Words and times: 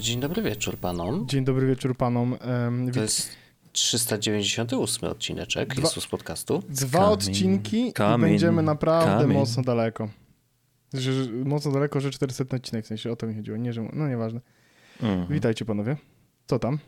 Dzień 0.00 0.20
dobry 0.20 0.42
wieczór 0.42 0.78
panom. 0.78 1.28
Dzień 1.28 1.44
dobry 1.44 1.66
wieczór 1.66 1.96
panom. 1.96 2.36
To 2.94 3.00
jest 3.00 3.45
398 3.76 5.10
odcineczek 5.10 5.74
Dwa, 5.74 5.88
z 5.88 6.06
podcastu. 6.06 6.62
Dwa 6.68 6.98
Kamień. 6.98 7.12
odcinki 7.12 7.92
Kamień. 7.92 8.28
i 8.28 8.32
będziemy 8.32 8.62
naprawdę 8.62 9.22
Kamień. 9.22 9.38
mocno 9.38 9.62
daleko. 9.62 10.08
Że, 10.94 11.10
mocno 11.44 11.72
daleko, 11.72 12.00
że 12.00 12.10
400 12.10 12.44
odcinek, 12.56 12.84
w 12.84 12.88
sensie 12.88 13.12
o 13.12 13.16
to 13.16 13.26
mi 13.26 13.34
chodziło. 13.34 13.56
Nie, 13.56 13.72
że, 13.72 13.88
no 13.92 14.08
nieważne. 14.08 14.40
Mhm. 15.02 15.26
Witajcie 15.28 15.64
panowie. 15.64 15.96
Co 16.46 16.58
tam? 16.58 16.78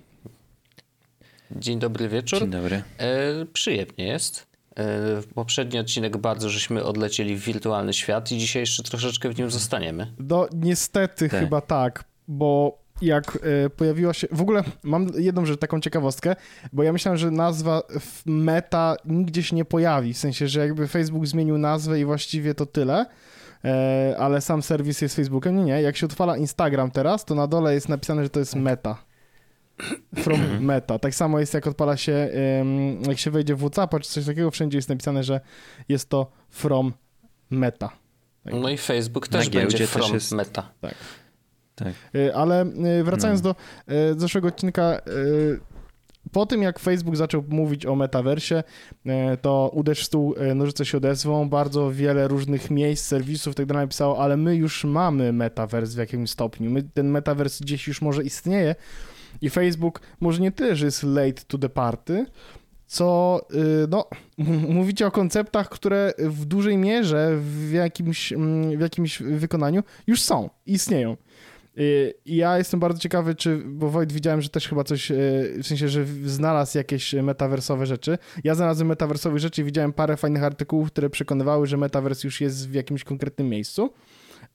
Dzień 1.50 1.78
dobry 1.78 2.08
wieczór. 2.08 2.40
Dzień 2.40 2.50
dobry. 2.50 2.82
E, 2.98 3.46
przyjemnie 3.52 4.06
jest. 4.06 4.46
E, 4.76 5.22
poprzedni 5.34 5.78
odcinek 5.78 6.16
bardzo 6.16 6.50
żeśmy 6.50 6.84
odlecieli 6.84 7.36
w 7.36 7.44
wirtualny 7.44 7.92
świat 7.92 8.32
i 8.32 8.38
dzisiaj 8.38 8.62
jeszcze 8.62 8.82
troszeczkę 8.82 9.28
w 9.30 9.38
nim 9.38 9.50
zostaniemy. 9.50 10.14
No 10.18 10.48
niestety 10.52 11.28
tak. 11.28 11.40
chyba 11.40 11.60
tak, 11.60 12.04
bo 12.28 12.78
jak 13.02 13.38
e, 13.64 13.70
pojawiła 13.70 14.14
się. 14.14 14.26
W 14.32 14.40
ogóle 14.40 14.64
mam 14.82 15.06
jedną 15.18 15.46
rzecz, 15.46 15.60
taką 15.60 15.80
ciekawostkę, 15.80 16.36
bo 16.72 16.82
ja 16.82 16.92
myślałem, 16.92 17.18
że 17.18 17.30
nazwa 17.30 17.82
Meta 18.26 18.96
nigdzie 19.04 19.42
się 19.42 19.56
nie 19.56 19.64
pojawi. 19.64 20.14
W 20.14 20.18
sensie, 20.18 20.48
że 20.48 20.60
jakby 20.60 20.88
Facebook 20.88 21.26
zmienił 21.26 21.58
nazwę 21.58 22.00
i 22.00 22.04
właściwie 22.04 22.54
to 22.54 22.66
tyle. 22.66 23.06
E, 23.64 24.16
ale 24.18 24.40
sam 24.40 24.62
serwis 24.62 25.00
jest 25.00 25.16
Facebookiem. 25.16 25.56
Nie, 25.56 25.64
nie. 25.64 25.82
Jak 25.82 25.96
się 25.96 26.06
odpala 26.06 26.36
Instagram 26.36 26.90
teraz, 26.90 27.24
to 27.24 27.34
na 27.34 27.46
dole 27.46 27.74
jest 27.74 27.88
napisane, 27.88 28.22
że 28.22 28.30
to 28.30 28.40
jest 28.40 28.54
Meta. 28.54 29.08
From 30.24 30.40
mhm. 30.40 30.64
Meta. 30.64 30.98
Tak 30.98 31.14
samo 31.14 31.40
jest, 31.40 31.54
jak 31.54 31.66
odpala 31.66 31.96
się, 31.96 32.30
jak 33.08 33.18
się 33.18 33.30
wejdzie 33.30 33.54
w 33.54 33.58
WhatsApp 33.58 34.00
czy 34.00 34.10
coś 34.10 34.26
takiego, 34.26 34.50
wszędzie 34.50 34.78
jest 34.78 34.88
napisane, 34.88 35.24
że 35.24 35.40
jest 35.88 36.08
to 36.08 36.30
From 36.50 36.92
Meta. 37.50 37.90
Tak. 38.44 38.54
No 38.54 38.68
i 38.68 38.78
Facebook 38.78 39.28
też 39.28 39.48
będzie 39.48 39.86
From 39.86 40.14
jest... 40.14 40.32
Meta. 40.32 40.70
Tak. 40.80 40.94
Tak. 41.78 41.92
Y, 42.14 42.34
ale 42.34 42.66
y, 43.00 43.04
wracając 43.04 43.42
no. 43.42 43.54
do 43.54 43.92
y, 43.94 44.20
zeszłego 44.20 44.48
odcinka, 44.48 45.00
po 46.32 46.46
tym 46.46 46.62
jak 46.62 46.78
Facebook 46.78 47.16
zaczął 47.16 47.44
mówić 47.48 47.86
o 47.86 47.96
metaversie, 47.96 48.62
to 49.42 49.70
uderz 49.74 50.00
w 50.00 50.04
stół, 50.04 50.34
nożyce 50.54 50.84
się 50.84 50.98
odezwą, 50.98 51.48
bardzo 51.48 51.92
wiele 51.92 52.28
różnych 52.28 52.70
miejsc, 52.70 53.06
serwisów 53.06 53.54
tak 53.54 53.66
dalej 53.66 53.82
napisało, 53.82 54.18
ale 54.18 54.36
my 54.36 54.56
już 54.56 54.84
mamy 54.84 55.32
metavers 55.32 55.94
w 55.94 55.98
jakimś 55.98 56.30
stopniu, 56.30 56.70
my, 56.70 56.82
ten 56.82 57.08
metavers 57.08 57.60
gdzieś 57.60 57.88
już 57.88 58.02
może 58.02 58.24
istnieje 58.24 58.74
i 59.40 59.50
Facebook 59.50 60.00
może 60.20 60.40
nie 60.40 60.52
tyle, 60.52 60.76
że 60.76 60.84
jest 60.84 61.02
late 61.02 61.42
to 61.46 61.58
the 61.58 61.68
party, 61.68 62.26
co 62.86 63.40
no, 63.88 64.08
mówicie 64.78 65.06
o 65.06 65.10
konceptach, 65.10 65.68
które 65.68 66.12
w 66.18 66.44
dużej 66.44 66.76
mierze 66.76 67.36
w 67.40 67.72
jakimś, 67.72 68.32
mm, 68.32 68.78
w 68.78 68.80
jakimś 68.80 69.22
wykonaniu 69.22 69.82
już 70.06 70.22
są, 70.22 70.50
istnieją. 70.66 71.16
I 72.24 72.36
ja 72.36 72.58
jestem 72.58 72.80
bardzo 72.80 72.98
ciekawy, 72.98 73.34
czy, 73.34 73.62
bo 73.66 73.90
Wojt 73.90 74.12
widziałem, 74.12 74.42
że 74.42 74.48
też 74.48 74.68
chyba 74.68 74.84
coś, 74.84 75.10
e, 75.10 75.14
w 75.62 75.66
sensie, 75.66 75.88
że 75.88 76.06
znalazł 76.24 76.78
jakieś 76.78 77.12
metaversowe 77.12 77.86
rzeczy. 77.86 78.18
Ja 78.44 78.54
znalazłem 78.54 78.88
metaversowe 78.88 79.38
rzeczy 79.38 79.60
i 79.60 79.64
widziałem 79.64 79.92
parę 79.92 80.16
fajnych 80.16 80.44
artykułów, 80.44 80.92
które 80.92 81.10
przekonywały, 81.10 81.66
że 81.66 81.76
metavers 81.76 82.24
już 82.24 82.40
jest 82.40 82.68
w 82.68 82.74
jakimś 82.74 83.04
konkretnym 83.04 83.48
miejscu. 83.48 83.92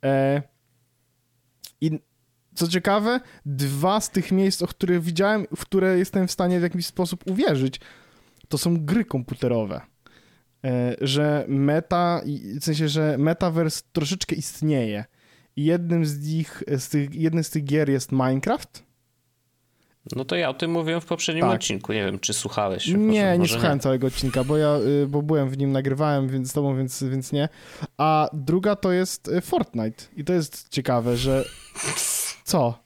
E, 0.06 0.42
I 1.82 2.00
co 2.56 2.68
ciekawe, 2.68 3.20
dwa 3.46 4.02
z 4.02 4.10
tych 4.10 4.32
miejsc, 4.32 4.62
o 4.62 4.68
których 4.68 5.02
widziałem, 5.02 5.46
w 5.56 5.62
które 5.62 5.98
jestem 5.98 6.28
w 6.28 6.32
stanie 6.32 6.60
w 6.60 6.64
jakiś 6.64 6.86
sposób 6.86 7.24
uwierzyć, 7.32 7.80
to 8.48 8.58
są 8.58 8.86
gry 8.86 9.06
komputerowe. 9.06 9.82
E, 10.66 10.96
że 11.02 11.46
meta, 11.48 12.22
w 12.60 12.64
sensie, 12.64 12.90
że 12.90 13.18
metavers 13.18 13.84
troszeczkę 13.84 14.36
istnieje 14.36 15.06
i 15.56 15.64
jednym 15.66 16.06
z 16.06 16.28
nich, 16.28 16.64
z 16.68 16.90
tych, 16.90 17.16
jednym 17.16 17.44
z 17.44 17.50
tych 17.50 17.64
gier 17.64 17.90
jest 17.90 18.12
Minecraft. 18.12 18.84
No 20.16 20.25
to 20.25 20.36
ja 20.36 20.50
o 20.50 20.53
tym 20.53 20.72
mówiłem 20.72 21.02
w 21.02 21.06
poprzednim 21.06 21.46
tak. 21.46 21.56
odcinku. 21.56 21.94
Nie 21.94 22.06
wiem, 22.06 22.19
czy 22.19 22.34
słuchałeś. 22.34 22.88
Nie, 22.88 23.38
nie 23.38 23.47
słuchałem 23.47 23.78
nie. 23.78 23.81
całego 23.81 24.08
odcinka, 24.08 24.44
bo 24.44 24.58
ja 24.58 24.78
y, 25.03 25.08
bo 25.08 25.22
byłem 25.22 25.50
w 25.50 25.58
nim, 25.58 25.72
nagrywałem 25.72 26.30
więc 26.30 26.50
z 26.50 26.53
tobą, 26.53 26.78
więc, 26.78 27.03
więc 27.03 27.31
nie. 27.31 27.50
A 27.97 28.30
druga 28.34 28.75
to 28.75 28.92
jest 28.92 29.28
y, 29.28 29.42
Fortnite. 29.42 30.03
I 30.16 30.24
to 30.24 30.34
jest 30.34 30.69
ciekawe, 30.69 31.18
że. 31.18 31.44
Co? 32.44 32.83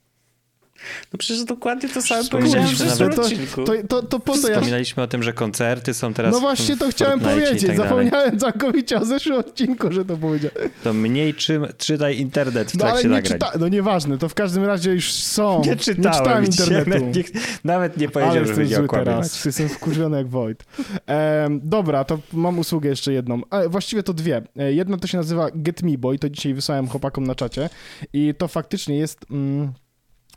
No 1.13 1.17
przecież 1.17 1.43
dokładnie 1.43 1.89
to 1.89 2.01
samo 2.01 2.23
powiedziałem 2.31 2.67
w 2.67 2.77
zeszłym 2.77 3.11
odcinku. 3.11 3.63
To, 3.63 3.73
to, 3.89 4.03
to, 4.03 4.19
po 4.19 4.37
co 4.37 4.47
ja... 4.47 4.55
Wspominaliśmy 4.55 5.03
o 5.03 5.07
tym, 5.07 5.23
że 5.23 5.33
koncerty 5.33 5.93
są 5.93 6.13
teraz 6.13 6.33
No 6.33 6.39
właśnie 6.39 6.77
to 6.77 6.89
chciałem 6.89 7.19
powiedzieć. 7.19 7.67
Tak 7.67 7.77
Zapomniałem 7.77 8.39
całkowicie 8.39 8.99
o 8.99 9.05
zeszłym 9.05 9.37
odcinku, 9.37 9.91
że 9.91 10.05
to 10.05 10.17
powiedziałem. 10.17 10.69
To 10.83 10.93
mniej 10.93 11.33
czym, 11.33 11.67
czytaj 11.77 12.17
internet 12.17 12.71
w 12.71 12.75
no, 12.75 12.79
trakcie 12.79 13.07
no, 13.07 13.15
ale 13.15 13.21
nie 13.21 13.29
nagrań. 13.29 13.39
Czyta... 13.39 13.59
No 13.59 13.67
nieważne, 13.67 14.17
to 14.17 14.29
w 14.29 14.33
każdym 14.33 14.65
razie 14.65 14.91
już 14.93 15.11
są. 15.11 15.61
Nie 15.65 15.75
czytałem, 15.75 16.03
nie 16.11 16.17
czytałem 16.17 16.45
internetu. 16.45 16.89
Nawet 16.89 17.15
nie, 17.15 17.41
nawet 17.63 17.97
nie 17.97 18.09
powiedział, 18.09 18.45
że 18.45 18.53
będzie 18.53 18.87
teraz. 18.91 19.45
Jestem 19.45 19.69
wkurzony 19.69 20.17
jak 20.17 20.27
Wojt. 20.27 20.63
E, 21.09 21.47
dobra, 21.63 22.03
to 22.03 22.19
mam 22.33 22.59
usługę 22.59 22.89
jeszcze 22.89 23.13
jedną. 23.13 23.41
E, 23.51 23.69
właściwie 23.69 24.03
to 24.03 24.13
dwie. 24.13 24.41
E, 24.59 24.73
jedna 24.73 24.97
to 24.97 25.07
się 25.07 25.17
nazywa 25.17 25.47
Get 25.55 25.83
Me 25.83 25.97
Boy, 25.97 26.19
to 26.19 26.29
dzisiaj 26.29 26.53
wysłałem 26.53 26.87
chłopakom 26.87 27.27
na 27.27 27.35
czacie 27.35 27.69
i 28.13 28.33
to 28.37 28.47
faktycznie 28.47 28.97
jest... 28.97 29.25
Mm, 29.31 29.73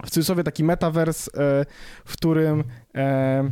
w 0.04 0.10
cudzysłowie 0.10 0.44
taki 0.44 0.64
metavers, 0.64 1.28
e, 1.28 1.30
w 2.04 2.12
którym 2.12 2.64
e, 2.94 3.50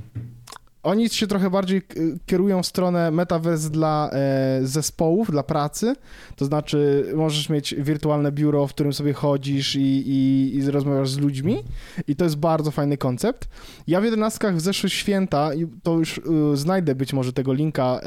oni 0.83 1.09
się 1.09 1.27
trochę 1.27 1.51
bardziej 1.51 1.83
kierują 2.27 2.63
w 2.63 2.67
stronę 2.67 3.11
metavers 3.11 3.65
dla 3.65 4.11
e, 4.13 4.61
zespołów, 4.63 5.31
dla 5.31 5.43
pracy. 5.43 5.95
To 6.37 6.45
znaczy, 6.45 7.13
możesz 7.17 7.49
mieć 7.49 7.75
wirtualne 7.75 8.33
biuro, 8.33 8.67
w 8.67 8.75
którym 8.75 8.93
sobie 8.93 9.13
chodzisz 9.13 9.77
i, 9.77 9.81
i, 9.81 10.55
i 10.57 10.71
rozmawiasz 10.71 11.11
z 11.11 11.19
ludźmi. 11.19 11.65
I 12.07 12.17
to 12.17 12.25
jest 12.25 12.37
bardzo 12.37 12.71
fajny 12.71 12.97
koncept. 12.97 13.49
Ja 13.87 14.01
w 14.01 14.05
jedenastkach 14.05 14.57
w 14.57 14.61
zeszłe 14.61 14.91
święta, 14.91 15.51
to 15.83 15.99
już 15.99 16.21
znajdę 16.55 16.95
być 16.95 17.13
może 17.13 17.33
tego 17.33 17.53
linka 17.53 18.01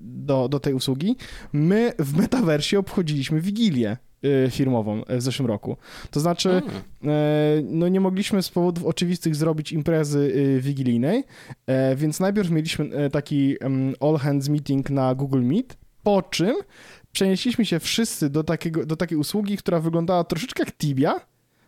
do, 0.00 0.48
do 0.48 0.60
tej 0.60 0.74
usługi, 0.74 1.16
my 1.52 1.92
w 1.98 2.16
metaversie 2.16 2.78
obchodziliśmy 2.78 3.40
Wigilię. 3.40 3.96
Y, 4.24 4.50
firmową 4.50 5.02
y, 5.10 5.16
w 5.16 5.22
zeszłym 5.22 5.48
roku. 5.48 5.76
To 6.10 6.20
znaczy, 6.20 6.50
mm. 6.50 6.70
e, 7.04 7.62
no 7.62 7.88
nie 7.88 8.00
mogliśmy 8.00 8.42
z 8.42 8.48
powodów 8.48 8.84
oczywistych 8.84 9.36
zrobić 9.36 9.72
imprezy 9.72 10.18
y, 10.18 10.60
wigilijnej, 10.60 11.24
e, 11.66 11.96
więc 11.96 12.20
najpierw 12.20 12.50
mieliśmy 12.50 12.84
e, 12.84 13.10
taki 13.10 13.56
all 14.00 14.16
hands 14.16 14.48
meeting 14.48 14.90
na 14.90 15.14
Google 15.14 15.42
Meet, 15.42 15.76
po 16.02 16.22
czym 16.22 16.56
przenieśliśmy 17.12 17.66
się 17.66 17.80
wszyscy 17.80 18.30
do, 18.30 18.44
takiego, 18.44 18.86
do 18.86 18.96
takiej 18.96 19.18
usługi, 19.18 19.56
która 19.56 19.80
wyglądała 19.80 20.24
troszeczkę 20.24 20.62
jak 20.62 20.72
Tibia, 20.72 21.20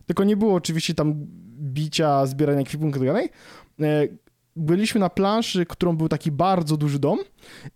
tylko 0.07 0.25
nie 0.25 0.37
było 0.37 0.55
oczywiście 0.55 0.95
tam 0.95 1.15
bicia, 1.61 2.27
zbierania 2.27 2.61
ekwipunku 2.61 3.05
i 3.05 3.07
tak 3.07 3.29
byliśmy 4.57 5.01
na 5.01 5.11
planszy, 5.11 5.67
którą 5.67 5.97
był 5.97 6.09
taki 6.09 6.31
bardzo 6.31 6.77
duży 6.77 6.99
dom 6.99 7.19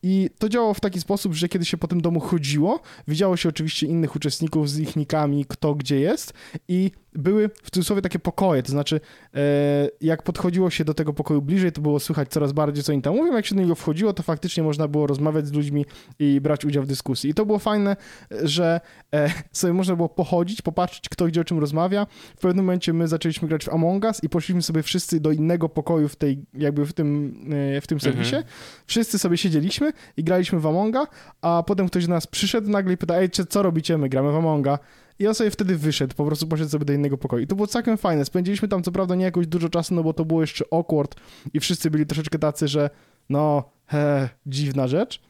i 0.03 0.31
to 0.39 0.49
działało 0.49 0.75
w 0.75 0.81
taki 0.81 1.01
sposób, 1.01 1.35
że 1.35 1.49
kiedy 1.49 1.65
się 1.65 1.77
po 1.77 1.89
tym 1.89 2.01
domu 2.01 2.21
chodziło, 2.21 2.81
widziało 3.09 3.37
się 3.37 3.49
oczywiście 3.49 3.87
innych 3.87 4.17
uczestników 4.17 4.71
z 4.71 4.79
ich 4.79 4.97
nikami, 4.97 5.45
kto 5.49 5.75
gdzie 5.75 6.01
jest 6.01 6.33
i 6.69 6.91
były 7.15 7.51
w 7.63 7.71
cudzysłowie 7.71 8.03
takie 8.03 8.19
pokoje, 8.19 8.63
to 8.63 8.73
znaczy 8.73 9.01
e, 9.35 9.89
jak 10.01 10.23
podchodziło 10.23 10.71
się 10.71 10.84
do 10.84 10.95
tego 10.95 11.13
pokoju 11.13 11.43
bliżej, 11.43 11.72
to 11.72 11.81
było 11.81 12.01
słychać 12.01 12.28
coraz 12.28 12.53
bardziej, 12.53 12.84
co 12.84 12.93
oni 12.93 13.03
tam 13.03 13.16
mówią, 13.16 13.33
jak 13.33 13.47
się 13.47 13.55
do 13.55 13.61
niego 13.61 13.75
wchodziło, 13.75 14.13
to 14.13 14.22
faktycznie 14.22 14.63
można 14.63 14.89
było 14.89 15.07
rozmawiać 15.07 15.47
z 15.47 15.53
ludźmi 15.53 15.87
i 16.19 16.41
brać 16.41 16.65
udział 16.65 16.83
w 16.83 16.87
dyskusji. 16.87 17.31
I 17.31 17.34
to 17.34 17.47
było 17.47 17.59
fajne, 17.59 17.97
że 18.43 18.81
e, 19.15 19.31
sobie 19.53 19.72
można 19.72 19.97
było 19.97 20.09
pochodzić, 20.09 20.63
popatrzeć, 20.63 21.09
kto 21.09 21.27
gdzie 21.27 21.41
o 21.41 21.45
czym 21.45 21.59
rozmawia. 21.59 22.07
W 22.37 22.41
pewnym 22.41 22.65
momencie 22.65 22.93
my 22.93 23.09
zaczęliśmy 23.09 23.49
grać 23.49 23.65
w 23.65 23.69
Among 23.69 24.05
Us 24.05 24.25
i 24.25 24.28
poszliśmy 24.28 24.63
sobie 24.63 24.83
wszyscy 24.83 25.21
do 25.21 25.33
innego 25.33 25.69
pokoju 25.69 26.09
w 26.09 26.17
tej, 26.17 26.45
jakby 26.55 26.87
w 26.87 26.93
tym, 26.93 27.41
e, 27.77 27.81
w 27.81 27.87
tym 27.87 28.01
serwisie. 28.01 28.37
Mhm. 28.37 28.53
Wszyscy 28.87 29.19
sobie 29.19 29.37
siedzieliśmy 29.54 29.92
i 30.16 30.24
graliśmy 30.24 30.60
w 30.60 30.66
Amonga, 30.66 31.06
a 31.42 31.62
potem 31.66 31.89
ktoś 31.89 32.06
do 32.06 32.10
nas 32.10 32.27
przyszedł 32.27 32.71
nagle 32.71 32.92
i 32.92 32.97
pyta, 32.97 33.16
ej, 33.16 33.30
co 33.30 33.62
robicie? 33.62 33.98
My 33.98 34.09
gramy 34.09 34.33
w 34.33 34.36
Amonga. 34.36 34.78
I 35.18 35.27
on 35.27 35.34
sobie 35.34 35.51
wtedy 35.51 35.77
wyszedł, 35.77 36.15
po 36.15 36.27
prostu 36.27 36.47
poszedł 36.47 36.71
sobie 36.71 36.84
do 36.84 36.92
innego 36.92 37.18
pokoju. 37.18 37.42
I 37.42 37.47
to 37.47 37.54
było 37.54 37.66
całkiem 37.66 37.97
fajne. 37.97 38.24
Spędziliśmy 38.24 38.68
tam 38.68 38.83
co 38.83 38.92
prawda 38.92 39.15
nie 39.15 39.24
jakoś 39.24 39.47
dużo 39.47 39.68
czasu, 39.68 39.95
no 39.95 40.03
bo 40.03 40.12
to 40.12 40.24
było 40.24 40.41
jeszcze 40.41 40.65
awkward 40.71 41.15
i 41.54 41.60
wszyscy 41.60 41.91
byli 41.91 42.06
troszeczkę 42.06 42.39
tacy, 42.39 42.68
że 42.68 42.91
no, 43.28 43.71
he, 43.86 44.28
dziwna 44.47 44.89
rzecz. 44.89 45.21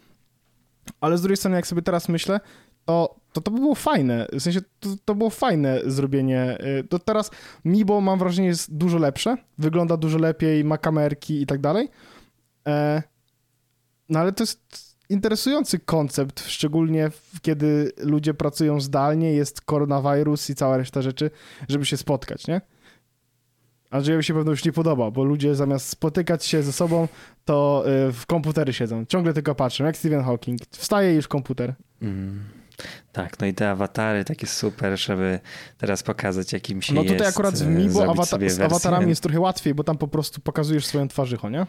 Ale 1.01 1.19
z 1.19 1.23
drugiej 1.23 1.37
strony, 1.37 1.57
jak 1.57 1.67
sobie 1.67 1.83
teraz 1.83 2.09
myślę, 2.09 2.41
to 2.85 3.25
to, 3.35 3.41
to 3.41 3.51
by 3.51 3.59
było 3.61 3.75
fajne. 3.75 4.27
W 4.33 4.41
sensie, 4.41 4.61
to, 4.81 4.89
to 5.05 5.15
było 5.15 5.31
fajne 5.31 5.81
zrobienie. 5.87 6.59
Y, 6.81 6.85
to 6.85 6.99
teraz 6.99 7.31
Mibo, 7.65 8.01
mam 8.01 8.19
wrażenie, 8.19 8.49
jest 8.49 8.77
dużo 8.77 8.99
lepsze. 8.99 9.37
Wygląda 9.59 9.97
dużo 9.97 10.19
lepiej, 10.19 10.65
ma 10.65 10.79
kamerki 10.79 11.43
i 11.43 11.47
tak 11.47 11.61
dalej. 11.61 11.89
E, 12.69 13.03
no 14.09 14.19
ale 14.19 14.33
to 14.33 14.43
jest 14.43 14.95
interesujący 15.09 15.79
koncept, 15.79 16.47
szczególnie 16.47 17.11
kiedy 17.43 17.93
ludzie 17.99 18.35
pracują 18.35 18.81
zdalnie, 18.81 19.33
jest 19.33 19.61
koronawirus 19.61 20.51
i 20.51 20.55
cała 20.55 20.77
reszta 20.77 21.03
rzeczy, 21.03 21.31
żeby 21.69 21.87
się 21.87 21.97
spotkać, 21.97 22.47
nie? 22.47 22.61
Andrzejowi 23.91 24.25
się 24.25 24.35
pewno 24.35 24.51
już 24.51 24.65
nie 24.65 24.73
podoba, 24.73 25.11
bo 25.11 25.25
ludzie 25.25 25.55
zamiast 25.55 25.89
spotykać 25.89 26.45
się 26.47 26.63
ze 26.63 26.73
sobą, 26.73 27.09
to 27.45 27.85
y, 28.09 28.13
w 28.13 28.27
komputery 28.27 28.73
siedzą. 28.73 29.05
Ciągle 29.07 29.33
tylko 29.33 29.55
patrzą, 29.55 29.85
jak 29.85 29.97
Stephen 29.97 30.23
Hawking. 30.23 30.61
Wstaje 30.71 31.15
już 31.15 31.29
komputer. 31.29 31.75
Mm. 32.03 32.45
Tak, 33.13 33.41
no 33.41 33.47
i 33.47 33.55
te 33.55 33.71
awatary 33.71 34.25
takie 34.25 34.47
super, 34.47 34.99
żeby 34.99 35.41
teraz 35.79 36.03
pokazać, 36.03 36.53
jakim 36.53 36.83
się 36.83 36.95
No 36.95 37.03
jest. 37.03 37.15
tutaj 37.15 37.29
akurat 37.29 37.59
w 37.59 37.63
e, 37.63 37.67
Mibo 37.67 37.93
zrobić 37.93 38.21
awata- 38.21 38.49
z 38.51 38.61
awatarami 38.61 39.09
jest 39.09 39.23
trochę 39.23 39.41
łatwiej, 39.41 39.75
bo 39.75 39.85
tam 39.85 39.99
po 39.99 40.09
prostu 40.09 40.41
pokazujesz 40.41 40.87
swoją 40.87 41.09
twarzycho, 41.09 41.51
nie? 41.51 41.67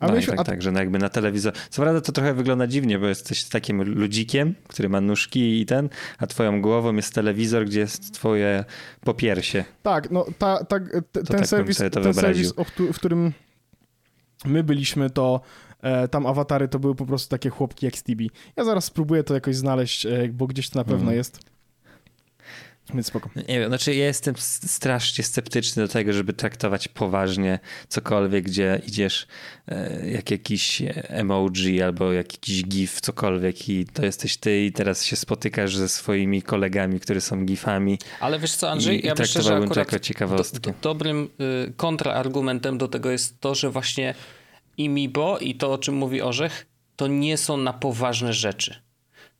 A 0.00 0.06
No 0.06 0.14
tak, 0.26 0.40
a- 0.40 0.44
tak, 0.44 0.62
że 0.62 0.72
no 0.72 0.78
jakby 0.80 0.98
na 0.98 1.08
telewizor. 1.08 1.52
Co 1.70 1.82
prawda 1.82 2.00
to 2.00 2.12
trochę 2.12 2.34
wygląda 2.34 2.66
dziwnie, 2.66 2.98
bo 2.98 3.06
jesteś 3.06 3.44
takim 3.44 3.82
ludzikiem, 3.82 4.54
który 4.68 4.88
ma 4.88 5.00
nóżki 5.00 5.60
i 5.60 5.66
ten, 5.66 5.88
a 6.18 6.26
twoją 6.26 6.62
głową 6.62 6.94
jest 6.96 7.14
telewizor, 7.14 7.64
gdzie 7.66 7.80
jest 7.80 8.14
twoje 8.14 8.64
popiersie. 9.04 9.64
Tak, 9.82 10.10
no 10.10 10.26
ta, 10.38 10.64
ta, 10.64 10.80
te, 10.80 11.02
ten 11.12 11.24
tak 11.24 11.46
serwis, 11.46 11.76
ten 11.78 11.90
wyobraził. 12.02 12.44
serwis 12.44 12.92
w 12.92 12.96
którym 12.96 13.32
my 14.44 14.64
byliśmy, 14.64 15.10
to 15.10 15.40
e, 15.82 16.08
tam 16.08 16.26
awatary 16.26 16.68
to 16.68 16.78
były 16.78 16.94
po 16.94 17.06
prostu 17.06 17.30
takie 17.30 17.50
chłopki 17.50 17.86
jak 17.86 17.96
Stevie. 17.96 18.28
Ja 18.56 18.64
zaraz 18.64 18.84
spróbuję 18.84 19.24
to 19.24 19.34
jakoś 19.34 19.56
znaleźć, 19.56 20.06
e, 20.06 20.28
bo 20.32 20.46
gdzieś 20.46 20.70
to 20.70 20.78
na 20.78 20.84
pewno 20.84 20.98
Mhm. 21.00 21.16
jest. 21.16 21.40
Więc 22.94 23.06
spoko. 23.06 23.30
Nie 23.48 23.58
wiem, 23.60 23.68
znaczy 23.68 23.94
ja 23.94 24.04
jestem 24.06 24.34
strasznie 24.38 25.24
sceptyczny 25.24 25.82
do 25.82 25.88
tego, 25.88 26.12
żeby 26.12 26.32
traktować 26.32 26.88
poważnie 26.88 27.58
cokolwiek, 27.88 28.44
gdzie 28.44 28.80
idziesz 28.86 29.26
e, 29.68 30.10
jak 30.10 30.30
jakiś 30.30 30.82
emoji 31.08 31.82
albo 31.82 32.12
jakiś 32.12 32.64
gif, 32.64 33.00
cokolwiek 33.00 33.68
i 33.68 33.86
to 33.86 34.04
jesteś 34.04 34.36
ty 34.36 34.64
i 34.64 34.72
teraz 34.72 35.04
się 35.04 35.16
spotykasz 35.16 35.76
ze 35.76 35.88
swoimi 35.88 36.42
kolegami, 36.42 37.00
którzy 37.00 37.20
są 37.20 37.44
gifami. 37.44 37.98
Ale 38.20 38.38
wiesz 38.38 38.54
co, 38.54 38.70
Andrzej, 38.70 38.96
I- 38.96 39.04
i 39.04 39.06
ja 39.06 39.12
myślę, 39.12 39.26
że 39.26 39.32
traktowałbym 39.32 39.68
to 39.68 39.72
akurat 39.72 39.92
jako 39.92 40.04
ciekawostkę. 40.04 40.60
do, 40.60 40.70
do, 40.70 40.76
dobrym 40.82 41.28
y, 41.68 41.72
kontrargumentem 41.76 42.78
do 42.78 42.88
tego 42.88 43.10
jest 43.10 43.40
to, 43.40 43.54
że 43.54 43.70
właśnie 43.70 44.14
i 44.76 44.88
Mibo 44.88 45.38
i 45.38 45.54
to, 45.54 45.72
o 45.72 45.78
czym 45.78 45.94
mówi 45.94 46.22
Orzech, 46.22 46.66
to 46.96 47.06
nie 47.06 47.36
są 47.36 47.56
na 47.56 47.72
poważne 47.72 48.32
rzeczy. 48.32 48.74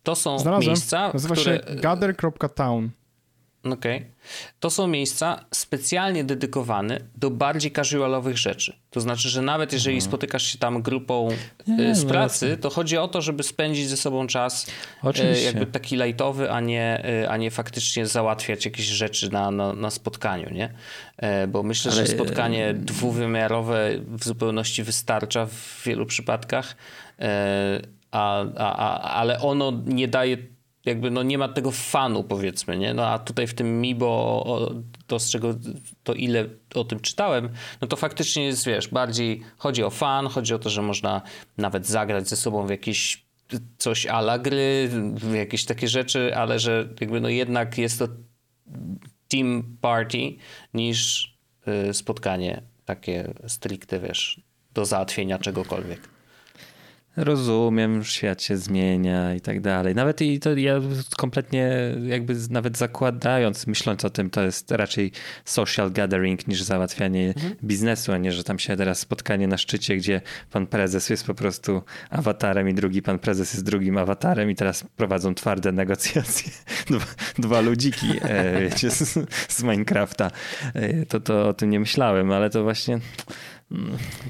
To 0.03 0.15
są 0.15 0.39
Znalazłem. 0.39 0.69
miejsca, 0.69 1.11
Nazywa 1.15 1.35
które... 1.37 1.57
się 1.57 1.77
gather.town. 1.77 2.91
Okej. 3.73 4.07
To 4.61 4.71
są 4.71 4.87
miejsca 4.87 5.45
specjalnie 5.55 6.25
dedykowane 6.25 7.01
do 7.17 7.31
bardziej 7.31 7.73
casualowych 7.73 8.39
rzeczy. 8.39 8.77
To 8.91 9.01
znaczy, 9.01 9.29
że 9.29 9.43
nawet 9.43 9.73
jeżeli 9.73 10.01
spotykasz 10.01 10.43
się 10.43 10.59
tam 10.59 10.83
grupą 10.83 11.29
Nie, 11.67 11.91
y, 11.91 11.95
z 11.95 12.05
no 12.05 12.11
pracy, 12.11 12.57
to 12.61 12.71
chodzi 12.71 12.97
o 12.99 13.09
to, 13.09 13.23
żeby 13.23 13.43
spędzić 13.43 13.89
ze 13.89 13.97
sobą 13.97 14.27
czas 14.27 14.69
y, 14.69 14.71
Oczywiście. 15.03 15.45
jakby 15.47 15.67
taki 15.67 15.97
lightowy, 15.97 16.51
a 16.51 16.61
nie, 16.61 17.05
y, 17.25 17.29
a 17.29 17.37
nie 17.37 17.51
faktycznie 17.51 18.07
załatwiać 18.07 18.65
jakieś 18.65 18.87
rzeczy 18.87 19.33
na, 19.33 19.51
na, 19.51 19.73
na 19.73 19.91
spotkaniu, 19.91 20.51
nie? 20.51 20.75
E, 21.17 21.47
Bo 21.47 21.63
myślę, 21.63 21.93
Ale- 21.93 22.07
że 22.07 22.13
spotkanie 22.13 22.75
dwuwymiarowe 22.75 23.91
w 24.09 24.25
zupełności 24.25 24.83
wystarcza 24.83 25.47
w 25.47 25.83
wielu 25.85 26.07
przypadkach, 26.07 26.77
e, 27.21 27.81
a, 28.11 28.45
a, 28.57 28.77
a, 28.77 29.01
ale 29.15 29.41
ono 29.41 29.73
nie 29.87 30.09
daje 30.09 30.37
jakby 30.87 31.11
no 31.11 31.23
nie 31.23 31.39
ma 31.39 31.49
tego 31.49 31.71
fanu 31.71 32.25
powiedzmy, 32.25 32.79
nie? 32.79 32.95
No 32.95 33.07
a 33.07 33.19
tutaj 33.19 33.47
w 33.47 33.55
tym 33.55 33.81
Mibo 33.81 34.07
o, 34.47 34.75
to 35.07 35.19
z 35.19 35.31
czego 35.31 35.55
to 36.05 36.15
ile 36.15 36.49
o 36.75 36.85
tym 36.85 37.01
czytałem, 37.01 37.49
no 37.81 37.89
to 37.89 37.97
faktycznie 37.97 38.45
jest, 38.45 38.67
wiesz, 38.67 38.89
bardziej 38.89 39.43
chodzi 39.57 39.83
o 39.83 39.91
fan, 39.91 40.27
chodzi 40.27 40.55
o 40.55 40.59
to, 40.59 40.71
że 40.71 40.83
można 40.83 41.23
nawet 41.59 41.87
zagrać 41.87 42.29
ze 42.29 42.37
sobą 42.37 42.67
w 42.67 42.71
jakieś 42.71 43.27
coś 43.79 44.07
a 44.07 44.19
la 44.19 44.39
gry, 44.39 44.91
w 45.15 45.35
jakieś 45.35 45.65
takie 45.65 45.89
rzeczy, 45.89 46.37
ale 46.37 46.59
że 46.59 46.89
jakby 47.01 47.21
no 47.21 47.29
jednak 47.29 47.79
jest 47.79 47.99
to 47.99 48.09
team 49.29 49.77
party 49.81 50.37
niż 50.75 51.29
y, 51.89 51.95
spotkanie 51.95 52.63
takie 52.85 53.35
stricte, 53.47 54.01
wiesz, 54.01 54.41
do 54.75 54.85
załatwienia 54.85 55.39
czegokolwiek. 55.39 56.16
Rozumiem, 57.17 58.05
świat 58.05 58.43
się 58.43 58.57
zmienia 58.57 59.35
i 59.35 59.41
tak 59.41 59.61
dalej. 59.61 59.95
Nawet 59.95 60.23
i 60.23 60.41
to 60.41 60.57
ja 60.57 60.81
kompletnie 61.17 61.95
jakby 62.07 62.35
nawet 62.51 62.79
zakładając, 62.79 63.67
myśląc 63.67 64.05
o 64.05 64.11
tym, 64.11 64.31
to 64.31 64.43
jest 64.43 64.71
raczej 64.71 65.13
social 65.45 65.93
gathering 65.93 66.49
niż 66.49 66.63
załatwianie 66.63 67.35
biznesu, 67.65 68.13
a 68.13 68.19
nie, 68.19 68.33
że 68.33 68.45
tam 68.45 68.59
się 68.59 68.77
teraz 68.77 68.99
spotkanie 68.99 69.49
na 69.49 69.59
szczycie, 69.59 69.97
gdzie 69.97 70.21
pan 70.51 70.67
prezes 70.67 71.11
jest 71.11 71.27
po 71.27 71.35
prostu 71.35 71.83
awatarem 72.11 72.69
i 72.69 72.75
drugi 72.75 73.03
pan 73.03 73.19
prezes 73.19 73.53
jest 73.53 73.65
drugim 73.65 73.99
awatarem 73.99 74.51
i 74.51 74.55
teraz 74.55 74.85
prowadzą 74.97 75.35
twarde 75.35 75.73
negocjacje. 75.73 76.53
Dwa, 76.91 77.07
dwa 77.39 77.61
ludziki, 77.61 78.07
e, 78.23 78.61
wiecie, 78.61 78.91
z, 78.91 79.19
z 79.49 79.63
Minecrafta. 79.63 80.31
E, 80.75 81.07
to, 81.07 81.21
to 81.21 81.49
o 81.49 81.55
tym 81.55 81.71
nie 81.71 81.81
myślałem, 81.81 82.33
ale 82.33 82.51
to 82.51 82.63
właśnie... 82.63 82.99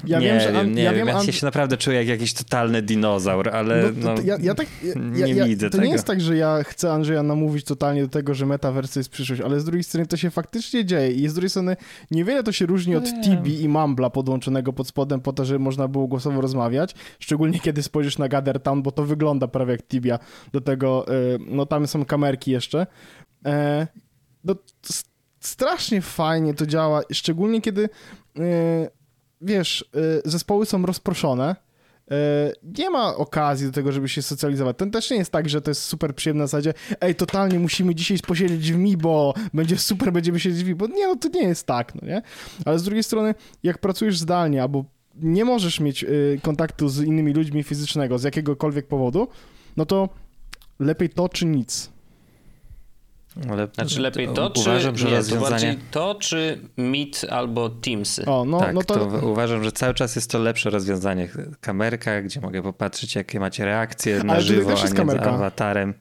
Ja 0.05 0.19
nie 0.19 0.25
wiem, 0.27 0.39
że 0.39 0.59
An- 0.59 0.71
nie 0.73 0.83
ja 0.83 0.93
wiem. 0.93 1.07
Ja 1.07 1.31
się 1.31 1.45
naprawdę 1.45 1.77
czuję 1.77 1.97
jak 1.97 2.07
jakiś 2.07 2.33
totalny 2.33 2.81
dinozaur, 2.81 3.49
ale 3.49 3.83
No, 3.83 4.09
no, 4.09 4.15
to- 4.15 4.21
ja, 4.21 4.37
ja 4.41 4.55
tak, 4.55 4.67
nie 4.95 5.35
widzę 5.45 5.69
To 5.69 5.71
tego. 5.71 5.83
nie 5.87 5.91
jest 5.91 6.05
tak, 6.05 6.21
że 6.21 6.37
ja 6.37 6.63
chcę 6.63 6.91
Andrzeja 6.91 7.23
namówić 7.23 7.65
totalnie 7.65 8.01
do 8.01 8.07
tego, 8.07 8.33
że 8.33 8.45
metaverse 8.45 8.93
to 8.93 8.99
jest 8.99 9.09
przyszłość, 9.09 9.41
ale 9.41 9.59
z 9.59 9.65
drugiej 9.65 9.83
strony 9.83 10.07
to 10.07 10.17
się 10.17 10.29
faktycznie 10.29 10.85
dzieje 10.85 11.11
i 11.11 11.27
z 11.27 11.33
drugiej 11.33 11.49
strony 11.49 11.75
niewiele 12.11 12.43
to 12.43 12.51
się 12.51 12.65
różni 12.65 12.95
od. 12.95 13.03
Tibi 13.23 13.61
i 13.61 13.69
Mambla 13.69 14.09
podłączonego 14.09 14.73
pod 14.73 14.87
spodem 14.87 15.21
po 15.21 15.33
to, 15.33 15.45
żeby 15.45 15.59
można 15.59 15.87
było 15.87 16.07
głosowo 16.07 16.41
rozmawiać, 16.41 16.95
szczególnie 17.19 17.59
kiedy 17.59 17.83
spojrzysz 17.83 18.17
na 18.17 18.27
Gather 18.27 18.59
Town, 18.59 18.83
bo 18.83 18.91
to 18.91 19.03
wygląda 19.03 19.47
prawie 19.47 19.71
jak 19.71 19.83
Tibia. 19.87 20.19
Do 20.51 20.61
tego, 20.61 21.05
y, 21.35 21.39
no 21.47 21.65
tam 21.65 21.87
są 21.87 22.05
kamerki 22.05 22.51
jeszcze. 22.51 22.87
E, 23.45 23.87
no, 24.43 24.55
strasznie 25.39 26.01
fajnie 26.01 26.53
to 26.53 26.65
działa, 26.65 27.01
szczególnie 27.11 27.61
kiedy 27.61 27.89
y, 28.39 28.96
wiesz, 29.41 29.89
y, 30.25 30.29
zespoły 30.29 30.65
są 30.65 30.85
rozproszone, 30.85 31.55
y, 32.11 32.15
nie 32.79 32.89
ma 32.89 33.15
okazji 33.15 33.67
do 33.67 33.73
tego, 33.73 33.91
żeby 33.91 34.09
się 34.09 34.21
socjalizować. 34.21 34.77
To 34.77 34.85
też 34.85 35.11
nie 35.11 35.17
jest 35.17 35.31
tak, 35.31 35.49
że 35.49 35.61
to 35.61 35.71
jest 35.71 35.81
super 35.81 36.15
przyjemne 36.15 36.43
na 36.43 36.47
zasadzie 36.47 36.73
ej, 37.01 37.15
totalnie 37.15 37.59
musimy 37.59 37.95
dzisiaj 37.95 38.17
posiedzieć 38.27 38.71
w 38.71 38.77
mi, 38.77 38.97
bo 38.97 39.33
będzie 39.53 39.77
super, 39.77 40.13
będziemy 40.13 40.39
siedzieć 40.39 40.63
w 40.63 40.67
mi, 40.67 40.75
bo 40.75 40.87
nie, 40.87 41.07
no 41.07 41.15
to 41.15 41.29
nie 41.29 41.43
jest 41.43 41.67
tak, 41.67 41.95
no 41.95 42.07
nie? 42.07 42.21
Ale 42.65 42.79
z 42.79 42.83
drugiej 42.83 43.03
strony, 43.03 43.35
jak 43.63 43.77
pracujesz 43.77 44.19
zdalnie, 44.19 44.61
albo 44.61 44.85
nie 45.15 45.45
możesz 45.45 45.79
mieć 45.79 46.03
y, 46.03 46.39
kontaktu 46.43 46.89
z 46.89 47.01
innymi 47.01 47.33
ludźmi 47.33 47.63
fizycznego 47.63 48.17
z 48.17 48.23
jakiegokolwiek 48.23 48.87
powodu, 48.87 49.27
no 49.77 49.85
to 49.85 50.09
lepiej 50.79 51.09
to 51.09 51.29
czy 51.29 51.45
nic. 51.45 51.96
Ale 53.49 53.67
Znaczy 53.73 54.01
lepiej 54.01 54.27
to, 54.27 54.49
czy 54.49 54.61
uważam, 54.61 54.97
że 54.97 55.05
nie, 55.05 55.11
to 55.11 55.17
rozwiązanie... 55.17 55.51
bardziej 55.51 55.77
to, 55.91 56.15
czy 56.15 56.61
Meet 56.77 57.25
albo 57.29 57.69
Teamsy. 57.69 58.25
O, 58.25 58.45
no, 58.45 58.59
tak, 58.59 58.73
no 58.73 58.83
to, 58.83 58.95
to... 58.95 59.27
uważam, 59.27 59.63
że 59.63 59.71
cały 59.71 59.93
czas 59.93 60.15
jest 60.15 60.31
to 60.31 60.39
lepsze 60.39 60.69
rozwiązanie. 60.69 61.29
Kamerka, 61.61 62.21
gdzie 62.21 62.41
mogę 62.41 62.63
popatrzeć, 62.63 63.15
jakie 63.15 63.39
macie 63.39 63.65
reakcje 63.65 64.23
na 64.23 64.33
Ale 64.33 64.41
żywo, 64.41 64.69
a 64.69 64.81
nie 64.81 64.87
z 64.87 65.27
awatarem. 65.27 65.93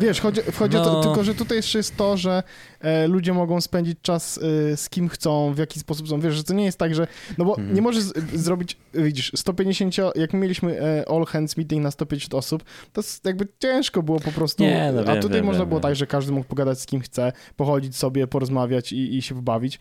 Wiesz, 0.00 0.20
chodzi, 0.20 0.40
chodzi 0.58 0.76
o 0.76 0.84
to, 0.84 0.92
No. 0.92 1.02
tylko 1.02 1.24
że 1.24 1.34
tutaj 1.34 1.56
jeszcze 1.56 1.78
jest 1.78 1.96
to, 1.96 2.16
że 2.16 2.42
e, 2.80 3.08
ludzie 3.08 3.32
mogą 3.32 3.60
spędzić 3.60 3.98
czas 4.02 4.40
e, 4.72 4.76
z 4.76 4.88
kim 4.90 5.08
chcą, 5.08 5.54
w 5.54 5.58
jaki 5.58 5.80
sposób 5.80 6.06
chcą. 6.06 6.20
Wiesz, 6.20 6.34
że 6.34 6.44
to 6.44 6.54
nie 6.54 6.64
jest 6.64 6.78
tak, 6.78 6.94
że. 6.94 7.06
No 7.38 7.44
bo 7.44 7.50
Mhm. 7.58 7.74
nie 7.74 7.82
możesz 7.82 8.02
z, 8.02 8.40
zrobić, 8.40 8.76
widzisz, 8.94 9.32
150, 9.36 9.94
jak 10.14 10.32
mieliśmy 10.32 10.80
e, 10.80 11.08
all 11.08 11.24
hands 11.26 11.56
meeting 11.56 11.82
na 11.82 11.90
150 11.90 12.34
osób, 12.34 12.64
to 12.92 13.02
jakby 13.24 13.48
ciężko 13.58 14.02
było 14.02 14.20
po 14.20 14.32
prostu. 14.32 14.62
Nie, 14.62 14.90
no 14.94 15.00
a 15.00 15.04
wiem, 15.04 15.22
tutaj 15.22 15.36
wiem, 15.38 15.46
można 15.46 15.60
wiem, 15.62 15.68
było 15.68 15.80
tak, 15.80 15.96
że 15.96 16.06
każdy 16.06 16.32
mógł 16.32 16.46
pogadać 16.46 16.80
z 16.80 16.86
kim 16.86 17.00
chce, 17.00 17.32
pochodzić 17.56 17.96
sobie, 17.96 18.26
porozmawiać 18.26 18.92
i, 18.92 19.16
i 19.16 19.22
się 19.22 19.34
wbawić. 19.34 19.78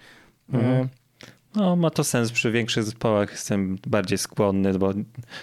Mhm. 0.54 0.90
E, 1.56 1.60
No, 1.60 1.76
ma 1.76 1.90
to 1.90 2.04
sens. 2.04 2.32
Przy 2.32 2.52
większych 2.52 2.84
zespołach 2.84 3.32
jestem 3.32 3.78
bardziej 3.88 4.18
skłonny, 4.18 4.74
bo 4.80 4.94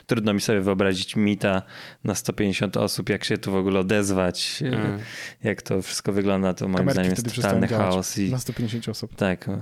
trudno 0.06 0.34
mi 0.34 0.40
sobie 0.40 0.60
wyobrazić 0.60 1.16
mita 1.16 1.62
na 2.04 2.14
150 2.14 2.76
osób, 2.76 3.08
jak 3.08 3.24
się 3.24 3.38
tu 3.38 3.52
w 3.52 3.56
ogóle 3.56 3.80
odezwać, 3.80 4.62
Mm. 4.66 4.98
jak 5.44 5.62
to 5.62 5.82
wszystko 5.82 6.12
wygląda, 6.12 6.54
to 6.54 6.64
moim 6.68 6.76
kamerki 6.76 6.92
zdaniem 6.94 7.10
jest 7.12 7.36
totalny 7.36 7.68
chaos. 7.68 8.18
I... 8.18 8.30
na 8.30 8.38
150 8.38 8.88
osób. 8.88 9.14
Tak. 9.16 9.48
o. 9.48 9.58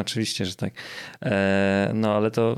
Oczywiście, 0.00 0.46
że 0.46 0.54
tak. 0.54 0.72
E, 1.22 1.90
no 1.94 2.16
ale 2.16 2.30
to 2.30 2.56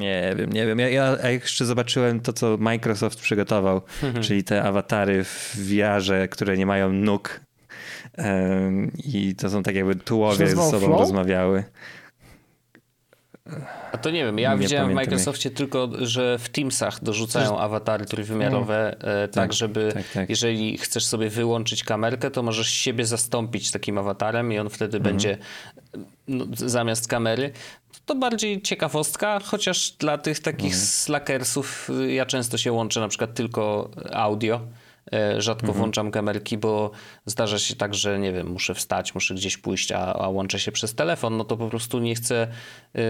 nie 0.00 0.34
wiem, 0.38 0.52
nie 0.52 0.66
wiem. 0.66 0.78
Ja, 0.78 0.88
ja 0.88 1.30
jeszcze 1.30 1.64
zobaczyłem 1.64 2.20
to, 2.20 2.32
co 2.32 2.56
Microsoft 2.60 3.20
przygotował, 3.20 3.80
czyli 4.20 4.44
te 4.44 4.62
awatary 4.62 5.24
w 5.24 5.56
VR-ze, 5.56 6.28
które 6.28 6.56
nie 6.56 6.66
mają 6.66 6.92
nóg. 6.92 7.40
Em, 8.14 8.92
I 9.04 9.34
to 9.34 9.50
są 9.50 9.62
tak 9.62 9.74
jakby 9.74 9.94
tułowie 9.94 10.46
ze 10.46 10.56
sobą 10.70 10.86
Flow? 10.86 11.00
rozmawiały. 11.00 11.64
A 13.92 13.98
to 13.98 14.10
nie 14.10 14.24
wiem, 14.24 14.38
ja 14.38 14.52
Nie 14.54 14.58
widziałem 14.58 14.90
w 14.90 14.94
Microsoftie 14.94 15.50
tylko, 15.50 15.88
że 16.00 16.38
w 16.38 16.48
Teamsach 16.48 17.02
dorzucają 17.04 17.58
awatary 17.58 18.06
trójwymiarowe, 18.06 18.96
e, 19.24 19.28
tak, 19.28 19.52
żeby 19.52 19.90
tak, 19.94 20.08
tak. 20.14 20.30
jeżeli 20.30 20.78
chcesz 20.78 21.04
sobie 21.04 21.30
wyłączyć 21.30 21.84
kamerkę, 21.84 22.30
to 22.30 22.42
możesz 22.42 22.68
siebie 22.68 23.06
zastąpić 23.06 23.70
takim 23.70 23.98
awatarem 23.98 24.52
i 24.52 24.58
on 24.58 24.70
wtedy 24.70 24.96
Mhm. 24.96 25.02
będzie 25.14 25.38
no, 26.28 26.44
zamiast 26.54 27.08
kamery. 27.08 27.52
To 28.06 28.14
bardziej 28.14 28.62
ciekawostka, 28.62 29.40
chociaż 29.44 29.90
dla 29.90 30.18
tych 30.18 30.40
takich 30.40 30.72
Mhm. 30.72 30.84
slackersów 30.86 31.90
y, 32.00 32.12
ja 32.12 32.26
często 32.26 32.58
się 32.58 32.72
łączę 32.72 33.00
na 33.00 33.08
przykład 33.08 33.34
tylko 33.34 33.90
audio. 34.12 34.60
E, 35.12 35.42
Rzadko 35.42 35.66
Mhm. 35.66 35.78
włączam 35.78 36.10
kamerki, 36.10 36.58
bo 36.58 36.90
zdarza 37.26 37.58
się 37.58 37.76
tak, 37.76 37.94
że 37.94 38.18
nie 38.18 38.32
wiem, 38.32 38.46
muszę 38.46 38.74
wstać, 38.74 39.14
muszę 39.14 39.34
gdzieś 39.34 39.56
pójść, 39.56 39.92
a, 39.92 40.14
a 40.14 40.28
łączę 40.28 40.58
się 40.58 40.72
przez 40.72 40.94
telefon, 40.94 41.36
no 41.36 41.44
to 41.44 41.56
po 41.56 41.68
prostu 41.68 41.98
nie 41.98 42.14
chcę, 42.14 42.48
yy, 42.94 43.00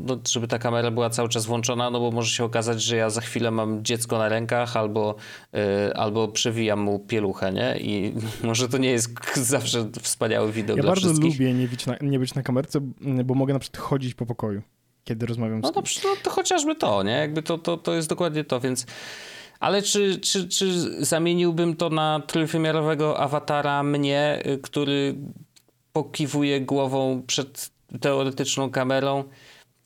no, 0.00 0.18
żeby 0.30 0.48
ta 0.48 0.58
kamera 0.58 0.90
była 0.90 1.10
cały 1.10 1.28
czas 1.28 1.46
włączona, 1.46 1.90
no 1.90 2.00
bo 2.00 2.10
może 2.10 2.30
się 2.30 2.44
okazać, 2.44 2.82
że 2.82 2.96
ja 2.96 3.10
za 3.10 3.20
chwilę 3.20 3.50
mam 3.50 3.84
dziecko 3.84 4.18
na 4.18 4.28
rękach 4.28 4.76
albo, 4.76 5.14
yy, 5.52 5.60
albo 5.94 6.28
przewijam 6.28 6.80
mu 6.80 6.98
pieluchę, 6.98 7.52
nie? 7.52 7.76
I 7.80 8.14
może 8.42 8.68
to 8.68 8.78
nie 8.78 8.90
jest 8.90 9.10
zawsze 9.36 9.90
wspaniały 10.02 10.52
widok 10.52 10.76
Ja 10.76 10.82
dla 10.82 10.90
bardzo 10.90 11.08
wszystkich. 11.08 11.32
lubię 11.32 11.54
nie 11.54 11.68
być, 11.68 11.86
na, 11.86 11.96
nie 12.00 12.18
być 12.18 12.34
na 12.34 12.42
kamerce, 12.42 12.78
bo 13.24 13.34
mogę 13.34 13.52
na 13.52 13.58
przykład 13.60 13.82
chodzić 13.82 14.14
po 14.14 14.26
pokoju, 14.26 14.62
kiedy 15.04 15.26
rozmawiam 15.26 15.60
No 15.60 15.68
z 15.68 15.72
to, 15.72 15.82
no 16.08 16.14
to 16.22 16.30
chociażby 16.30 16.74
to, 16.74 17.02
nie? 17.02 17.12
Jakby 17.12 17.42
to, 17.42 17.58
to, 17.58 17.76
to 17.76 17.94
jest 17.94 18.08
dokładnie 18.08 18.44
to, 18.44 18.60
więc... 18.60 18.86
Ale 19.64 19.82
czy, 19.82 20.20
czy, 20.20 20.48
czy 20.48 20.80
zamieniłbym 21.04 21.76
to 21.76 21.90
na 21.90 22.20
trójwymiarowego 22.26 23.18
awatara 23.20 23.82
mnie, 23.82 24.42
y, 24.46 24.58
który 24.58 25.14
pokiwuje 25.92 26.60
głową 26.60 27.22
przed 27.26 27.70
teoretyczną 28.00 28.70
kamerą? 28.70 29.24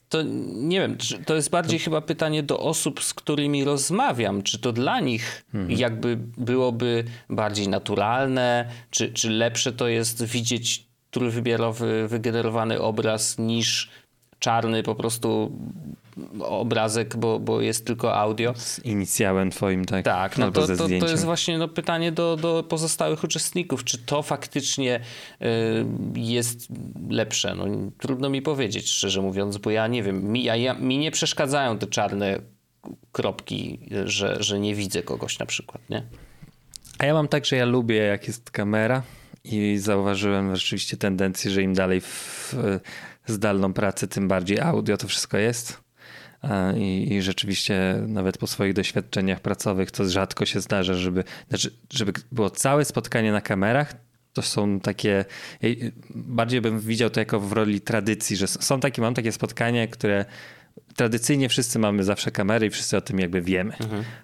To 0.09 0.19
nie 0.53 0.81
wiem, 0.81 0.97
to 1.27 1.35
jest 1.35 1.51
bardziej 1.51 1.79
chyba 1.79 2.01
pytanie 2.01 2.43
do 2.43 2.61
osób, 2.61 3.03
z 3.03 3.15
którymi 3.15 3.65
rozmawiam. 3.65 4.43
Czy 4.43 4.59
to 4.59 4.73
dla 4.73 5.01
nich 5.01 5.45
jakby 5.69 6.19
byłoby 6.39 7.05
bardziej 7.31 7.69
naturalne, 7.69 8.69
czy, 8.91 9.13
czy 9.13 9.31
lepsze 9.31 9.73
to 9.73 9.89
jest 9.89 10.25
widzieć 10.25 10.87
trójwymiarowy, 11.11 12.09
wygenerowany 12.09 12.81
obraz 12.81 13.39
niż 13.39 13.91
czarny 14.39 14.83
po 14.83 14.95
prostu 14.95 15.53
obrazek, 16.41 17.17
bo, 17.17 17.41
bo 17.41 17.61
jest 17.61 17.87
tylko 17.87 18.15
audio. 18.15 18.55
Z 18.57 18.85
inicjałem 18.85 19.51
twoim, 19.51 19.85
tak? 19.85 20.05
Tak, 20.05 20.39
no 20.39 20.53
to, 20.53 20.67
to, 20.67 20.89
to 21.01 21.09
jest 21.09 21.25
właśnie 21.25 21.59
no, 21.59 21.69
pytanie 21.69 22.13
do, 22.13 22.37
do 22.37 22.65
pozostałych 22.69 23.25
uczestników, 23.25 23.85
czy 23.85 23.99
to 23.99 24.23
faktycznie 24.23 25.01
y, 25.43 25.47
jest 26.15 26.69
lepsze. 27.11 27.55
No, 27.55 27.65
trudno 27.99 28.31
mi 28.31 28.43
powiedzieć, 28.43 28.91
szczerze 28.91 29.23
mówiąc, 29.23 29.59
bo 29.59 29.71
ja 29.71 29.87
nie 29.87 30.03
wiem, 30.03 30.25
mi, 30.25 30.45
ja, 30.45 30.57
ja, 30.57 30.75
mi 30.75 30.99
nie 30.99 31.11
przeszkadzają 31.11 31.79
te 31.79 31.87
czarne 31.87 32.41
kropki, 33.13 33.89
że, 34.05 34.37
że 34.41 34.61
nie 34.61 34.75
widzę 34.75 35.03
kogoś 35.03 35.39
na 35.39 35.47
przykład, 35.47 35.91
nie? 35.91 36.03
A 36.99 37.07
ja 37.07 37.15
mam 37.15 37.29
tak, 37.29 37.45
że 37.45 37.57
ja 37.57 37.65
lubię 37.65 37.97
jak 37.97 38.27
jest 38.27 38.51
kamera 38.51 39.03
i 39.45 39.79
zauważyłem 39.79 40.57
rzeczywiście 40.57 40.97
tendencję, 40.97 41.51
że 41.51 41.63
im 41.63 41.75
dalej 41.75 42.01
w 42.01 42.55
zdalną 43.27 43.73
pracę, 43.73 44.09
tym 44.09 44.29
bardziej 44.29 44.61
audio 44.61 44.97
to 44.97 45.09
wszystko 45.09 45.39
jest. 45.39 45.88
A, 46.43 46.73
I, 46.73 47.13
I 47.13 47.23
rzeczywiście 47.23 48.03
nawet 48.07 48.39
po 48.39 48.47
swoich 48.47 48.73
doświadczeniach 48.73 49.41
pracowych 49.41 49.91
to 49.91 50.09
rzadko 50.09 50.47
się 50.47 50.61
zdarza, 50.61 50.95
żeby, 50.95 51.25
znaczy, 51.49 51.71
żeby 51.93 52.13
było 52.33 52.51
całe 52.51 52.85
spotkanie 52.85 53.33
na 53.33 53.41
kamerach. 53.41 53.95
To 54.33 54.43
są 54.43 54.81
takie, 54.81 55.25
ja 55.63 55.71
bardziej 56.11 56.61
bym 56.61 56.81
widział 56.81 57.11
to 57.11 57.21
jako 57.21 57.41
w 57.41 57.53
roli 57.53 57.81
tradycji, 57.81 58.37
że 58.37 58.47
są 58.49 58.81
takie, 58.81 59.03
mam 59.03 59.15
takie 59.15 59.33
spotkania, 59.33 59.87
które 59.87 60.25
tradycyjnie 60.97 61.49
wszyscy 61.49 61.79
mamy 61.79 62.05
zawsze 62.05 62.31
kamery 62.31 62.67
i 62.67 62.71
wszyscy 62.71 62.97
o 62.97 63.01
tym 63.01 63.19
jakby 63.19 63.43
wiemy. 63.43 63.73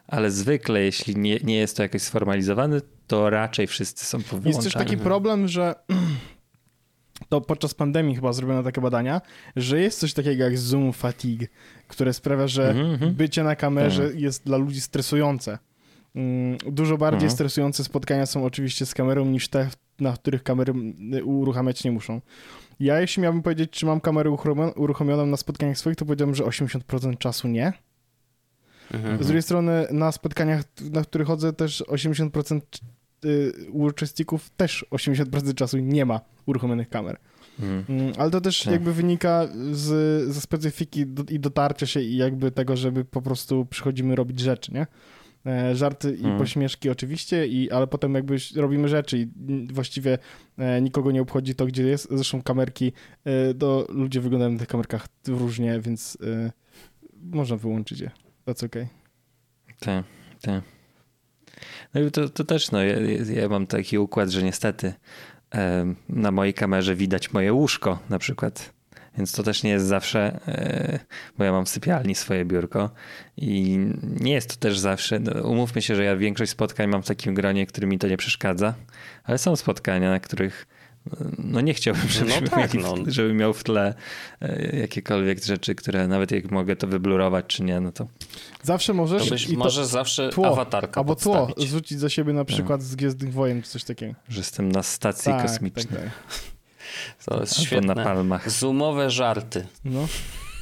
Ale 0.07 0.31
zwykle, 0.31 0.81
jeśli 0.81 1.17
nie, 1.17 1.39
nie 1.45 1.57
jest 1.57 1.77
to 1.77 1.83
jakoś 1.83 2.03
sformalizowane, 2.03 2.81
to 3.07 3.31
raczej 3.31 3.67
wszyscy 3.67 4.07
są 4.07 4.19
powyłączani. 4.23 4.55
Jest 4.55 4.63
też 4.63 4.73
taki 4.73 4.97
problem, 4.97 5.49
że 5.49 5.75
to 7.41 7.41
podczas 7.41 7.75
pandemii 7.75 8.15
chyba 8.15 8.33
zrobiono 8.33 8.63
takie 8.63 8.81
badania, 8.81 9.21
że 9.57 9.81
jest 9.81 9.99
coś 9.99 10.13
takiego 10.15 10.45
jak 10.45 10.59
zoom 10.59 10.93
fatigue, 10.93 11.47
które 11.89 12.13
sprawia, 12.13 12.47
że 12.47 12.71
Mhm, 12.71 13.15
bycie 13.15 13.45
na 13.45 13.57
kamerze 13.57 14.11
jest 14.15 14.45
dla 14.45 14.57
ludzi 14.57 14.81
stresujące. 14.81 15.59
Mm, 16.15 16.59
Dużo 16.59 16.99
bardziej 16.99 17.17
Mhm. 17.27 17.31
stresujące 17.31 17.85
spotkania 17.85 18.27
są 18.27 18.45
oczywiście 18.45 18.87
z 18.87 18.95
kamerą 18.95 19.25
niż 19.25 19.49
te, 19.49 19.69
na 20.01 20.13
których 20.13 20.43
kamery 20.43 20.73
mm, 20.73 21.29
uruchamiać 21.29 21.85
nie 21.85 21.93
muszą. 21.93 22.21
Ja 22.81 23.01
jeśli 23.01 23.23
miałbym 23.23 23.43
powiedzieć, 23.43 23.71
czy 23.71 23.87
mam 23.87 24.01
kamerę 24.01 24.31
uruchomioną, 24.77 25.27
na 25.27 25.37
spotkaniach 25.37 25.79
swoich, 25.79 25.97
to 25.97 26.05
powiedziałbym, 26.05 26.35
że 26.35 26.45
80% 26.45 27.19
czasu 27.19 27.49
nie. 27.49 27.73
Mhm. 28.95 29.23
Z 29.23 29.27
drugiej 29.27 29.43
strony 29.43 29.87
na 29.91 30.13
spotkaniach, 30.13 30.63
na 30.93 31.03
których 31.03 31.27
chodzę 31.27 31.53
też 31.53 31.83
80% 31.89 32.61
y, 32.61 32.79
uczestników 33.73 34.51
też 34.51 34.87
80% 34.91 35.55
czasu 35.55 35.79
nie 35.79 36.05
ma 36.05 36.21
uruchomionych 36.47 36.89
kamer. 36.89 37.17
Mhm. 37.61 37.85
Mm, 38.01 38.13
Ale 38.19 38.31
to 38.31 38.41
też 38.41 38.63
Tak. 38.63 38.73
jakby 38.73 38.93
wynika 38.93 39.49
z, 39.73 39.85
ze 40.35 40.41
specyfiki 40.41 41.07
do, 41.07 41.23
i 41.31 41.41
dotarcia 41.41 41.87
się 41.87 42.01
i 42.01 42.17
jakby 42.17 42.51
tego, 42.51 42.77
żeby 42.77 43.05
po 43.05 43.23
prostu 43.23 43.67
przychodzimy 43.67 44.17
robić 44.17 44.41
rzeczy, 44.41 44.73
nie? 44.75 44.87
E, 45.47 45.77
Żarty 45.77 46.11
i 46.11 46.19
Mhm. 46.19 46.39
pośmieszki 46.39 46.91
oczywiście, 46.91 47.47
i, 47.47 47.71
ale 47.71 47.87
potem 47.87 48.15
jakby 48.15 48.37
robimy 48.57 48.89
rzeczy 48.89 49.19
i 49.19 49.29
właściwie 49.73 50.19
e, 50.59 50.81
nikogo 50.81 51.11
nie 51.11 51.23
obchodzi 51.23 51.55
to, 51.55 51.67
gdzie 51.67 51.83
jest. 51.83 52.09
Zresztą 52.11 52.43
kamerki, 52.43 52.93
e, 53.25 53.55
to 53.55 53.87
ludzie 53.89 54.21
wyglądają 54.21 54.53
na 54.53 54.59
tych 54.59 54.69
kamerkach 54.69 55.09
różnie, 55.27 55.81
więc 55.81 56.19
e, 56.47 56.53
można 57.23 57.57
wyłączyć 57.57 58.01
je. 58.01 58.11
That's 58.47 58.67
okay. 58.67 58.89
Tak, 59.81 60.05
tak. 60.43 60.65
No 61.95 62.01
i 62.01 62.11
to, 62.11 62.29
to 62.29 62.45
też, 62.45 62.71
no, 62.71 62.85
ja, 62.85 62.97
ja 63.35 63.49
mam 63.49 63.67
taki 63.67 63.99
układ, 63.99 64.31
że 64.31 64.43
niestety 64.43 64.93
na 66.09 66.31
mojej 66.31 66.55
kamerze 66.55 66.95
widać 66.95 67.33
moje 67.33 67.53
łóżko 67.53 67.99
na 68.11 68.19
przykład. 68.19 68.75
Więc 69.17 69.33
to 69.33 69.43
też 69.43 69.63
nie 69.63 69.71
jest 69.71 69.87
zawsze, 69.87 70.41
e, 70.49 70.99
bo 71.39 71.45
ja 71.45 71.53
mam 71.53 71.65
w 71.65 71.69
sypialni 71.69 72.15
swoje 72.15 72.45
biurko 72.45 72.91
i 73.37 73.79
nie 74.03 74.33
jest 74.33 74.51
to 74.51 74.57
też 74.57 74.79
zawsze, 74.79 75.19
no, 75.19 75.49
umówmy 75.49 75.83
się, 75.83 75.97
że 75.97 76.05
ja 76.05 76.17
większość 76.17 76.53
spotkań 76.53 76.87
mam 76.87 77.03
w 77.03 77.07
takim 77.07 77.35
gronie, 77.35 77.67
który 77.67 77.87
mi 77.87 77.99
to 77.99 78.09
nie 78.09 78.17
przeszkadza, 78.17 78.75
ale 79.25 79.39
są 79.39 79.57
spotkania, 79.57 80.11
na 80.11 80.21
których 80.21 80.67
no 81.39 81.61
nie 81.61 81.75
chciałbym, 81.75 82.09
żebyśmy 82.09 82.41
No 82.41 82.49
tak, 82.49 82.75
mieli, 82.75 82.85
no. 82.89 82.97
żeby 83.07 83.35
miał 83.35 83.55
w 83.55 83.65
tle 83.65 83.95
e, 84.41 84.77
jakiekolwiek 84.79 85.45
rzeczy, 85.45 85.75
które 85.75 86.09
nawet 86.09 86.31
jak 86.31 86.51
mogę 86.51 86.77
to 86.77 86.87
wyblurować 86.87 87.45
czy 87.47 87.63
nie, 87.63 87.81
no 87.81 87.93
to 87.93 88.07
Zawsze 88.63 88.93
możesz 88.95 89.25
To 89.25 89.31
byś 89.31 89.47
i 89.49 89.57
może 89.57 89.87
zawsze 89.87 90.29
tło, 90.29 90.47
awatarka 90.53 91.01
albo 91.01 91.17
tło 91.17 91.49
zrzucić 91.57 91.99
za 91.99 92.09
siebie 92.09 92.33
na 92.33 92.45
przykład 92.45 92.83
z 92.83 92.97
Gwiezdnych 92.97 93.33
Wojen 93.33 93.63
czy 93.63 93.69
coś 93.69 93.85
takiego. 93.85 94.15
że 94.29 94.39
jestem 94.41 94.73
na 94.73 94.83
stacji 94.83 95.33
Tak, 95.33 95.43
kosmicznej. 95.43 95.87
tak, 95.87 96.03
tak. 96.03 96.11
To 97.25 97.41
jest 97.41 97.61
świetne. 97.61 97.95
na 97.95 98.05
palmach. 98.05 98.51
Zoomowe 98.51 99.11
żarty. 99.11 99.67
No. 99.85 100.07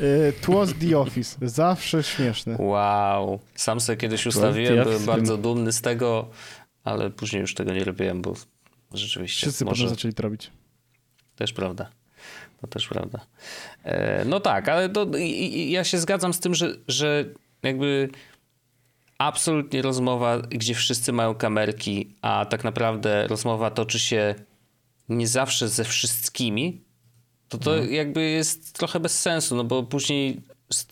Y, 0.01 0.33
Tło 0.43 0.67
z 0.67 0.75
The 0.75 0.99
Office. 0.99 1.37
Zawsze 1.43 2.03
śmieszne. 2.03 2.57
Wow. 2.59 3.41
Sam 3.55 3.81
sobie 3.81 3.97
kiedyś 3.97 4.27
ustawiłem, 4.27 4.85
byłem 4.85 5.05
bardzo 5.07 5.37
dumny 5.37 5.73
z 5.73 5.81
tego, 5.81 6.31
ale 6.85 7.11
później 7.11 7.41
już 7.41 7.55
tego 7.55 7.73
nie 7.73 7.85
robiłem, 7.85 8.23
bo 8.23 8.35
rzeczywiście 8.95 9.47
Wszyscy 9.47 9.65
może 9.65 9.85
potem 9.85 9.97
zaczęli 9.97 10.15
to 10.15 10.23
robić. 10.23 10.51
też 11.37 11.53
prawda. 11.53 11.91
To 12.61 12.67
też 12.67 12.89
prawda. 12.89 13.27
E, 13.85 14.25
no 14.25 14.41
tak, 14.41 14.69
ale 14.69 14.89
to, 14.89 15.07
i, 15.19 15.23
i, 15.23 15.71
ja 15.71 15.85
się 15.85 15.99
zgadzam 15.99 16.33
z 16.33 16.41
tym, 16.41 16.55
że, 16.55 16.77
że 16.89 17.25
jakby 17.63 18.09
absolutnie 19.19 19.83
rozmowa, 19.83 20.39
gdzie 20.39 20.75
wszyscy 20.75 21.13
mają 21.13 21.35
kamerki, 21.35 22.15
a 22.23 22.47
tak 22.47 22.65
naprawdę 22.65 23.27
rozmowa 23.27 23.71
toczy 23.71 23.99
się 23.99 24.35
nie 25.09 25.29
zawsze 25.29 25.69
ze 25.69 25.85
wszystkimi, 25.85 26.85
to 27.49 27.59
to 27.59 27.77
jakby 27.77 28.23
jest 28.23 28.73
trochę 28.73 29.01
bez 29.01 29.21
sensu, 29.21 29.57
no 29.57 29.65
bo 29.65 29.83
później 29.83 30.43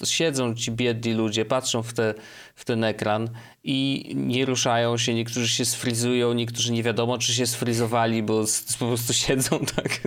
siedzą 0.05 0.55
ci 0.55 0.71
biedni 0.73 1.13
ludzie, 1.13 1.45
patrzą 1.45 1.83
w, 1.83 1.93
te, 1.93 2.15
w 2.55 2.65
ten 2.65 2.85
ekran 2.85 3.31
i 3.65 4.11
nie 4.17 4.45
ruszają 4.47 4.99
się, 4.99 5.15
niektórzy 5.15 5.49
się 5.49 5.65
sfrizują, 5.65 6.33
niektórzy 6.33 6.73
nie 6.73 6.83
wiadomo, 6.83 7.19
czy 7.19 7.35
się 7.35 7.47
sfrizowali, 7.47 8.23
bo 8.23 8.43
s- 8.43 8.77
po 8.79 8.87
prostu 8.87 9.13
siedzą 9.27 9.61
tak 9.77 10.01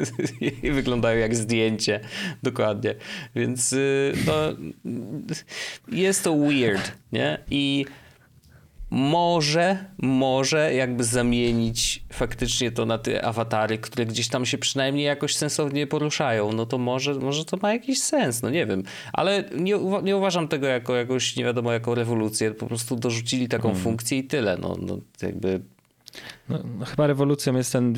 i 0.63 0.71
wyglądają 0.71 1.19
jak 1.19 1.35
zdjęcie. 1.35 1.99
Dokładnie. 2.43 2.95
Więc 3.35 3.73
y, 3.73 4.13
no, 4.25 4.33
jest 5.91 6.23
to 6.23 6.35
weird, 6.35 6.91
nie? 7.11 7.39
I 7.51 7.85
może, 8.93 9.85
może 9.97 10.73
jakby 10.73 11.03
zamienić 11.03 12.03
faktycznie 12.11 12.71
to 12.71 12.85
na 12.85 12.97
te 12.97 13.25
awatary, 13.25 13.77
które 13.77 14.05
gdzieś 14.05 14.27
tam 14.27 14.45
się 14.45 14.57
przynajmniej 14.57 15.05
jakoś 15.05 15.35
sensownie 15.35 15.87
poruszają, 15.87 16.51
no 16.51 16.65
to 16.65 16.77
może, 16.77 17.13
może 17.13 17.45
to 17.45 17.57
ma 17.61 17.73
jakiś 17.73 18.01
sens, 18.01 18.41
no 18.41 18.49
nie 18.49 18.65
wiem. 18.65 18.83
Ale 19.13 19.43
nie, 19.55 19.75
nie 20.03 20.17
uważam 20.17 20.47
tego 20.47 20.67
jako 20.67 20.95
jakąś, 20.95 21.35
nie 21.35 21.43
wiadomo, 21.43 21.71
jaką 21.71 21.95
rewolucję, 21.95 22.51
po 22.51 22.67
prostu 22.67 22.95
dorzucili 22.95 23.47
taką 23.47 23.75
funkcję 23.75 24.17
i 24.17 24.23
tyle, 24.23 24.57
no, 24.57 24.75
no 24.81 24.97
jakby 25.21 25.61
No, 26.49 26.59
no, 26.79 26.85
chyba 26.85 27.07
rewolucją 27.07 27.55
jest 27.57 27.71
ten 27.71 27.93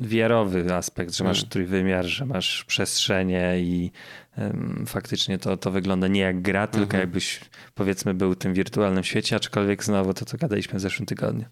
wiarowy 0.00 0.74
aspekt, 0.74 1.14
że 1.14 1.24
masz 1.24 1.36
Hmm. 1.36 1.50
trójwymiar, 1.50 2.04
że 2.06 2.26
masz 2.26 2.64
przestrzenie 2.64 3.60
i 3.60 3.90
em, 4.36 4.84
faktycznie 4.86 5.38
to, 5.38 5.56
to 5.56 5.70
wygląda 5.70 6.08
nie 6.08 6.20
jak 6.20 6.42
gra, 6.42 6.66
tylko 6.66 6.84
Mhm. 6.84 7.00
jakbyś 7.00 7.40
powiedzmy 7.74 8.14
był 8.14 8.32
w 8.32 8.36
tym 8.38 8.54
wirtualnym 8.54 9.04
świecie, 9.04 9.36
aczkolwiek 9.36 9.84
znowu 9.84 10.14
to, 10.14 10.24
co 10.24 10.36
gadaliśmy 10.38 10.78
w 10.78 10.82
zeszłym 10.82 11.06
tygodniu. 11.06 11.44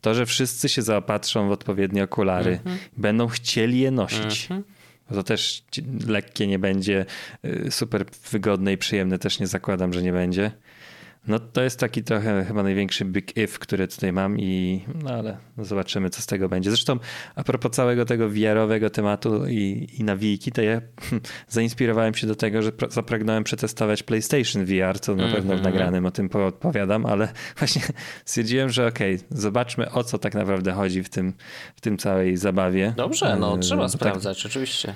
To, 0.00 0.14
że 0.14 0.26
wszyscy 0.26 0.68
się 0.68 0.82
zaopatrzą 0.82 1.48
w 1.48 1.52
odpowiednie 1.52 2.04
okulary, 2.04 2.50
Mhm. 2.52 2.78
będą 2.96 3.26
chcieli 3.28 3.78
je 3.80 3.90
nosić. 3.90 4.48
Bo 5.10 5.14
to 5.16 5.22
też 5.22 5.64
lekkie 6.06 6.46
nie 6.46 6.58
będzie, 6.58 7.06
y, 7.44 7.70
super 7.70 8.04
wygodne 8.32 8.72
i 8.72 8.78
przyjemne 8.78 9.18
też 9.18 9.40
nie 9.40 9.46
zakładam, 9.46 9.92
że 9.92 10.02
nie 10.02 10.12
będzie. 10.12 10.50
No 11.28 11.38
to 11.38 11.62
jest 11.62 11.80
taki 11.80 12.02
trochę 12.02 12.44
chyba 12.44 12.62
największy 12.62 13.04
big 13.04 13.36
if, 13.36 13.58
który 13.58 13.88
tutaj 13.88 14.12
mam 14.12 14.38
i 14.40 14.82
no 15.02 15.10
ale 15.10 15.36
zobaczymy 15.58 16.10
co 16.10 16.22
z 16.22 16.26
tego 16.26 16.48
będzie. 16.48 16.70
Zresztą 16.70 16.98
a 17.34 17.44
propos 17.44 17.72
całego 17.72 18.04
tego 18.04 18.28
VR-owego 18.28 18.90
tematu 18.90 19.46
i, 19.46 19.88
i 19.98 20.04
nawijki, 20.04 20.52
to 20.52 20.62
ja 20.62 20.80
zainspirowałem 21.48 22.14
się 22.14 22.26
do 22.26 22.34
tego, 22.34 22.62
że 22.62 22.70
pra- 22.70 22.90
zapragnąłem 22.90 23.44
przetestować 23.44 24.02
PlayStation 24.02 24.64
VR, 24.64 25.00
co 25.00 25.14
na 25.16 25.24
pewno 25.28 25.40
w 25.54 25.58
Mhm. 25.58 25.62
nagranym 25.62 26.06
o 26.06 26.10
tym 26.10 26.28
opowiadam, 26.32 27.06
ale 27.06 27.28
właśnie 27.58 27.82
stwierdziłem, 28.24 28.70
że 28.70 28.86
okej, 28.86 29.18
zobaczmy 29.30 29.90
o 29.90 30.04
co 30.04 30.18
tak 30.18 30.34
naprawdę 30.34 30.72
chodzi 30.72 31.02
w 31.02 31.08
tym, 31.08 31.32
w 31.76 31.80
tym 31.80 31.98
całej 31.98 32.36
zabawie. 32.36 32.94
Dobrze, 32.96 33.36
no 33.40 33.56
E, 33.56 33.58
trzeba 33.58 33.82
tak- 33.82 33.90
sprawdzać, 33.92 34.46
oczywiście. 34.46 34.94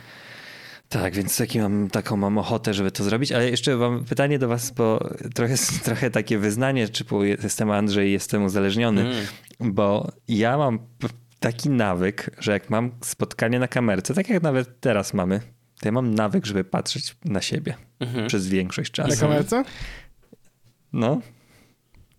Tak, 0.88 1.14
więc 1.14 1.36
taki 1.36 1.60
mam, 1.60 1.90
taką 1.90 2.16
mam 2.16 2.38
ochotę, 2.38 2.74
żeby 2.74 2.90
to 2.90 3.04
zrobić, 3.04 3.32
ale 3.32 3.50
jeszcze 3.50 3.76
mam 3.76 4.04
pytanie 4.04 4.38
do 4.38 4.48
was, 4.48 4.70
bo 4.70 5.08
trochę, 5.34 5.54
trochę 5.84 6.10
takie 6.10 6.38
wyznanie, 6.38 6.88
typu 6.88 7.24
jestem 7.24 7.70
Andrzej, 7.70 8.12
jestem 8.12 8.44
uzależniony, 8.44 9.00
Mm. 9.60 9.72
bo 9.74 10.12
ja 10.28 10.56
mam 10.56 10.78
taki 11.40 11.70
nawyk, 11.70 12.30
że 12.38 12.52
jak 12.52 12.70
mam 12.70 12.90
spotkanie 13.04 13.58
na 13.58 13.68
kamerce, 13.68 14.14
tak 14.14 14.28
jak 14.28 14.42
nawet 14.42 14.80
teraz 14.80 15.14
mamy, 15.14 15.40
to 15.80 15.88
ja 15.88 15.92
mam 15.92 16.14
nawyk, 16.14 16.46
żeby 16.46 16.64
patrzeć 16.64 17.16
na 17.24 17.40
siebie 17.42 17.74
Mhm. 18.00 18.26
przez 18.28 18.48
większość 18.48 18.98
Na 18.98 19.04
czasu. 19.08 19.20
kamerce? 19.20 19.64
No, 20.92 21.20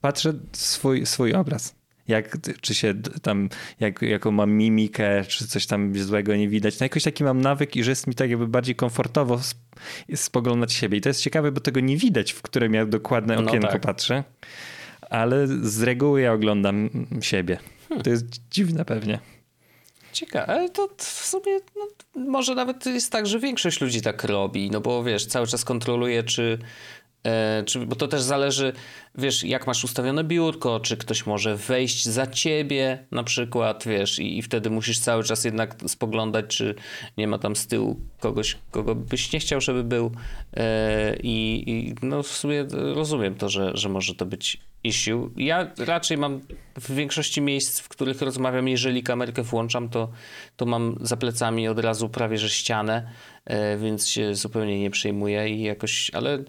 patrzę 0.01 0.33
swój, 0.51 1.05
swój 1.05 1.33
obraz. 1.33 1.75
Jak, 2.09 2.37
czy 2.61 2.73
się 2.73 2.93
tam, 3.21 3.49
jak, 3.79 4.01
jaką 4.01 4.31
mam 4.31 4.51
mimikę, 4.51 5.23
czy 5.27 5.47
coś 5.47 5.65
tam 5.65 5.97
złego 5.97 6.35
nie 6.35 6.49
widać. 6.49 6.79
No 6.79 6.85
jakoś 6.85 7.03
taki 7.03 7.23
mam 7.23 7.41
nawyk 7.41 7.75
i 7.75 7.83
że 7.83 7.91
jest 7.91 8.07
mi 8.07 8.15
tak 8.15 8.29
jakby 8.29 8.47
bardziej 8.47 8.75
komfortowo 8.75 9.35
sp- 9.49 9.75
spoglądać 10.15 10.73
siebie. 10.73 10.97
I 10.97 11.01
to 11.01 11.09
jest 11.09 11.21
ciekawe, 11.21 11.51
bo 11.51 11.61
tego 11.61 11.79
nie 11.79 11.97
widać, 11.97 12.31
w 12.31 12.41
którym 12.41 12.73
ja 12.73 12.85
dokładne 12.85 13.35
No 13.35 13.41
okienko 13.49 13.67
tak. 13.67 13.81
patrzę. 13.81 14.23
Ale 15.09 15.47
z 15.47 15.81
reguły 15.81 16.21
ja 16.21 16.33
oglądam 16.33 16.89
siebie. 17.21 17.59
Hmm. 17.89 18.03
To 18.03 18.09
jest 18.09 18.25
dziwne 18.51 18.85
pewnie. 18.85 19.19
Ciekawe, 20.13 20.47
ale 20.47 20.69
to 20.69 20.89
w 20.97 21.03
sumie 21.03 21.59
no, 21.75 21.87
może 22.15 22.55
nawet 22.55 22.85
jest 22.85 23.11
tak, 23.11 23.27
że 23.27 23.39
większość 23.39 23.81
ludzi 23.81 24.01
tak 24.01 24.23
robi, 24.23 24.71
no 24.71 24.81
bo 24.81 25.03
wiesz, 25.03 25.25
cały 25.25 25.47
czas 25.47 25.65
kontroluje, 25.65 26.23
czy, 26.23 26.57
czy 27.65 27.85
bo 27.85 27.95
to 27.95 28.07
też 28.07 28.21
zależy, 28.21 28.73
wiesz, 29.15 29.43
jak 29.43 29.67
masz 29.67 29.83
ustawione 29.83 30.23
biurko, 30.23 30.79
czy 30.79 30.97
ktoś 30.97 31.25
może 31.25 31.55
wejść 31.55 32.05
za 32.05 32.27
ciebie 32.27 33.05
na 33.11 33.23
przykład, 33.23 33.83
wiesz, 33.87 34.19
i, 34.19 34.37
i 34.37 34.41
wtedy 34.41 34.69
musisz 34.69 34.99
cały 34.99 35.23
czas 35.23 35.43
jednak 35.43 35.75
spoglądać, 35.87 36.45
czy 36.47 36.75
nie 37.17 37.27
ma 37.27 37.39
tam 37.39 37.55
z 37.55 37.67
tyłu 37.67 37.99
kogoś, 38.19 38.57
kogo 38.71 38.95
byś 38.95 39.33
nie 39.33 39.39
chciał, 39.39 39.61
żeby 39.61 39.83
był 39.83 40.11
e, 40.53 41.15
i, 41.23 41.63
i 41.67 41.95
no 42.01 42.23
w 42.23 42.27
sumie 42.27 42.65
rozumiem 42.71 43.35
to, 43.35 43.49
że, 43.49 43.71
że 43.73 43.89
może 43.89 44.15
to 44.15 44.25
być 44.25 44.57
issue. 44.83 45.31
Ja 45.37 45.71
raczej 45.77 46.17
mam 46.17 46.41
w 46.79 46.91
większości 46.91 47.41
miejsc, 47.41 47.79
w 47.79 47.89
których 47.89 48.21
rozmawiam, 48.21 48.67
jeżeli 48.67 49.03
kamerkę 49.03 49.43
włączam, 49.43 49.89
to, 49.89 50.09
to 50.57 50.65
mam 50.65 50.97
za 51.01 51.17
plecami 51.17 51.67
od 51.67 51.79
razu 51.79 52.09
prawie 52.09 52.37
że 52.37 52.49
ścianę, 52.49 53.09
e, 53.45 53.77
więc 53.77 54.07
się 54.07 54.35
zupełnie 54.35 54.79
nie 54.79 54.89
przejmuję 54.89 55.49
i 55.49 55.61
jakoś, 55.61 56.11
ale 56.13 56.43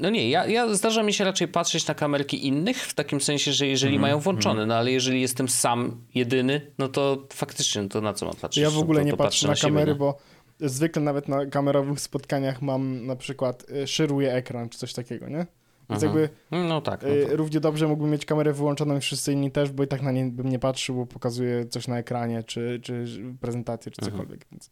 no 0.00 0.10
nie, 0.10 0.30
ja, 0.30 0.46
ja 0.46 0.74
zdarza 0.74 1.02
mi 1.02 1.12
się 1.12 1.24
raczej 1.24 1.48
patrzeć 1.48 1.86
na 1.86 1.94
kamerki 1.94 2.46
innych, 2.46 2.76
w 2.86 2.94
takim 2.94 3.20
sensie, 3.20 3.52
że 3.52 3.66
jeżeli 3.66 3.94
Mhm, 3.94 4.00
mają 4.02 4.18
włączone, 4.20 4.66
no 4.66 4.74
ale 4.74 4.92
jeżeli 4.92 5.20
jestem 5.20 5.48
sam, 5.48 6.00
jedyny, 6.14 6.60
no 6.78 6.88
to 6.88 7.26
faktycznie, 7.32 7.82
no 7.82 7.88
to 7.88 8.00
na 8.00 8.12
co 8.12 8.26
mam 8.26 8.36
patrzeć? 8.36 8.62
Ja 8.62 8.70
w 8.70 8.78
ogóle 8.78 9.00
to, 9.00 9.04
nie 9.04 9.10
to 9.10 9.16
patrzę 9.16 9.48
na 9.48 9.54
siebie, 9.56 9.72
kamery, 9.72 9.92
no. 9.92 9.98
bo 9.98 10.18
zwykle 10.60 11.02
nawet 11.02 11.28
na 11.28 11.46
kamerowych 11.46 12.00
spotkaniach 12.00 12.62
mam 12.62 13.06
na 13.06 13.16
przykład 13.16 13.66
y, 13.70 13.86
szyruję 13.86 14.34
ekran 14.34 14.68
czy 14.68 14.78
coś 14.78 14.92
takiego, 14.92 15.28
nie? 15.28 15.46
Więc 15.90 16.02
Mhm. 16.02 16.20
jakby 16.22 16.36
No 16.50 16.80
tak. 16.80 17.02
No 17.02 17.08
y, 17.08 17.36
równie 17.36 17.60
dobrze 17.60 17.88
mógłbym 17.88 18.10
mieć 18.10 18.26
kamerę 18.26 18.52
wyłączoną 18.52 18.96
i 18.96 19.00
wszyscy 19.00 19.32
inni 19.32 19.50
też, 19.50 19.70
bo 19.70 19.82
i 19.82 19.86
tak 19.86 20.02
na 20.02 20.12
nie 20.12 20.24
bym 20.24 20.48
nie 20.48 20.58
patrzył, 20.58 20.96
bo 20.96 21.06
pokazuje 21.06 21.66
coś 21.66 21.88
na 21.88 21.98
ekranie, 21.98 22.42
czy, 22.42 22.80
czy 22.82 23.04
prezentację, 23.40 23.92
czy 23.92 24.02
Mhm. 24.04 24.12
cokolwiek. 24.12 24.46
Więc. 24.52 24.70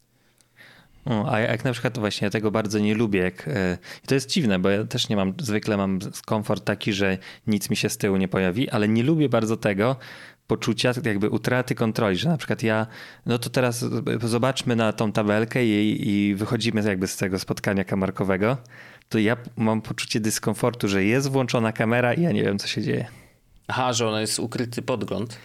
A 1.27 1.39
jak 1.39 1.63
na 1.63 1.71
przykład 1.71 1.97
właśnie 1.97 2.25
ja 2.25 2.31
tego 2.31 2.51
bardzo 2.51 2.79
nie 2.79 2.95
lubię. 2.95 3.19
Jak, 3.19 3.49
I 4.03 4.07
to 4.07 4.15
jest 4.15 4.29
dziwne, 4.29 4.59
bo 4.59 4.69
ja 4.69 4.83
też 4.83 5.09
nie 5.09 5.15
mam, 5.15 5.33
zwykle 5.41 5.77
mam 5.77 5.99
komfort 6.25 6.65
taki, 6.65 6.93
że 6.93 7.17
nic 7.47 7.69
mi 7.69 7.75
się 7.75 7.89
z 7.89 7.97
tyłu 7.97 8.17
nie 8.17 8.27
pojawi, 8.27 8.69
ale 8.69 8.87
nie 8.87 9.03
lubię 9.03 9.29
bardzo 9.29 9.57
tego 9.57 9.95
poczucia 10.49 10.91
jakby 11.03 11.29
utraty 11.29 11.75
kontroli, 11.75 12.17
że 12.17 12.29
na 12.29 12.37
przykład 12.37 12.63
ja, 12.63 12.87
no 13.25 13.37
to 13.37 13.49
teraz 13.49 13.85
zobaczmy 14.23 14.75
na 14.75 14.93
tą 14.93 15.11
tabelkę 15.11 15.65
i, 15.65 16.09
i 16.09 16.35
wychodzimy 16.35 16.81
jakby 16.83 17.07
z 17.07 17.17
tego 17.17 17.39
spotkania 17.39 17.83
kamerkowego, 17.83 18.57
to 19.09 19.19
ja 19.19 19.37
mam 19.57 19.81
poczucie 19.81 20.19
dyskomfortu, 20.19 20.87
że 20.87 21.03
jest 21.03 21.29
włączona 21.29 21.71
kamera 21.71 22.13
i 22.13 22.21
ja 22.21 22.31
nie 22.31 22.43
wiem, 22.43 22.59
co 22.59 22.67
się 22.67 22.81
dzieje. 22.81 23.05
Aha, 23.67 23.93
że 23.93 24.07
ona 24.07 24.21
jest 24.21 24.39
ukryty 24.39 24.81
podgląd. 24.81 25.37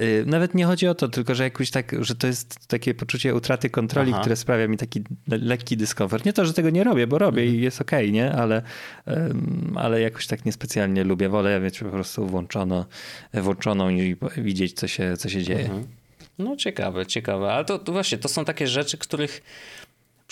Y, 0.00 0.24
Nawet 0.26 0.54
nie 0.54 0.64
chodzi 0.64 0.88
o 0.88 0.94
to, 0.94 1.08
tylko 1.08 1.34
że 1.34 1.44
jakoś 1.44 1.70
tak, 1.70 1.96
że 2.04 2.14
to 2.14 2.26
jest 2.26 2.66
takie 2.68 2.94
poczucie 2.94 3.34
utraty 3.34 3.70
kontroli, 3.70 4.10
Aha. 4.12 4.20
które 4.20 4.36
sprawia 4.36 4.68
mi 4.68 4.76
taki 4.76 5.00
le- 5.28 5.38
lekki 5.38 5.76
dyskomfort. 5.76 6.24
Nie 6.24 6.32
to, 6.32 6.44
że 6.44 6.52
tego 6.52 6.70
nie 6.70 6.84
robię, 6.84 7.06
bo 7.06 7.18
robię 7.18 7.42
Mhm. 7.42 7.58
i 7.60 7.62
jest 7.62 7.80
okej, 7.80 8.12
nie? 8.12 8.32
Ale, 8.32 8.62
ale 9.74 10.00
jakoś 10.00 10.26
tak 10.26 10.44
niespecjalnie 10.44 11.04
lubię. 11.04 11.28
Wolę 11.28 11.60
mieć 11.60 11.78
po 11.78 11.84
prostu 11.88 12.26
włączono, 12.26 12.86
włączoną 13.34 13.90
i 13.90 14.16
widzieć, 14.36 14.72
co 14.72 14.88
się, 14.88 15.16
co 15.16 15.28
się 15.28 15.42
dzieje. 15.42 15.60
Mhm. 15.64 15.86
No 16.38 16.56
ciekawe, 16.56 17.06
ciekawe. 17.06 17.52
Ale 17.52 17.64
to, 17.64 17.78
to 17.78 17.92
właśnie, 17.92 18.18
to 18.18 18.28
są 18.28 18.44
takie 18.44 18.66
rzeczy, 18.68 18.98
których 18.98 19.42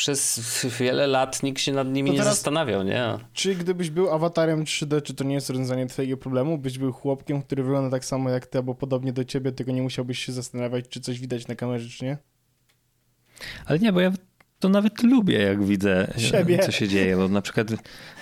przez 0.03 0.41
wiele 0.81 1.07
lat 1.07 1.43
nikt 1.43 1.61
się 1.61 1.73
nad 1.73 1.89
nimi 1.89 2.11
To 2.11 2.13
nie 2.13 2.19
teraz- 2.19 2.35
zastanawiał, 2.35 2.83
nie? 2.83 3.19
Czy 3.33 3.55
gdybyś 3.55 3.91
był 3.91 4.11
awatarem 4.11 4.65
3D, 4.65 5.03
czy 5.03 5.15
to 5.15 5.25
nie 5.25 5.35
jest 5.35 5.51
rozwiązanie 5.51 5.87
twojego 5.87 6.17
problemu? 6.17 6.59
Byś 6.59 6.79
był 6.79 6.93
chłopkiem, 6.93 7.43
który 7.43 7.63
wygląda 7.63 7.91
tak 7.91 8.05
samo 8.05 8.31
jak 8.31 8.47
ty, 8.47 8.59
albo 8.59 8.75
podobnie 8.75 9.13
do 9.13 9.25
ciebie, 9.25 9.53
tylko 9.53 9.73
nie 9.73 9.83
musiałbyś 9.83 10.19
się 10.19 10.33
zastanawiać, 10.33 10.89
czy 10.89 11.01
coś 11.01 11.21
widać 11.21 11.49
na 11.49 11.55
kamerze, 11.55 11.89
czy 11.89 12.05
nie? 12.05 12.19
Ale 13.67 13.79
nie, 13.79 13.93
bo 13.93 14.01
ja 14.01 14.13
to 14.63 14.69
nawet 14.69 15.03
lubię, 15.03 15.39
jak 15.39 15.65
widzę, 15.65 16.13
Siebie. 16.19 16.59
co 16.59 16.73
się 16.73 16.89
dzieje, 16.89 17.17
bo 17.17 17.29
na 17.29 17.43
przykład 17.43 17.71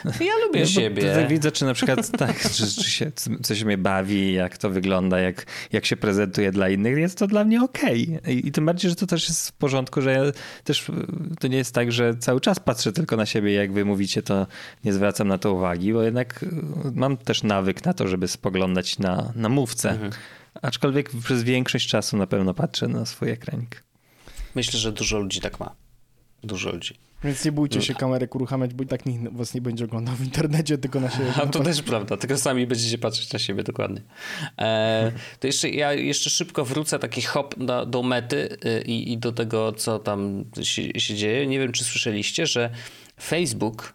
Ja 0.05 0.33
lubię 0.47 0.61
No, 0.61 0.67
siebie. 0.67 1.15
tak 1.15 1.29
Widzę, 1.29 1.53
czy 1.53 1.65
na 1.65 1.75
przykład 1.75 2.11
tak, 2.19 2.51
czy, 2.51 2.67
czy 2.75 2.91
się, 2.91 3.13
coś 3.43 3.65
mnie 3.65 3.79
bawi, 3.79 4.33
jak 4.33 4.59
to 4.59 4.71
wygląda, 4.71 5.19
jak, 5.19 5.47
jak 5.73 5.87
się 5.87 5.97
prezentuje 5.97 6.53
dla 6.53 6.69
innych, 6.69 6.99
jest 6.99 7.19
to 7.19 7.27
dla 7.27 7.45
mnie 7.45 7.63
okej. 7.63 8.19
I, 8.29 8.47
I 8.49 8.53
tym 8.53 8.67
bardziej, 8.67 8.91
że 8.91 8.97
to 8.97 9.07
też 9.07 9.29
jest 9.29 9.49
w 9.49 9.53
porządku, 9.53 10.01
że 10.01 10.13
ja 10.13 10.23
też 10.65 10.87
to 11.41 11.49
nie 11.49 11.57
jest 11.57 11.75
tak, 11.75 11.93
że 11.93 12.15
cały 12.17 12.41
czas 12.41 12.61
patrzę 12.61 12.93
tylko 12.93 13.17
na 13.17 13.27
siebie, 13.27 13.53
jak 13.53 13.73
wy 13.73 13.85
mówicie, 13.85 14.23
to 14.23 14.47
nie 14.85 14.93
zwracam 14.93 15.29
na 15.29 15.39
to 15.39 15.53
uwagi, 15.55 15.93
bo 15.93 16.03
jednak 16.03 16.43
y, 16.43 16.47
mam 16.95 17.17
też 17.17 17.43
nawyk 17.43 17.85
na 17.85 17.93
to, 17.93 18.09
żeby 18.09 18.29
spoglądać 18.29 18.99
na, 18.99 19.33
na 19.37 19.49
mówcę. 19.49 19.91
Mhm. 19.91 20.13
Aczkolwiek 20.63 21.11
przez 21.25 21.43
większość 21.43 21.89
czasu 21.89 22.17
na 22.17 22.27
pewno 22.27 22.55
patrzę 22.55 22.89
na 22.89 23.07
swój 23.07 23.31
ekranik. 23.31 23.83
Myślę, 24.55 24.79
że 24.79 24.93
dużo 24.93 25.19
ludzi 25.19 25.41
tak 25.41 25.61
ma. 25.61 25.75
Dużo 26.45 26.73
ludzi. 26.73 26.95
Więc 27.25 27.45
nie 27.45 27.53
bójcie 27.53 27.79
No. 27.79 27.85
się 27.85 27.95
kamerek 27.95 28.35
uruchamiać, 28.35 28.75
bo 28.75 28.85
i 28.85 28.87
tak 28.87 29.07
nikt 29.07 29.33
was 29.33 29.55
nie 29.55 29.61
będzie 29.61 29.85
oglądał 29.85 30.15
w 30.15 30.25
internecie, 30.25 30.79
tylko 30.79 31.01
na 31.01 31.11
siebie. 31.11 31.33
A 31.43 31.47
to 31.47 31.61
też 31.61 31.83
prawda, 31.83 32.17
tylko 32.17 32.39
sami 32.39 32.67
będziecie 32.67 32.99
patrzeć 32.99 33.33
na 33.33 33.39
siebie 33.39 33.63
dokładnie. 33.63 34.03
E, 34.59 35.13
to 35.41 35.47
jeszcze 35.47 35.71
ja 35.71 35.93
jeszcze 35.93 36.31
szybko 36.31 36.65
wrócę 36.65 36.99
taki 36.99 37.23
hop 37.23 37.55
do, 37.59 37.87
do 37.87 38.03
mety 38.03 38.57
y, 38.65 38.83
i, 38.83 39.13
i 39.13 39.19
do 39.19 39.33
tego, 39.33 39.73
co 39.73 39.99
tam 39.99 40.45
się, 40.63 41.01
się 41.01 41.15
dzieje. 41.15 41.47
Nie 41.47 41.59
wiem, 41.59 41.73
czy 41.73 41.85
słyszeliście, 41.85 42.47
że 42.47 42.71
Facebook, 43.23 43.95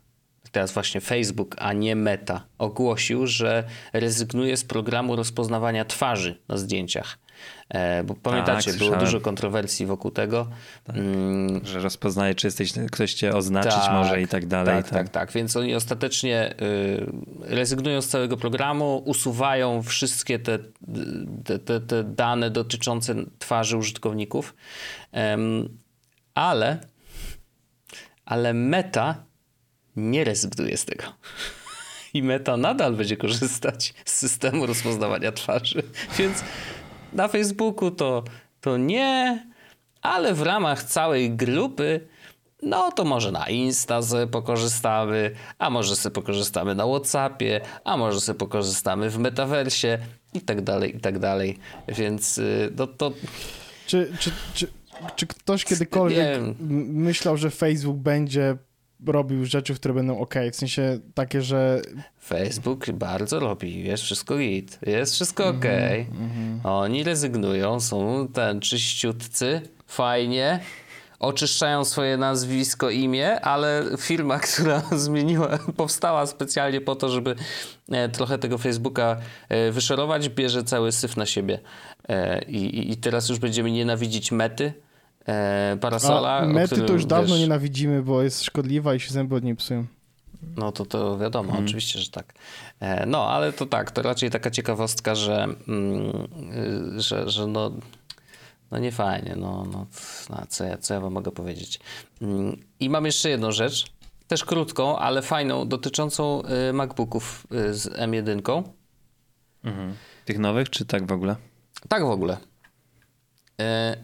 teraz 0.52 0.72
właśnie 0.72 1.02
Facebook, 1.02 1.56
a 1.60 1.74
nie 1.74 1.96
Meta, 1.96 2.46
ogłosił, 2.58 3.28
że 3.28 3.64
rezygnuje 3.94 4.58
z 4.58 4.64
programu 4.64 5.16
rozpoznawania 5.16 5.86
twarzy 5.86 6.38
na 6.48 6.58
zdjęciach. 6.58 7.18
E, 7.70 8.04
bo 8.04 8.14
pamiętacie, 8.14 8.72
było 8.72 8.78
słyszałem. 8.80 9.00
dużo 9.00 9.22
kontrowersji 9.22 9.86
wokół 9.86 10.12
tego. 10.12 10.48
Mm, 10.88 11.66
Że 11.66 11.80
rozpoznaje, 11.80 12.36
czy 12.36 12.48
jesteś, 12.48 12.74
ktoś 12.92 13.14
cię 13.14 13.34
oznaczyć 13.34 13.74
Tak, 13.74 13.92
może 13.92 14.22
i 14.22 14.28
tak 14.28 14.46
dalej. 14.46 14.84
Tak, 14.84 14.90
tak, 14.90 15.10
tak. 15.10 15.32
Więc 15.32 15.56
oni 15.56 15.76
ostatecznie 15.76 16.56
y, 16.62 17.06
rezygnują 17.42 18.02
z 18.02 18.08
całego 18.08 18.38
programu, 18.38 19.04
usuwają 19.06 19.84
wszystkie 19.84 20.40
te, 20.40 20.60
te, 21.46 21.60
te, 21.60 21.82
te 21.82 22.04
dane 22.04 22.50
dotyczące 22.50 23.16
twarzy 23.40 23.78
użytkowników, 23.78 24.56
ale, 26.36 26.80
ale 28.26 28.54
Meta 28.54 29.24
nie 29.96 30.24
rezygnuje 30.24 30.78
z 30.78 30.86
tego. 30.86 31.04
I 32.14 32.24
Meta 32.24 32.58
nadal 32.58 32.94
będzie 32.94 33.18
korzystać 33.18 33.94
z 34.06 34.12
systemu 34.12 34.66
rozpoznawania 34.66 35.32
twarzy. 35.32 35.84
Więc 36.18 36.44
Na 37.14 37.28
Facebooku 37.28 37.92
to, 37.92 38.24
to 38.62 38.78
nie, 38.78 39.46
ale 40.02 40.34
w 40.34 40.42
ramach 40.42 40.84
całej 40.84 41.32
grupy 41.32 42.08
no 42.66 42.92
to 42.92 43.04
może 43.04 43.32
na 43.32 43.50
Insta 43.50 44.02
sobie 44.02 44.28
pokorzystamy, 44.28 45.32
a 45.60 45.70
może 45.70 45.96
sobie 45.96 46.14
pokorzystamy 46.14 46.76
na 46.76 46.86
Whatsappie, 46.86 47.62
a 47.84 47.98
może 47.98 48.22
sobie 48.22 48.40
pokorzystamy 48.40 49.10
w 49.10 49.18
metaversie 49.18 49.98
i 50.34 50.42
tak 50.42 50.62
dalej, 50.62 50.98
i 50.98 51.00
tak 51.00 51.20
dalej. 51.20 51.58
Więc 51.88 52.38
y, 52.38 52.74
no 52.78 52.88
to... 52.88 53.12
Czy, 53.88 54.14
czy, 54.20 54.32
czy, 54.54 54.68
czy 55.16 55.28
ktoś 55.28 55.66
kiedykolwiek 55.66 56.40
myślał, 56.60 57.38
że 57.38 57.52
Facebook 57.52 57.98
będzie 57.98 58.58
robił 59.08 59.46
rzeczy, 59.46 59.76
które 59.76 59.94
będą 59.94 60.20
ok? 60.20 60.34
W 60.52 60.56
sensie 60.56 61.00
takie, 61.14 61.42
że 61.42 61.82
Facebook 62.24 62.92
bardzo 62.92 63.40
robi, 63.40 63.84
jest 63.84 64.04
wszystko 64.04 64.38
git, 64.38 64.80
jest 64.86 65.14
wszystko 65.14 65.48
okej. 65.48 66.08
Oni 66.64 67.04
rezygnują, 67.04 67.80
są 67.80 68.28
ten 68.34 68.60
czyściutcy, 68.60 69.62
fajnie, 69.88 70.60
oczyszczają 71.20 71.86
swoje 71.86 72.18
nazwisko, 72.18 72.90
imię, 72.90 73.42
ale 73.42 73.84
firma, 74.00 74.40
która 74.54 74.82
zmieniła, 74.92 75.58
powstała 75.78 76.26
specjalnie 76.26 76.82
po 76.82 76.96
to, 76.96 77.10
żeby 77.10 77.36
e, 77.92 78.10
trochę 78.10 78.38
tego 78.38 78.58
Facebooka 78.58 79.18
e, 79.50 79.72
wyszorować, 79.72 80.30
bierze 80.30 80.64
cały 80.64 80.92
syf 80.92 81.18
na 81.18 81.26
siebie. 81.26 81.60
E, 82.10 82.42
I, 82.46 82.56
i- 82.78 82.92
I 82.92 82.98
teraz 82.98 83.30
już 83.30 83.40
będziemy 83.40 83.72
nienawidzić 83.72 84.32
mety, 84.32 84.74
e, 85.28 85.78
parasola. 85.82 86.38
a 86.38 86.46
mety 86.46 86.68
którym, 86.68 86.88
to 86.88 86.94
już 86.94 87.06
dawno 87.06 87.34
wiesz, 87.34 87.40
nienawidzimy, 87.40 88.04
bo 88.04 88.22
jest 88.24 88.44
szkodliwa 88.44 88.96
i 88.96 89.00
się 89.00 89.12
zęby 89.14 89.36
od 89.36 89.44
niej 89.44 89.56
psują. 89.56 89.86
No 90.58 90.72
to 90.72 90.86
to 90.86 91.18
wiadomo, 91.18 91.50
Mhm. 91.50 91.66
oczywiście, 91.66 92.00
że 92.00 92.10
tak. 92.12 92.34
E, 92.80 93.06
No, 93.06 93.30
ale 93.30 93.54
to 93.54 93.66
tak, 93.66 93.92
to 93.92 94.02
raczej 94.02 94.30
taka 94.32 94.52
ciekawostka, 94.52 95.16
że, 95.16 95.44
mm, 95.68 96.28
że, 96.98 97.30
że 97.30 97.48
no, 97.48 97.72
no 98.72 98.78
nie 98.80 98.92
fajnie, 98.92 99.36
no, 99.38 99.66
no, 99.72 99.86
no 100.30 100.44
co, 100.50 100.64
ja, 100.64 100.78
co 100.78 100.94
ja 100.94 101.00
wam 101.00 101.14
mogę 101.14 101.32
powiedzieć. 101.32 101.80
Mm, 102.22 102.58
I 102.80 102.90
mam 102.90 103.06
jeszcze 103.06 103.30
jedną 103.30 103.52
rzecz, 103.52 103.86
też 104.28 104.46
krótką, 104.46 104.98
ale 104.98 105.22
fajną, 105.22 105.68
dotyczącą 105.68 106.42
y, 106.70 106.74
MacBooków 106.74 107.48
y, 107.70 107.74
z 107.74 107.88
M1. 107.88 108.64
Tych 110.26 110.40
nowych, 110.40 110.70
czy 110.70 110.86
tak 110.86 111.08
w 111.08 111.12
ogóle? 111.12 111.36
Tak 111.90 112.04
w 112.04 112.10
ogóle. 112.10 112.38
E, 113.62 113.98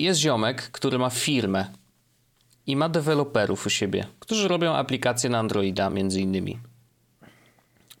Jest 0.00 0.20
ziomek, 0.20 0.70
który 0.70 0.98
ma 0.98 1.10
firmę 1.10 1.72
i 2.66 2.76
ma 2.76 2.88
deweloperów 2.88 3.66
u 3.66 3.70
siebie, 3.70 4.06
którzy 4.18 4.48
robią 4.48 4.72
aplikacje 4.72 5.30
na 5.30 5.38
Androida 5.38 5.90
między 5.90 6.20
innymi. 6.20 6.58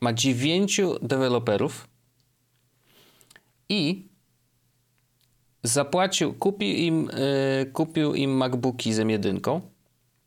Ma 0.00 0.12
dziewięciu 0.12 0.98
deweloperów 1.02 1.88
i 3.68 4.08
zapłacił, 5.62 6.34
kupił 6.34 6.76
im, 6.76 7.10
e, 7.12 7.66
kupił 7.66 8.14
im 8.14 8.30
MacBooki 8.36 8.92
z 8.92 8.98
M1. 8.98 9.60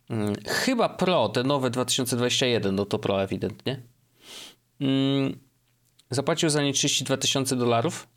Mm, 0.10 0.36
Chyba 0.48 0.90
Pro, 0.90 1.30
te 1.30 1.44
nowe 1.44 1.70
2021, 1.70 2.76
no 2.76 2.86
to 2.86 3.00
Pro 3.00 3.24
ewidentnie. 3.24 3.82
Mm, 4.80 5.40
Zapłacił 6.12 6.50
za 6.50 6.64
nie 6.64 6.74
32 6.74 7.18
tysiące 7.18 7.56
dolarów 7.56 8.08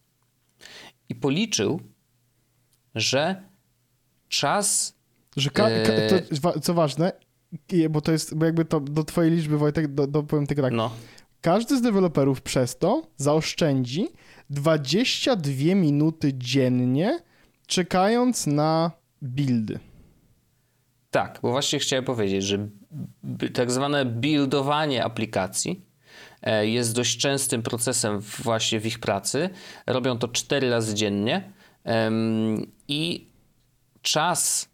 i 1.09 1.15
policzył, 1.15 1.81
że 2.97 3.43
czas. 4.29 4.97
Że 5.37 5.51
ka- 5.51 5.63
ka- 5.63 5.71
Eee. 5.71 6.11
to, 6.43 6.61
co 6.61 6.75
ważne, 6.75 7.13
bo 7.91 8.01
to 8.01 8.13
jest, 8.13 8.35
bo 8.35 8.45
jakby 8.47 8.65
to 8.65 8.81
do 8.81 9.05
twojej 9.05 9.31
liczby, 9.31 9.59
Wojtek, 9.59 9.95
do, 9.95 10.07
do, 10.07 10.23
powiem 10.23 10.47
tylko 10.47 10.63
tak. 10.63 10.73
No, 10.73 10.91
Każdy 11.41 11.77
z 11.79 11.83
deweloperów 11.83 12.43
przez 12.43 12.79
to 12.79 13.03
zaoszczędzi 13.17 14.09
22 14.51 15.75
minuty 15.75 16.31
dziennie, 16.35 17.19
czekając 17.67 18.47
na 18.47 18.91
buildy. 19.23 19.79
tak, 21.11 21.39
bo 21.43 21.51
właśnie 21.51 21.79
chciałem 21.79 22.05
powiedzieć, 22.05 22.45
że 22.45 22.69
tak 23.55 23.71
zwane 23.71 24.05
buildowanie 24.05 25.05
aplikacji 25.05 25.85
e, 26.43 26.67
jest 26.69 26.95
dość 26.95 27.19
częstym 27.19 27.63
procesem 27.63 28.21
właśnie 28.21 28.81
w 28.81 28.87
ich 28.87 28.99
pracy. 28.99 29.51
Robią 29.87 30.19
to 30.19 30.29
4 30.29 30.71
razy 30.71 30.95
dziennie 30.95 31.53
i 32.89 33.27
czas 34.03 34.69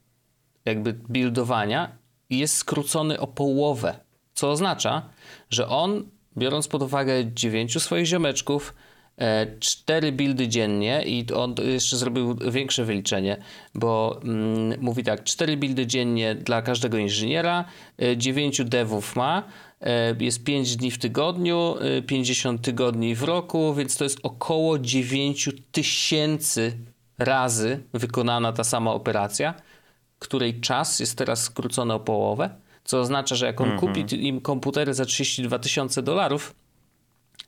jakby 0.65 0.93
buildowania 0.93 1.99
jest 2.31 2.57
skrócony 2.57 3.21
o 3.21 3.27
połowę, 3.27 4.01
co 4.35 4.51
oznacza, 4.51 5.09
że 5.51 5.69
on, 5.69 6.11
biorąc 6.37 6.69
pod 6.69 6.83
uwagę 6.83 7.33
dziewięciu 7.35 7.81
swoich 7.81 8.07
ziomeczków, 8.07 8.75
e, 9.17 9.47
cztery 9.61 10.13
buildy 10.13 10.49
dziennie 10.49 11.03
i 11.07 11.33
on 11.33 11.55
jeszcze 11.65 11.97
zrobił 11.97 12.35
większe 12.51 12.85
wyliczenie, 12.85 13.37
bo 13.75 14.21
mm, 14.25 14.81
mówi 14.81 15.05
tak, 15.05 15.25
cztery 15.25 15.57
buildy 15.57 15.87
dziennie 15.87 16.35
dla 16.35 16.63
każdego 16.63 16.99
inżyniera, 16.99 17.65
e, 18.03 18.17
dziewięciu 18.17 18.65
devów 18.65 19.17
ma, 19.17 19.43
e, 19.81 20.17
jest 20.21 20.45
5 20.45 20.77
dni 20.77 20.91
w 20.91 20.99
tygodniu, 20.99 21.75
e, 21.99 22.03
50 22.03 22.63
tygodni 22.63 23.15
w 23.15 23.23
roku, 23.23 23.75
więc 23.75 23.97
to 23.97 24.05
jest 24.05 24.19
około 24.23 24.79
9 24.79 25.49
tysięcy 25.73 26.77
razy 27.19 27.83
wykonana 27.93 28.53
ta 28.53 28.65
sama 28.65 28.93
operacja 28.93 29.55
której 30.19 30.61
czas 30.61 31.01
jest 31.01 31.19
teraz 31.19 31.43
skrócony 31.43 31.95
o 31.95 32.01
połowę, 32.01 32.51
co 32.85 33.01
oznacza, 33.01 33.35
że 33.35 33.47
jak 33.47 33.61
on 33.61 33.69
kupi 33.79 34.05
ty- 34.05 34.17
im 34.17 34.41
komputery 34.41 34.95
za 34.95 35.05
32 35.05 35.59
tysiące 35.59 36.03
dolarów, 36.03 36.55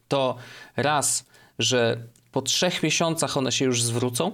to 0.09 0.37
raz, 0.77 1.27
że 1.59 1.97
po 2.33 2.43
trzech 2.43 2.83
miesiącach 2.83 3.37
one 3.37 3.53
się 3.53 3.65
już 3.65 3.83
zwrócą, 3.83 4.33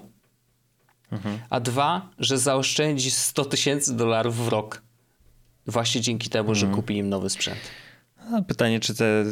a 1.51 1.61
dwa, 1.61 2.09
że 2.19 2.39
zaoszczędzi 2.39 3.11
100 3.11 3.45
tysięcy 3.45 3.97
dolarów 3.97 4.37
w 4.45 4.49
rok. 4.49 4.83
Właśnie 5.67 6.01
dzięki 6.01 6.31
temu, 6.31 6.55
że 6.55 6.67
kupi 6.67 6.97
im 6.97 7.09
nowy 7.09 7.31
sprzęt. 7.31 7.59
A 8.33 8.43
pytanie, 8.43 8.81
czy 8.81 8.95
te 8.95 9.25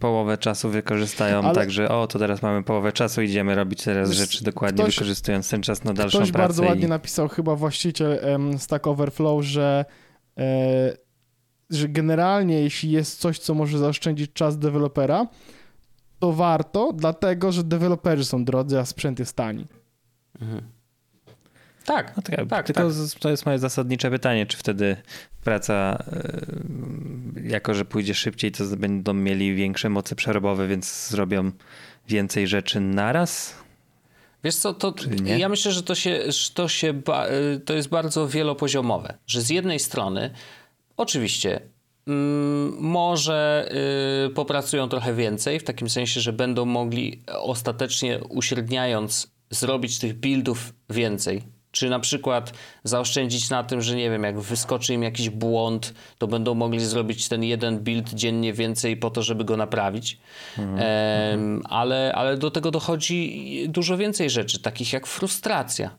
połowę 0.00 0.38
czasu 0.38 0.70
wykorzystają 0.70 1.42
Ale- 1.42 1.54
tak, 1.54 1.70
że 1.70 1.88
o, 1.88 2.06
to 2.06 2.18
teraz 2.18 2.42
mamy 2.42 2.62
połowę 2.62 2.92
czasu, 2.92 3.22
idziemy 3.22 3.54
robić 3.54 3.82
teraz 3.84 4.08
Wiesz, 4.08 4.18
rzeczy 4.18 4.44
dokładnie, 4.44 4.82
ktoś- 4.84 4.94
wykorzystując 4.94 5.48
ten 5.50 5.62
czas 5.62 5.84
na 5.84 5.92
dalszą 5.92 6.18
Ktoś 6.18 6.32
pracę. 6.32 6.46
bardzo 6.48 6.62
ładnie 6.62 6.86
i... 6.86 6.88
napisał, 6.88 7.28
chyba 7.28 7.56
właściciel 7.56 8.18
em, 8.22 8.58
Stack 8.58 8.86
Overflow, 8.86 9.44
że, 9.44 9.84
e, 10.38 10.96
że 11.70 11.88
generalnie 11.88 12.60
jeśli 12.60 12.90
jest 12.90 13.20
coś, 13.20 13.38
co 13.38 13.54
może 13.54 13.78
zaoszczędzić 13.78 14.32
czas 14.32 14.58
dewelopera, 14.58 15.26
to 16.18 16.32
warto, 16.32 16.92
dlatego 16.92 17.52
że 17.52 17.64
deweloperzy 17.64 18.24
są 18.24 18.44
drodzy, 18.44 18.78
a 18.78 18.84
sprzęt 18.84 19.18
jest 19.18 19.36
tani. 19.36 19.66
Tak, 21.84 22.12
No 22.16 22.22
tak, 22.22 22.48
tak, 22.48 22.66
tylko 22.66 22.82
tak. 22.82 23.20
to 23.20 23.30
jest 23.30 23.46
moje 23.46 23.58
zasadnicze 23.58 24.10
pytanie, 24.10 24.46
czy 24.46 24.56
wtedy 24.56 24.96
praca, 25.44 26.04
y, 27.36 27.48
jako 27.48 27.74
że 27.74 27.84
pójdzie 27.84 28.14
szybciej, 28.14 28.52
to 28.52 28.64
będą 28.76 29.14
mieli 29.14 29.54
większe 29.54 29.88
moce 29.88 30.16
przerobowe, 30.16 30.68
więc 30.68 31.08
zrobią 31.08 31.50
więcej 32.08 32.46
rzeczy 32.46 32.80
naraz? 32.80 33.54
Wiesz 34.44 34.56
co, 34.56 34.74
to 34.74 34.94
ja 35.24 35.48
myślę, 35.48 35.72
że 35.72 35.82
to 35.82 35.94
się, 35.94 36.32
że 36.32 36.50
to 36.50 36.68
się 36.68 37.02
y, 37.56 37.60
to 37.60 37.74
jest 37.74 37.88
bardzo 37.88 38.28
wielopoziomowe, 38.28 39.18
że 39.26 39.42
z 39.42 39.50
jednej 39.50 39.78
strony 39.78 40.30
oczywiście 40.96 41.60
mm, 42.06 42.76
może 42.80 43.68
y, 44.26 44.30
popracują 44.30 44.88
trochę 44.88 45.14
więcej, 45.14 45.60
w 45.60 45.64
takim 45.64 45.90
sensie, 45.90 46.20
że 46.20 46.32
będą 46.32 46.64
mogli 46.64 47.22
ostatecznie 47.26 48.20
uśredniając 48.28 49.34
zrobić 49.50 49.98
tych 49.98 50.14
buildów 50.14 50.74
więcej. 50.90 51.53
Czy 51.74 51.90
na 51.90 52.00
przykład 52.00 52.52
zaoszczędzić 52.84 53.50
na 53.50 53.64
tym, 53.64 53.82
że 53.82 53.96
nie 53.96 54.10
wiem, 54.10 54.22
jak 54.22 54.40
wyskoczy 54.40 54.94
im 54.94 55.02
jakiś 55.02 55.30
błąd, 55.30 55.94
to 56.18 56.26
będą 56.26 56.54
mogli 56.54 56.80
zrobić 56.80 57.28
ten 57.28 57.44
jeden 57.44 57.78
build 57.78 58.14
dziennie 58.14 58.52
więcej 58.52 58.96
po 58.96 59.10
to, 59.10 59.22
żeby 59.22 59.44
go 59.44 59.56
naprawić. 59.56 60.18
Em, 60.58 61.62
ale, 61.68 62.12
ale 62.14 62.36
do 62.36 62.50
tego 62.50 62.70
dochodzi 62.70 63.66
dużo 63.68 63.96
więcej 63.96 64.30
rzeczy, 64.30 64.58
takich 64.58 64.92
jak 64.92 65.06
frustracja. 65.06 65.90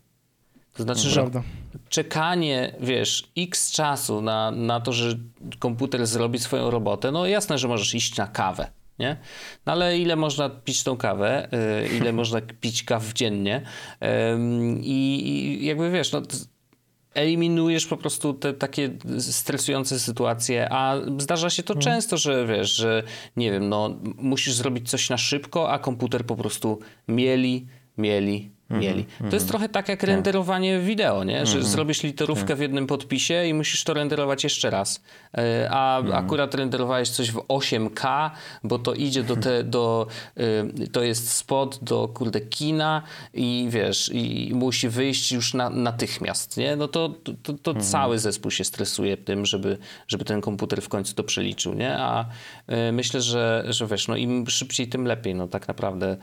To 0.73 0.83
znaczy, 0.83 1.09
że 1.09 1.21
Prawda. 1.21 1.43
czekanie, 1.89 2.75
wiesz, 2.79 3.27
x 3.37 3.71
czasu 3.71 4.21
na, 4.21 4.51
na 4.51 4.79
to, 4.79 4.93
że 4.93 5.15
komputer 5.59 6.07
zrobi 6.07 6.39
swoją 6.39 6.69
robotę, 6.69 7.11
no 7.11 7.27
jasne, 7.27 7.57
że 7.57 7.67
możesz 7.67 7.95
iść 7.95 8.17
na 8.17 8.27
kawę, 8.27 8.67
nie? 8.99 9.17
No 9.65 9.71
ale 9.71 9.97
ile 9.97 10.15
można 10.15 10.49
pić 10.49 10.83
tą 10.83 10.97
kawę, 10.97 11.49
y, 11.83 11.97
ile 11.97 12.13
można 12.13 12.41
pić 12.61 12.83
kaw 12.83 13.13
dziennie? 13.13 13.61
I, 14.81 15.59
jakby 15.61 15.91
wiesz, 15.91 16.11
no 16.11 16.21
eliminujesz 17.15 17.85
po 17.85 17.97
prostu 17.97 18.33
te 18.33 18.53
takie 18.53 18.89
stresujące 19.19 19.99
sytuacje, 19.99 20.67
a 20.71 20.95
zdarza 21.17 21.49
się 21.49 21.63
to 21.63 21.75
często, 21.75 22.17
że 22.17 22.45
wiesz, 22.47 22.75
że 22.75 23.03
nie 23.35 23.51
wiem, 23.51 23.69
no 23.69 23.99
musisz 24.17 24.53
zrobić 24.53 24.89
coś 24.89 25.09
na 25.09 25.17
szybko, 25.17 25.71
a 25.71 25.79
komputer 25.79 26.25
po 26.25 26.35
prostu 26.35 26.79
mieli, 27.07 27.67
mieli, 27.97 28.54
mieli. 28.69 29.05
To 29.29 29.35
jest 29.35 29.47
trochę 29.47 29.69
tak 29.69 29.89
jak 29.89 30.03
renderowanie 30.03 30.79
wideo, 30.79 31.23
nie? 31.23 31.45
że 31.45 31.63
zrobisz 31.63 32.03
literówkę 32.03 32.55
w 32.55 32.59
jednym 32.59 32.87
podpisie 32.87 33.45
i 33.45 33.53
musisz 33.53 33.83
to 33.83 33.93
renderować 33.93 34.43
jeszcze 34.43 34.69
raz. 34.69 35.01
E, 35.37 35.69
A 35.71 36.03
akurat 36.13 36.55
renderowałeś 36.55 37.09
coś 37.09 37.31
w 37.31 37.37
8K, 37.37 38.31
bo 38.63 38.79
to 38.79 38.93
idzie 38.93 39.23
do 39.23 39.35
te, 39.35 39.63
do, 39.63 40.07
y, 40.83 40.87
to 40.87 41.03
jest 41.03 41.31
spot 41.31 41.79
do 41.81 42.07
kurde 42.07 42.41
kina 42.41 43.01
i 43.33 43.67
wiesz, 43.69 44.11
i 44.13 44.51
musi 44.55 44.89
wyjść 44.89 45.31
już 45.31 45.53
na, 45.53 45.69
natychmiast, 45.69 46.57
nie? 46.57 46.75
No 46.75 46.87
to, 46.87 47.09
to, 47.43 47.53
to 47.53 47.73
cały 47.73 48.19
zespół 48.19 48.51
się 48.51 48.63
stresuje 48.63 49.17
tym, 49.17 49.45
żeby, 49.45 49.77
żeby 50.07 50.25
ten 50.25 50.41
komputer 50.41 50.81
w 50.81 50.89
końcu 50.89 51.15
to 51.15 51.23
przeliczył, 51.23 51.73
nie? 51.73 51.97
A 51.97 52.25
y, 52.89 52.91
myślę, 52.91 53.21
że, 53.21 53.65
że 53.69 53.87
wiesz, 53.87 54.07
no 54.07 54.15
im 54.15 54.47
szybciej, 54.47 54.87
tym 54.87 55.05
lepiej, 55.05 55.35
no 55.35 55.47
tak 55.47 55.67
naprawdę 55.67 56.17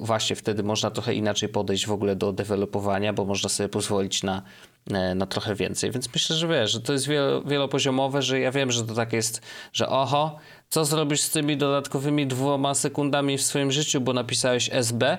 właśnie 0.00 0.36
wtedy 0.36 0.62
można 0.62 0.90
trochę 0.90 1.14
inaczej 1.14 1.37
podejść 1.48 1.86
w 1.86 1.92
ogóle 1.92 2.16
do 2.16 2.32
dewelopowania, 2.32 3.12
bo 3.12 3.24
można 3.24 3.48
sobie 3.48 3.68
pozwolić 3.68 4.22
na, 4.22 4.42
e, 4.90 5.14
na 5.14 5.26
trochę 5.26 5.54
więcej. 5.54 5.90
Więc 5.90 6.08
myślę, 6.14 6.36
że 6.36 6.48
wiesz, 6.48 6.72
że 6.72 6.80
to 6.80 6.92
jest 6.92 7.08
wielo, 7.08 7.42
wielopoziomowe, 7.42 8.22
że 8.22 8.40
ja 8.40 8.52
wiem, 8.52 8.72
że 8.72 8.84
to 8.84 8.94
tak 8.94 9.12
jest, 9.12 9.42
że 9.72 9.88
oho, 9.88 10.38
co 10.70 10.84
zrobisz 10.84 11.20
z 11.20 11.30
tymi 11.30 11.56
dodatkowymi 11.56 12.26
dwoma 12.26 12.74
sekundami 12.74 13.38
w 13.38 13.42
swoim 13.42 13.72
życiu, 13.72 14.00
bo 14.00 14.12
napisałeś 14.12 14.70
SB 14.72 15.18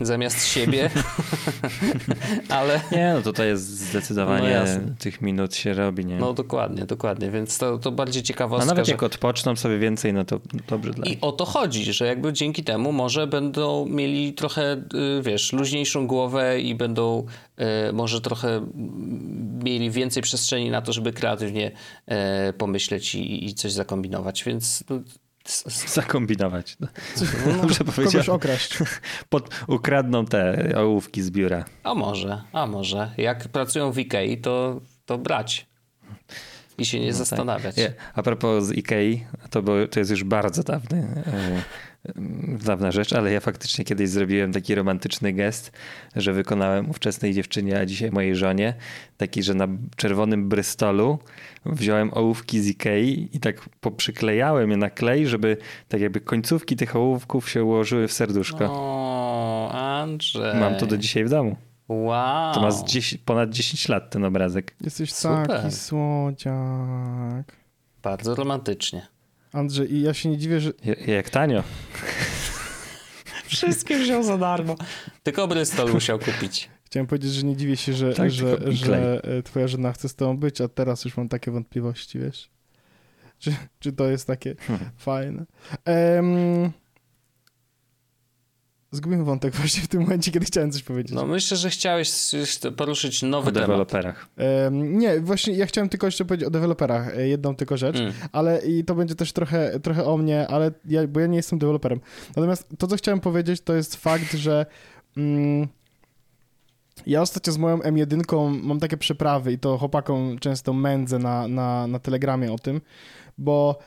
zamiast 0.00 0.46
siebie, 0.46 0.90
ale... 2.48 2.80
Nie, 2.92 3.12
no 3.14 3.22
tutaj 3.22 3.48
jest 3.48 3.70
No 3.70 3.86
zdecydowanie 3.86 4.48
jasne. 4.48 4.94
tych 4.98 5.22
minut 5.22 5.54
się 5.54 5.74
robi, 5.74 6.06
nie? 6.06 6.16
No 6.16 6.32
dokładnie, 6.32 6.84
dokładnie, 6.86 7.30
więc 7.30 7.58
to, 7.58 7.78
to 7.78 7.92
bardziej 7.92 8.22
A 8.22 8.26
ciekawostka, 8.26 8.66
nawet 8.66 8.86
że... 8.86 8.92
jak 8.92 9.02
odpoczną 9.02 9.56
sobie 9.56 9.78
więcej, 9.78 10.12
no 10.12 10.24
to 10.24 10.40
dobrze 10.68 10.90
dla 10.90 11.04
I 11.06 11.10
nich. 11.10 11.18
o 11.20 11.32
to 11.32 11.44
chodzi, 11.44 11.92
że 11.92 12.06
jakby 12.06 12.32
dzięki 12.32 12.64
temu 12.64 12.92
może 12.92 13.26
będą 13.26 13.86
mieli 13.86 14.32
trochę, 14.32 14.72
y, 15.18 15.22
wiesz, 15.22 15.52
luźniejszą 15.52 16.06
głowę 16.06 16.60
i 16.60 16.74
będą 16.74 17.26
y, 17.88 17.92
może 17.92 18.20
trochę 18.20 18.66
mieli 19.64 19.90
więcej 19.90 20.22
przestrzeni 20.22 20.70
na 20.70 20.82
to, 20.82 20.92
żeby 20.92 21.12
kreatywnie 21.12 21.70
e, 22.06 22.52
pomyśleć 22.52 23.14
i, 23.14 23.44
i 23.44 23.54
coś 23.54 23.72
zakombinować, 23.72 24.44
więc 24.44 24.79
no, 24.79 24.79
Zakombinować. 25.86 26.76
No. 26.80 26.88
Dobrze 27.62 27.78
Kogoś 27.78 27.96
powiedziałem. 27.96 28.30
okraść. 28.30 28.78
Pod, 29.28 29.64
ukradną 29.66 30.24
te 30.26 30.72
ołówki 30.76 31.22
z 31.22 31.30
biura. 31.30 31.64
a 31.82 31.94
może, 31.94 32.42
a 32.52 32.66
może. 32.66 33.10
Jak 33.16 33.48
pracują 33.48 33.92
w 33.92 33.98
Ikei, 33.98 34.38
to, 34.38 34.80
to 35.06 35.18
brać 35.18 35.66
i 36.78 36.86
się 36.86 37.00
nie 37.00 37.12
zastanawiać. 37.12 37.76
Nie, 37.76 37.92
A 38.14 38.22
propos 38.22 38.64
z 38.64 38.72
Ikei, 38.72 39.24
to, 39.50 39.62
było, 39.62 39.86
to 39.86 39.98
jest 39.98 40.10
już 40.10 40.24
bardzo 40.24 40.62
dawny, 40.62 41.22
e, 41.26 41.62
dawna 42.64 42.92
rzecz, 42.92 43.12
ale 43.12 43.32
ja 43.32 43.40
faktycznie 43.40 43.84
kiedyś 43.84 44.08
zrobiłem 44.08 44.52
taki 44.52 44.74
romantyczny 44.74 45.32
gest, 45.32 45.72
że 46.16 46.32
wykonałem 46.32 46.90
ówczesnej 46.90 47.34
dziewczynie, 47.34 47.78
a 47.78 47.86
dzisiaj 47.86 48.10
mojej 48.10 48.36
żonie, 48.36 48.74
taki, 49.16 49.42
że 49.42 49.54
na 49.54 49.68
czerwonym 49.96 50.48
brystolu 50.48 51.18
wziąłem 51.66 52.10
ołówki 52.14 52.60
z 52.60 52.68
Ikei 52.68 53.28
i 53.32 53.40
tak 53.40 53.68
poprzyklejałem 53.80 54.70
je 54.70 54.76
na 54.76 54.90
klej, 54.90 55.26
żeby 55.26 55.56
tak 55.88 56.00
jakby 56.00 56.20
końcówki 56.20 56.76
tych 56.76 56.96
ołówków 56.96 57.50
się 57.50 57.64
ułożyły 57.64 58.08
w 58.08 58.12
serduszko. 58.12 58.66
O, 58.70 59.70
Andrzej. 59.72 60.60
Mam 60.60 60.76
to 60.76 60.86
do 60.86 60.98
dzisiaj 60.98 61.24
w 61.24 61.28
domu. 61.28 61.56
Wow. 61.88 62.54
To 62.54 62.60
ma 62.60 62.70
z 62.70 62.84
10, 62.84 63.22
ponad 63.24 63.50
10 63.50 63.88
lat 63.88 64.10
ten 64.10 64.24
obrazek. 64.24 64.74
Jesteś 64.80 65.12
Super. 65.12 65.46
taki 65.46 65.70
słodziak. 65.72 67.56
Bardzo 68.02 68.34
romantycznie. 68.34 69.06
Andrzej, 69.52 69.92
i 69.94 70.02
ja 70.02 70.14
się 70.14 70.28
nie 70.28 70.38
dziwię, 70.38 70.60
że... 70.60 70.72
Ja- 70.84 71.14
Jak 71.14 71.30
tanio. 71.30 71.62
Wszystkie 73.46 73.98
wziął 73.98 74.22
za 74.22 74.38
darmo. 74.38 74.76
Tylko 75.22 75.48
Bristol 75.48 75.92
musiał 75.92 76.18
kupić. 76.18 76.70
Chciałem 76.84 77.06
powiedzieć, 77.06 77.32
że 77.32 77.42
nie 77.46 77.56
dziwię 77.56 77.76
się, 77.76 77.92
że, 77.92 78.14
Tak, 78.14 78.30
że, 78.30 78.72
że 78.72 79.20
e, 79.24 79.42
twoja 79.42 79.68
żona 79.68 79.92
chce 79.92 80.08
z 80.08 80.14
tobą 80.14 80.36
być, 80.36 80.60
a 80.60 80.68
teraz 80.68 81.04
już 81.04 81.16
mam 81.16 81.28
takie 81.28 81.50
wątpliwości, 81.50 82.18
wiesz? 82.18 82.50
Czy, 83.38 83.54
czy 83.80 83.92
to 83.92 84.10
jest 84.10 84.26
takie 84.26 84.54
Hmm. 84.66 84.90
fajne? 84.96 85.44
Em... 85.84 86.70
Zgubiłem 88.92 89.24
wątek 89.24 89.54
właśnie 89.54 89.82
w 89.82 89.88
tym 89.88 90.00
momencie, 90.00 90.30
kiedy 90.30 90.46
chciałem 90.46 90.70
coś 90.72 90.82
powiedzieć. 90.82 91.12
No 91.14 91.26
myślę, 91.26 91.56
że 91.56 91.70
chciałeś 91.70 92.10
poruszyć 92.76 93.22
nowy 93.22 93.48
O 93.48 93.52
temat. 93.52 93.68
deweloperach. 93.68 94.28
Em, 94.36 94.98
nie, 94.98 95.20
właśnie 95.20 95.54
ja 95.54 95.66
chciałem 95.66 95.88
tylko 95.88 96.06
jeszcze 96.06 96.24
powiedzieć 96.24 96.46
o 96.46 96.50
deweloperach, 96.50 97.16
e, 97.18 97.28
jedną 97.28 97.56
tylko 97.56 97.76
rzecz, 97.76 97.96
Mm. 97.98 98.12
ale 98.32 98.58
i 98.66 98.84
to 98.84 98.94
będzie 98.94 99.14
też 99.14 99.32
trochę, 99.32 99.80
trochę 99.80 100.04
o 100.04 100.16
mnie, 100.16 100.48
ale 100.48 100.70
ja, 100.88 101.06
bo 101.06 101.20
ja 101.20 101.26
nie 101.26 101.36
jestem 101.36 101.58
deweloperem. 101.58 102.00
Natomiast 102.36 102.68
to, 102.78 102.86
co 102.86 102.96
chciałem 102.96 103.20
powiedzieć, 103.20 103.60
to 103.60 103.74
jest 103.74 103.96
fakt, 103.96 104.34
że 104.34 104.66
mm, 105.16 105.68
ja 107.06 107.22
ostatnio 107.22 107.52
z 107.52 107.58
moją 107.58 107.78
M1 107.78 108.50
mam 108.62 108.80
takie 108.80 108.96
przeprawy 108.96 109.52
i 109.52 109.58
to 109.58 109.78
chłopakom 109.78 110.38
często 110.38 110.72
mędzę 110.72 111.18
na, 111.18 111.48
na, 111.48 111.86
na 111.86 111.98
Telegramie 111.98 112.52
o 112.52 112.58
tym, 112.58 112.80
bo 113.38 113.78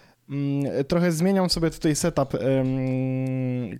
trochę 0.87 1.11
zmieniam 1.11 1.49
sobie 1.49 1.69
tutaj 1.69 1.95
setup, 1.95 2.37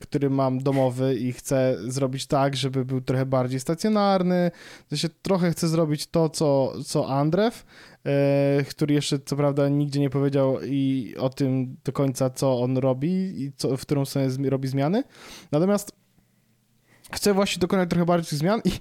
który 0.02 0.30
mam 0.30 0.60
domowy 0.60 1.16
i 1.16 1.34
chcę 1.34 1.78
zrobić 1.88 2.28
tak, 2.28 2.56
żeby 2.56 2.86
był 2.86 3.02
trochę 3.02 3.26
bardziej 3.26 3.60
stacjonarny, 3.60 4.52
sensie 4.90 5.10
trochę 5.22 5.52
chcę 5.52 5.68
zrobić 5.68 6.08
to, 6.08 6.30
co, 6.30 6.74
co 6.86 7.10
Andrew, 7.10 7.66
e, 8.06 8.64
który 8.70 8.94
jeszcze 8.94 9.20
co 9.20 9.36
prawda 9.36 9.70
nigdzie 9.70 10.00
nie 10.00 10.10
powiedział 10.10 10.58
i 10.62 11.14
o 11.20 11.30
tym 11.30 11.78
do 11.84 11.92
końca, 11.92 12.30
co 12.30 12.62
on 12.62 12.78
robi 12.78 13.44
i 13.44 13.52
co, 13.56 13.78
w 13.78 13.82
którą 13.82 14.06
stronę 14.06 14.50
robi 14.50 14.68
zmiany. 14.68 15.04
Natomiast 15.52 15.92
chcę 17.12 17.34
właśnie 17.34 17.60
dokonać 17.60 17.90
trochę 17.90 18.06
bardziej 18.06 18.40
zmian 18.40 18.62
i 18.66 18.72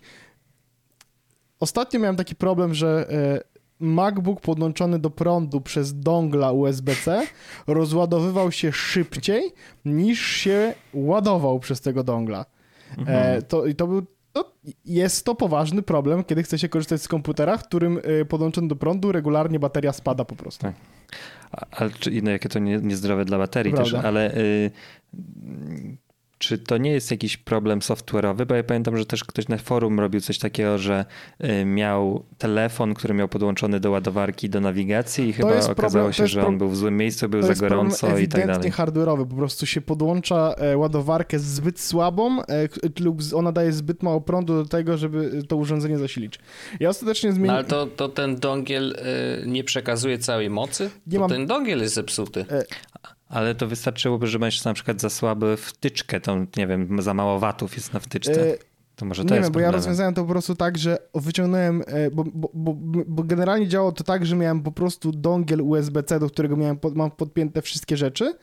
ostatnio 1.61 2.01
miałem 2.01 2.17
taki 2.17 2.35
problem, 2.35 2.75
że 2.75 3.07
e, 3.11 3.52
MacBook 3.83 4.41
podłączony 4.41 4.99
do 4.99 5.11
prądu 5.11 5.61
przez 5.61 6.01
dongla 6.01 6.53
USB-C 6.53 7.27
rozładowywał 7.67 8.53
się 8.53 8.73
szybciej 8.73 9.53
niż 9.85 10.21
się 10.21 10.75
ładował 10.95 11.61
przez 11.61 11.81
tego 11.81 12.05
dongla. 12.05 12.45
E, 13.07 13.43
to, 13.43 13.67
I 13.67 13.75
to 13.75 13.87
był 13.87 14.03
to 14.33 14.53
jest 14.85 15.25
to 15.25 15.35
poważny 15.35 15.83
problem, 15.83 16.25
kiedy 16.25 16.43
chce 16.43 16.59
się 16.59 16.69
korzystać 16.69 17.03
z 17.03 17.09
komputera, 17.09 17.57
w 17.57 17.65
którym 17.65 18.01
e, 18.21 18.25
podłączony 18.25 18.69
do 18.69 18.77
prądu 18.77 19.13
regularnie 19.13 19.59
bateria 19.59 19.93
spada 19.93 20.25
po 20.25 20.37
prostu. 20.37 20.63
Tak. 20.63 20.75
Ale 21.71 21.91
czy, 21.91 22.23
no 22.23 22.31
jakie 22.31 22.49
to 22.49 22.59
nie, 22.59 22.79
niezdrowe 22.79 23.25
dla 23.25 23.39
baterii 23.39 23.73
To 23.73 23.79
też, 23.79 23.91
prawda. 23.91 24.09
ale 24.09 24.37
y, 24.37 24.71
czy 26.43 26.59
to 26.59 26.77
nie 26.79 26.91
jest 26.93 27.11
jakiś 27.11 27.37
problem 27.37 27.79
software'owy? 27.81 28.45
Bo 28.47 28.55
ja 28.55 28.63
pamiętam, 28.63 28.97
że 28.97 29.07
też 29.07 29.25
ktoś 29.25 29.49
na 29.49 29.59
forum 29.59 30.01
robił 30.01 30.21
coś 30.21 30.39
takiego, 30.39 30.79
że 30.79 31.05
y, 31.45 31.65
miał 31.65 32.25
telefon, 32.39 32.95
który 32.95 33.15
miał 33.15 33.29
podłączony 33.29 33.81
do 33.81 33.91
ładowarki, 33.91 34.49
do 34.51 34.61
nawigacji 34.61 35.29
i 35.29 35.33
chyba 35.33 35.55
jest 35.55 35.69
okazało 35.71 35.91
problem- 35.91 36.07
to 36.07 36.13
się, 36.13 36.27
że 36.27 36.47
on 36.47 36.59
był 36.59 36.69
w 36.69 36.77
złym 36.77 36.97
miejscu, 36.97 37.29
był 37.29 37.41
To 37.41 37.47
za 37.47 37.55
gorąco 37.55 38.19
i 38.19 38.29
tak 38.29 38.47
dalej. 38.47 38.73
hardware'owy, 38.73 39.27
po 39.27 39.37
prostu 39.37 39.67
się 39.67 39.81
podłącza 39.81 40.55
e, 40.59 40.77
ładowarkę 40.77 41.39
zbyt 41.39 41.81
słabą 41.81 42.43
e, 42.43 42.69
lub 43.01 43.21
ona 43.35 43.53
daje 43.53 43.73
zbyt 43.73 44.03
mało 44.03 44.21
prądu 44.21 44.63
do 44.63 44.69
tego, 44.69 44.99
żeby 44.99 45.43
to 45.49 45.57
urządzenie 45.57 45.99
zasilić. 45.99 46.39
Ja 46.81 46.89
ostatecznie 46.89 47.29
No, 47.31 47.35
zmieniłem... 47.35 47.57
ale 47.57 47.65
to, 47.65 47.87
to 47.87 48.09
ten 48.09 48.37
dongiel 48.37 48.93
y, 49.45 49.47
nie 49.47 49.65
przekazuje 49.65 50.19
całej 50.19 50.51
mocy? 50.51 50.91
Nie 51.07 51.13
to 51.15 51.21
mam- 51.21 51.31
ten 51.31 51.47
dongiel 51.47 51.79
jest 51.81 51.95
zepsuty. 51.95 52.45
Ale 53.33 53.55
to 53.55 53.67
wystarczyłoby, 53.67 54.27
że 54.27 54.39
masz 54.39 54.65
na 54.65 54.75
przykład 54.75 55.01
za 55.01 55.11
słaby 55.11 55.57
wtyczkę, 55.57 56.21
tą, 56.21 56.47
nie 56.57 56.67
wiem, 56.67 57.03
za 57.03 57.15
mało 57.15 57.39
watów 57.39 57.77
jest 57.77 57.93
na 57.93 58.01
wtyczce. 58.01 58.53
E, 58.53 58.57
To 58.97 59.05
może 59.05 59.25
to 59.25 59.29
nie 59.31 59.37
jest 59.37 59.47
wiem, 59.47 59.53
bo 59.53 59.61
ja 59.61 59.71
rozwiązałem 59.71 60.15
to 60.15 60.23
po 60.23 60.29
prostu 60.29 60.55
tak, 60.55 60.79
że 60.79 60.99
wyciągnąłem, 61.15 61.83
e, 61.87 62.11
bo, 62.11 62.25
bo, 62.35 62.51
bo, 62.55 62.75
bo 63.07 63.23
generalnie 63.23 63.69
działało 63.69 63.93
to 63.93 64.05
tak, 64.05 64.27
że 64.27 64.37
miałem 64.37 64.63
po 64.63 64.73
prostu 64.73 65.13
dongiel 65.13 65.61
USB-C, 65.61 66.21
do 66.21 66.31
którego 66.31 66.57
miałem 66.57 66.77
pod, 66.77 66.97
mam 66.97 67.11
podpięte 67.11 67.63
wszystkie 67.63 67.97
rzeczy 67.97 68.35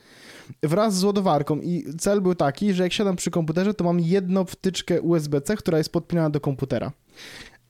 wraz 0.63 0.95
z 0.95 1.03
ładowarką 1.03 1.59
i 1.59 1.85
cel 1.97 2.21
był 2.21 2.35
taki, 2.35 2.73
że 2.73 2.83
jak 2.83 2.93
siadam 2.93 3.15
przy 3.15 3.31
komputerze, 3.31 3.73
to 3.73 3.83
mam 3.83 3.99
jedną 3.99 4.45
wtyczkę 4.45 5.01
USB-C, 5.01 5.55
która 5.55 5.77
jest 5.77 5.91
podpinana 5.91 6.29
do 6.29 6.41
komputera. 6.41 6.91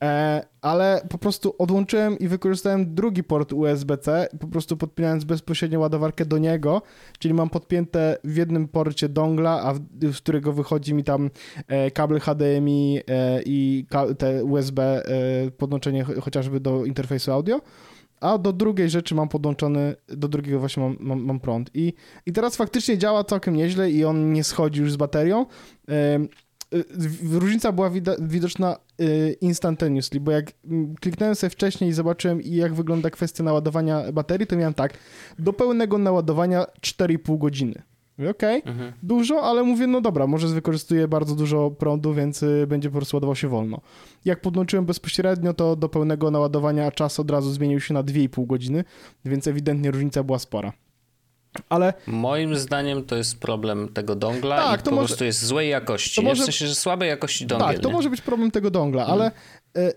E, 0.04 0.42
ale 0.62 1.02
po 1.10 1.18
prostu 1.18 1.56
odłączyłem 1.58 2.20
i 2.20 2.28
wykorzystałem 2.28 2.96
drugi 2.96 3.24
port 3.24 3.54
USB-C, 3.54 4.28
po 4.40 4.48
prostu 4.48 4.78
podpinając 4.78 5.24
bezpośrednio 5.24 5.80
ładowarkę 5.80 6.26
do 6.26 6.38
niego, 6.38 6.82
czyli 7.20 7.34
mam 7.34 7.50
podpięte 7.50 8.18
w 8.24 8.36
jednym 8.36 8.68
porcie 8.68 9.10
dongla, 9.10 9.62
a 9.62 9.74
w, 9.74 9.80
z 10.14 10.18
którego 10.18 10.54
wychodzi 10.54 10.94
mi 10.94 11.04
tam 11.04 11.30
e, 11.68 11.92
kabel 11.92 12.20
HDMI 12.20 13.00
e, 13.08 13.42
i 13.46 13.86
ka- 13.90 14.14
te 14.14 14.44
USB, 14.44 14.82
e, 14.84 15.52
podłączenie 15.52 16.04
ch- 16.04 16.20
chociażby 16.24 16.60
do 16.60 16.86
interfejsu 16.86 17.32
audio, 17.32 17.62
a 18.22 18.38
do 18.38 18.54
drugiej 18.54 18.90
rzeczy 18.90 19.16
mam 19.16 19.30
podłączony, 19.30 19.96
do 20.08 20.28
drugiego 20.28 20.60
właśnie 20.60 20.84
mam, 20.84 20.98
mam, 21.00 21.26
mam 21.26 21.40
prąd. 21.40 21.70
I, 21.74 21.94
I 22.26 22.34
teraz 22.34 22.56
faktycznie 22.56 22.98
działa 22.98 23.24
całkiem 23.24 23.56
nieźle 23.56 23.92
i 23.92 24.06
on 24.06 24.34
nie 24.34 24.44
schodzi 24.44 24.82
już 24.82 24.92
z 24.92 24.96
baterią. 24.96 25.46
W- 25.88 26.28
Różnica 27.32 27.72
była 27.72 27.92
widoczna 28.20 28.78
y, 29.02 29.38
instantaneously, 29.42 30.20
bo 30.20 30.32
jak 30.32 30.52
mm, 30.66 30.96
kliknąłem 30.96 31.36
sobie 31.36 31.50
wcześniej 31.50 31.90
i 31.90 31.94
zobaczyłem 31.94 32.42
jak 32.42 32.74
wygląda 32.74 33.10
kwestia 33.10 33.44
naładowania 33.44 34.12
baterii, 34.12 34.48
to 34.48 34.56
miałem 34.56 34.74
tak, 34.74 34.94
do 35.40 35.54
pełnego 35.54 35.98
naładowania 35.98 36.66
4,5 36.82 37.38
godziny. 37.38 37.82
Okej, 38.30 38.62
Mhm. 38.66 38.94
dużo, 39.04 39.42
ale 39.44 39.64
mówię, 39.64 39.88
no 39.88 40.02
dobra, 40.02 40.28
może 40.28 40.48
wykorzystuję 40.48 41.08
bardzo 41.08 41.36
dużo 41.36 41.72
prądu, 41.72 42.14
więc 42.14 42.44
y, 42.44 42.66
będzie 42.68 42.90
po 42.90 42.98
prostu 42.98 43.18
ładował 43.18 43.36
się 43.36 43.48
wolno. 43.48 43.82
Jak 44.26 44.42
podłączyłem 44.42 44.86
bezpośrednio, 44.86 45.54
to 45.54 45.76
do 45.76 45.90
pełnego 45.90 46.32
naładowania 46.32 46.92
czas 46.92 47.20
od 47.20 47.32
razu 47.32 47.52
zmienił 47.52 47.80
się 47.80 47.94
na 47.94 48.04
2,5 48.04 48.48
godziny, 48.48 48.84
więc 49.26 49.48
ewidentnie 49.48 49.92
różnica 49.92 50.24
była 50.24 50.40
spora. 50.40 50.74
Ale 51.70 51.94
Moim 52.08 52.56
zdaniem 52.56 53.04
to 53.06 53.16
jest 53.16 53.40
problem 53.40 53.90
tego 53.94 54.16
dongla 54.16 54.58
Tak, 54.58 54.80
i 54.80 54.84
to 54.84 54.90
po 54.90 54.96
może- 54.96 55.08
prostu 55.08 55.26
jest 55.26 55.46
złej 55.46 55.70
jakości. 55.70 56.16
to 56.16 56.22
nie? 56.22 56.28
może- 56.28 56.42
W 56.42 56.46
sensie, 56.46 56.68
że 56.68 56.76
słabej 56.76 57.10
jakości 57.10 57.46
dongiel. 57.46 57.68
tak, 57.74 57.80
to 57.80 57.90
nie? 57.90 57.94
może 57.96 58.10
być 58.10 58.22
problem 58.22 58.52
tego 58.52 58.72
dongla, 58.72 59.06
ale 59.06 59.32
e, 59.78 59.92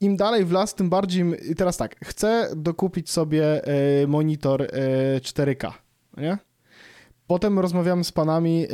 im 0.00 0.16
dalej 0.16 0.44
w 0.44 0.52
las, 0.52 0.74
tym 0.74 0.90
bardziej. 0.90 1.24
I 1.50 1.54
teraz 1.54 1.76
tak, 1.76 1.96
chcę 2.04 2.48
dokupić 2.56 3.10
sobie 3.10 3.64
e, 3.66 4.06
monitor 4.06 4.62
e, 4.62 4.68
4K, 5.20 5.72
nie? 6.16 6.38
Potem 7.26 7.58
rozmawiamy 7.58 8.04
z 8.04 8.12
panami, 8.12 8.64
e, 8.64 8.68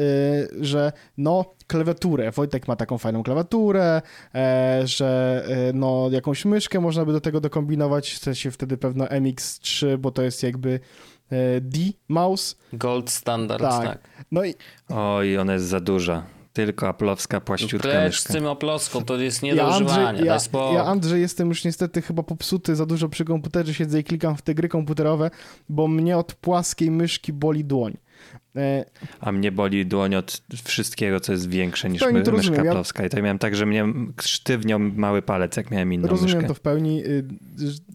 że 0.61 0.93
no, 1.19 1.55
klawiaturę. 1.67 2.31
Wojtek 2.31 2.69
ma 2.69 2.77
taką 2.77 2.99
fajną 2.99 3.23
klawiaturę, 3.23 4.03
e, 4.35 4.83
że 4.85 5.45
e, 5.49 5.73
no, 5.73 6.09
jakąś 6.13 6.45
myszkę 6.45 6.81
można 6.81 7.05
by 7.05 7.13
do 7.13 7.21
tego 7.21 7.41
dokombinować. 7.41 8.15
Chce 8.15 8.35
się 8.35 8.51
wtedy 8.51 8.77
pewno 8.77 9.05
MX3, 9.05 9.97
bo 9.99 10.11
to 10.11 10.23
jest 10.23 10.43
jakby 10.43 10.71
e, 10.75 10.81
D 11.61 11.79
mouse. 12.09 12.55
Gold 12.73 13.11
standard, 13.11 13.61
Tak. 13.63 13.85
tak. 13.87 13.99
No 14.33 14.45
i 14.45 14.55
Oj, 14.89 15.39
ona 15.39 15.53
jest 15.53 15.67
za 15.67 15.81
duża. 15.81 16.23
Tylko 16.53 16.89
aplowska, 16.89 17.41
płaściutka 17.41 17.89
Precz 17.89 18.21
z 18.21 18.25
tym 18.25 18.47
oploską, 18.47 19.05
to 19.05 19.17
jest 19.17 19.43
nie 19.43 19.55
Ja 19.55 19.65
do 19.71 19.77
używania. 19.77 20.09
Andrzej, 20.09 20.27
ja, 20.27 20.33
daj 20.33 20.41
spokój. 20.41 20.75
ja 20.77 20.85
Andrzej 20.85 21.21
jestem 21.21 21.49
już 21.49 21.65
niestety 21.65 22.03
chyba 22.03 22.23
popsuty 22.23 22.77
za 22.77 22.87
dużo 22.87 23.09
przy 23.09 23.25
komputerze, 23.25 23.75
siedzę 23.75 24.01
i 24.01 24.05
klikam 24.05 24.37
w 24.37 24.43
te 24.43 24.55
gry 24.55 24.69
komputerowe, 24.69 25.31
bo 25.69 25.89
mnie 25.89 26.17
od 26.19 26.35
płaskiej 26.35 26.91
myszki 26.91 27.33
boli 27.33 27.65
dłoń. 27.65 27.97
E, 28.57 28.85
A 29.21 29.33
mnie 29.33 29.53
boli 29.53 29.87
dłoń 29.87 30.15
od 30.15 30.43
wszystkiego, 30.65 31.21
co 31.21 31.33
jest 31.33 31.49
większe 31.51 31.91
niż 31.91 32.03
my, 32.03 32.07
rozumiem. 32.19 32.37
myszka 32.37 32.65
Ja- 32.65 32.71
aplowska. 32.71 33.07
I 33.07 33.09
to 33.09 33.23
miałem 33.23 33.39
tak, 33.39 33.57
że 33.57 33.67
mnie 33.67 33.85
sztywniał 34.21 34.79
mały 34.81 35.23
palec, 35.23 35.57
jak 35.57 35.71
miałem 35.71 35.93
inną 35.93 36.09
rozumiem 36.09 36.35
myszkę. 36.35 36.49
to 36.49 36.55
w 36.55 36.61
pełni. 36.61 37.05
y, 37.07 37.25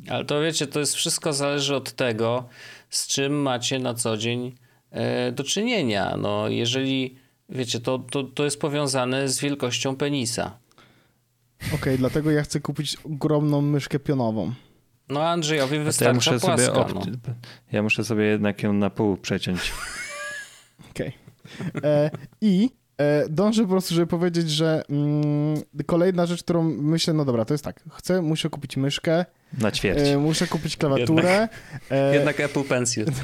Ale 0.09 0.25
to 0.25 0.41
wiecie, 0.41 0.67
to 0.67 0.79
jest 0.79 0.95
wszystko 0.95 1.33
zależy 1.33 1.75
od 1.75 1.91
tego, 1.91 2.45
z 2.93 3.07
czym 3.07 3.41
macie 3.41 3.79
na 3.79 3.93
co 3.93 4.17
dzień 4.17 4.55
e, 4.91 5.31
do 5.31 5.43
czynienia. 5.43 6.17
No, 6.17 6.47
jeżeli, 6.49 7.15
wiecie, 7.49 7.79
to, 7.79 7.99
to, 7.99 8.23
to 8.23 8.43
jest 8.43 8.59
powiązane 8.59 9.29
z 9.29 9.39
wielkością 9.39 9.95
penisa. 9.95 10.57
Okej, 11.75 11.97
dlatego 11.97 12.31
ja 12.31 12.43
chcę 12.43 12.59
kupić 12.59 12.97
ogromną 13.03 13.61
myszkę 13.61 13.99
pionową. 13.99 14.53
No, 15.09 15.23
Andrzejowi 15.23 15.71
To 15.71 15.79
ja 15.79 15.83
wystarcza 15.83 16.13
muszę, 16.13 16.29
płaska. 16.39 16.57
sobie 16.57 16.93
no. 16.93 17.01
opt- 17.01 17.17
ja 17.71 17.83
muszę 17.83 18.03
sobie 18.03 18.23
jednak 18.23 18.63
ją 18.63 18.73
na 18.73 18.89
pół 18.89 19.17
przeciąć. 19.17 19.73
Okej. 20.91 21.13
E, 21.83 22.11
I 22.41 22.69
e, 22.97 23.29
dążę 23.29 23.63
po 23.63 23.69
prostu, 23.69 23.95
żeby 23.95 24.07
powiedzieć, 24.07 24.51
że 24.51 24.83
mm, 24.89 25.61
kolejna 25.85 26.25
rzecz, 26.25 26.43
którą 26.43 26.63
myślę, 26.63 27.13
no 27.13 27.25
dobra, 27.25 27.45
to 27.45 27.53
jest 27.53 27.63
tak, 27.63 27.83
chcę, 27.91 28.21
muszę 28.21 28.49
kupić 28.49 28.77
myszkę, 28.77 29.25
Na 29.61 29.71
ćwierć. 29.71 29.99
e, 30.07 30.17
muszę 30.17 30.47
kupić 30.47 30.77
klawiaturę. 30.77 31.47
E, 31.91 32.13
Jednak 32.15 32.39
Apple 32.39 32.63
Pencil. 32.63 33.05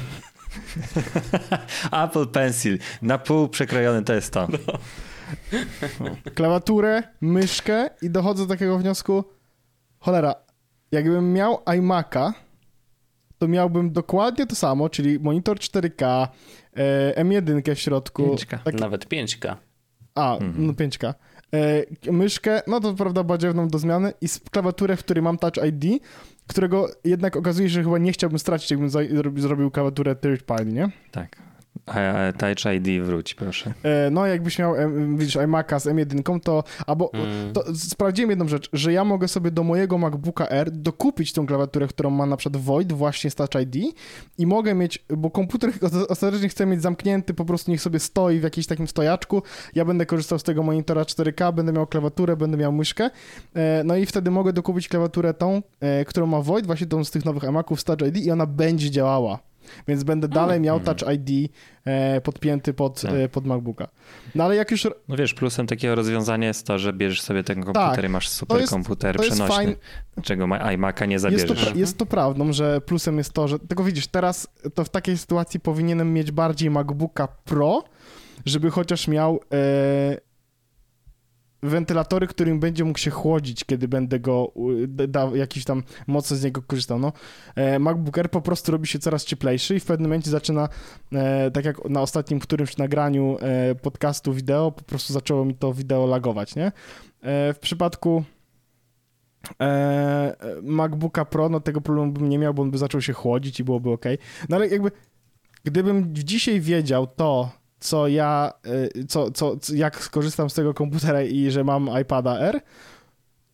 Apple 2.04 2.26
Pencil. 2.26 2.78
Na 3.02 3.18
pół 3.18 3.48
przekrojony 3.48 4.02
to 4.04 4.14
jest 4.14 4.32
to. 4.32 4.48
klawiaturę, 6.34 7.02
myszkę 7.20 7.90
i 8.02 8.10
dochodzę 8.10 8.46
do 8.46 8.54
takiego 8.54 8.78
wniosku, 8.78 9.24
cholera, 9.98 10.34
jakbym 10.92 11.32
miał 11.32 11.62
iMac'a, 11.66 12.32
to 13.38 13.48
miałbym 13.48 13.92
dokładnie 13.92 14.46
to 14.46 14.54
samo, 14.54 14.88
czyli 14.88 15.20
monitor 15.20 15.58
4K, 15.58 16.28
e, 17.16 17.24
M1 17.24 17.74
w 17.74 17.78
środku. 17.78 18.34
5K. 18.34 18.58
Tak, 18.64 18.74
Nawet 18.80 19.08
5K. 19.08 19.56
a, 20.14 20.34
Mhm. 20.34 20.66
no 20.66 20.72
5K. 20.72 21.14
E, 21.54 22.12
myszkę, 22.12 22.62
no 22.66 22.80
to 22.80 22.94
prawda 22.94 23.24
badziewną 23.24 23.68
do 23.68 23.78
zmiany 23.78 24.12
i 24.20 24.26
klawiaturę, 24.50 24.96
w 24.96 25.04
której 25.04 25.22
mam 25.22 25.38
Touch 25.38 25.56
ID, 25.68 26.02
którego 26.46 26.88
jednak 27.04 27.36
okazuje 27.36 27.68
się, 27.68 27.74
że 27.74 27.84
chyba 27.84 27.98
nie 27.98 28.12
chciałbym 28.12 28.38
stracić, 28.38 28.70
jakbym 28.70 28.90
zrobił 29.40 29.70
klawiaturę 29.70 30.16
third 30.16 30.42
party, 30.42 30.66
nie? 30.66 30.90
Tak. 31.10 31.49
A 31.90 32.32
Touch 32.32 32.74
ID 32.74 33.02
wróć, 33.04 33.34
proszę. 33.34 33.72
E, 33.82 34.10
no 34.10 34.26
jakbyś 34.26 34.58
miał, 34.58 34.74
widzisz, 35.16 35.36
iMac'a 35.36 35.80
z 35.80 35.86
M1, 35.86 36.40
to, 36.40 36.64
albo, 36.86 37.10
Mm. 37.12 37.52
to 37.52 37.64
sprawdziłem 37.74 38.30
jedną 38.30 38.48
rzecz, 38.48 38.68
że 38.72 38.92
ja 38.92 39.04
mogę 39.04 39.28
sobie 39.28 39.50
do 39.50 39.62
mojego 39.62 39.98
MacBooka 39.98 40.48
R 40.48 40.70
dokupić 40.70 41.32
tą 41.32 41.46
klawiaturę, 41.46 41.86
którą 41.88 42.10
ma 42.10 42.26
na 42.26 42.36
przykład 42.36 42.62
Void 42.62 42.92
właśnie 42.92 43.30
z 43.30 43.34
Touch 43.34 43.54
ID 43.62 43.94
i 44.38 44.46
mogę 44.46 44.74
mieć, 44.74 45.04
bo 45.16 45.30
komputer 45.30 45.70
ostatecznie 46.08 46.48
chcę 46.48 46.66
mieć 46.66 46.82
zamknięty, 46.82 47.34
po 47.34 47.44
prostu 47.44 47.70
niech 47.70 47.80
sobie 47.82 47.98
stoi 47.98 48.40
w 48.40 48.42
jakimś 48.42 48.66
takim 48.66 48.88
stojaczku, 48.88 49.42
ja 49.74 49.84
będę 49.84 50.06
korzystał 50.06 50.38
z 50.38 50.42
tego 50.42 50.62
monitora 50.62 51.02
4K, 51.02 51.52
będę 51.54 51.72
miał 51.72 51.86
klawiaturę, 51.86 52.36
będę 52.36 52.56
miał 52.56 52.72
myszkę, 52.72 53.10
e, 53.54 53.82
no 53.84 53.96
i 53.96 54.06
wtedy 54.06 54.30
mogę 54.30 54.52
dokupić 54.52 54.88
klawiaturę 54.88 55.34
tą, 55.34 55.62
e, 55.80 56.04
którą 56.04 56.26
ma 56.26 56.40
Void, 56.42 56.66
właśnie 56.66 56.86
tą 56.86 57.04
z 57.04 57.10
tych 57.10 57.24
nowych 57.24 57.44
iMaców 57.44 57.80
z 57.80 57.84
Touch 57.84 58.00
ID 58.08 58.16
i 58.16 58.30
ona 58.30 58.46
będzie 58.46 58.90
działała. 58.90 59.49
Więc 59.88 60.04
będę 60.04 60.28
dalej 60.28 60.60
miał 60.60 60.80
Touch 60.80 60.98
ID 61.14 61.52
e, 61.84 62.20
podpięty 62.20 62.74
pod, 62.74 63.00
Tak. 63.00 63.10
e, 63.14 63.28
pod 63.28 63.46
MacBooka. 63.46 63.88
No 64.34 64.44
ale 64.44 64.56
jak 64.56 64.70
już 64.70 64.86
No 65.08 65.16
wiesz, 65.16 65.34
plusem 65.34 65.66
takiego 65.66 65.94
rozwiązania 65.94 66.48
jest 66.48 66.66
to, 66.66 66.78
że 66.78 66.92
bierzesz 66.92 67.20
sobie 67.22 67.44
ten 67.44 67.62
komputer 67.64 68.04
i 68.04 68.08
masz 68.08 68.28
super 68.28 68.54
Tak. 68.54 68.60
jest- 68.60 68.72
komputer 68.72 69.16
to 69.16 69.22
jest 69.22 69.34
przenośny, 69.34 69.56
fajne. 69.56 69.74
czego 70.22 70.46
ma- 70.46 70.58
iMac'a 70.58 71.06
nie 71.08 71.12
Jest 71.14 71.24
to, 71.24 71.30
zabierzesz. 71.30 71.74
jest 71.76 71.98
to 71.98 72.06
prawdą, 72.06 72.52
że 72.52 72.80
plusem 72.80 73.18
jest 73.18 73.32
to, 73.32 73.48
że 73.48 73.58
tylko 73.58 73.84
widzisz, 73.84 74.06
teraz 74.06 74.48
to 74.74 74.84
w 74.84 74.88
takiej 74.88 75.18
sytuacji 75.18 75.60
powinienem 75.60 76.12
mieć 76.14 76.32
bardziej 76.32 76.70
MacBooka 76.70 77.28
Pro, 77.28 77.84
żeby 78.46 78.70
chociaż 78.70 79.08
miał 79.08 79.40
e, 79.52 80.16
wentylatory, 81.62 82.26
którym 82.26 82.60
będzie 82.60 82.84
mógł 82.84 82.98
się 82.98 83.10
chłodzić, 83.10 83.64
kiedy 83.64 83.88
będę 83.88 84.20
go 84.20 84.52
dał 84.88 85.36
jakiś 85.36 85.64
tam 85.64 85.82
mocno 86.06 86.36
z 86.36 86.44
niego 86.44 86.62
korzystał. 86.62 86.98
No, 86.98 87.12
e, 87.54 87.78
MacBook 87.78 88.18
Air 88.18 88.30
po 88.30 88.40
prostu 88.40 88.72
robi 88.72 88.86
się 88.86 88.98
coraz 88.98 89.24
cieplejszy 89.24 89.76
i 89.76 89.80
w 89.80 89.84
pewnym 89.84 90.08
momencie 90.08 90.30
zaczyna, 90.30 90.68
e, 91.12 91.50
tak 91.50 91.64
jak 91.64 91.88
na 91.88 92.02
ostatnim 92.02 92.40
którymś 92.40 92.76
nagraniu 92.76 93.36
e, 93.40 93.74
podcastu 93.74 94.32
wideo, 94.32 94.72
po 94.72 94.82
prostu 94.82 95.12
zaczęło 95.12 95.44
mi 95.44 95.54
to 95.54 95.72
wideo 95.72 96.06
lagować, 96.06 96.56
nie? 96.56 96.72
W 97.54 97.56
przypadku 97.60 98.24
MacBooka 100.62 101.24
Pro, 101.24 101.48
no 101.48 101.60
tego 101.60 101.80
problemu 101.80 102.12
bym 102.12 102.28
nie 102.28 102.38
miał, 102.38 102.54
bo 102.54 102.62
on 102.62 102.70
by 102.70 102.78
zaczął 102.78 103.00
się 103.00 103.12
chłodzić 103.12 103.60
i 103.60 103.64
byłoby 103.64 103.90
ok. 103.90 104.04
No 104.48 104.56
ale 104.56 104.68
jakby, 104.68 104.90
gdybym 105.64 106.14
dzisiaj 106.14 106.60
wiedział 106.60 107.06
to, 107.06 107.50
co 107.80 108.08
ja, 108.08 108.52
e, 108.96 109.04
co, 109.04 109.30
co, 109.30 109.56
co, 109.56 109.74
jak 109.74 110.02
skorzystam 110.04 110.50
z 110.50 110.54
tego 110.54 110.74
komputera 110.74 111.22
i 111.22 111.50
że 111.50 111.64
mam 111.64 111.90
iPada 112.02 112.38
R, 112.38 112.60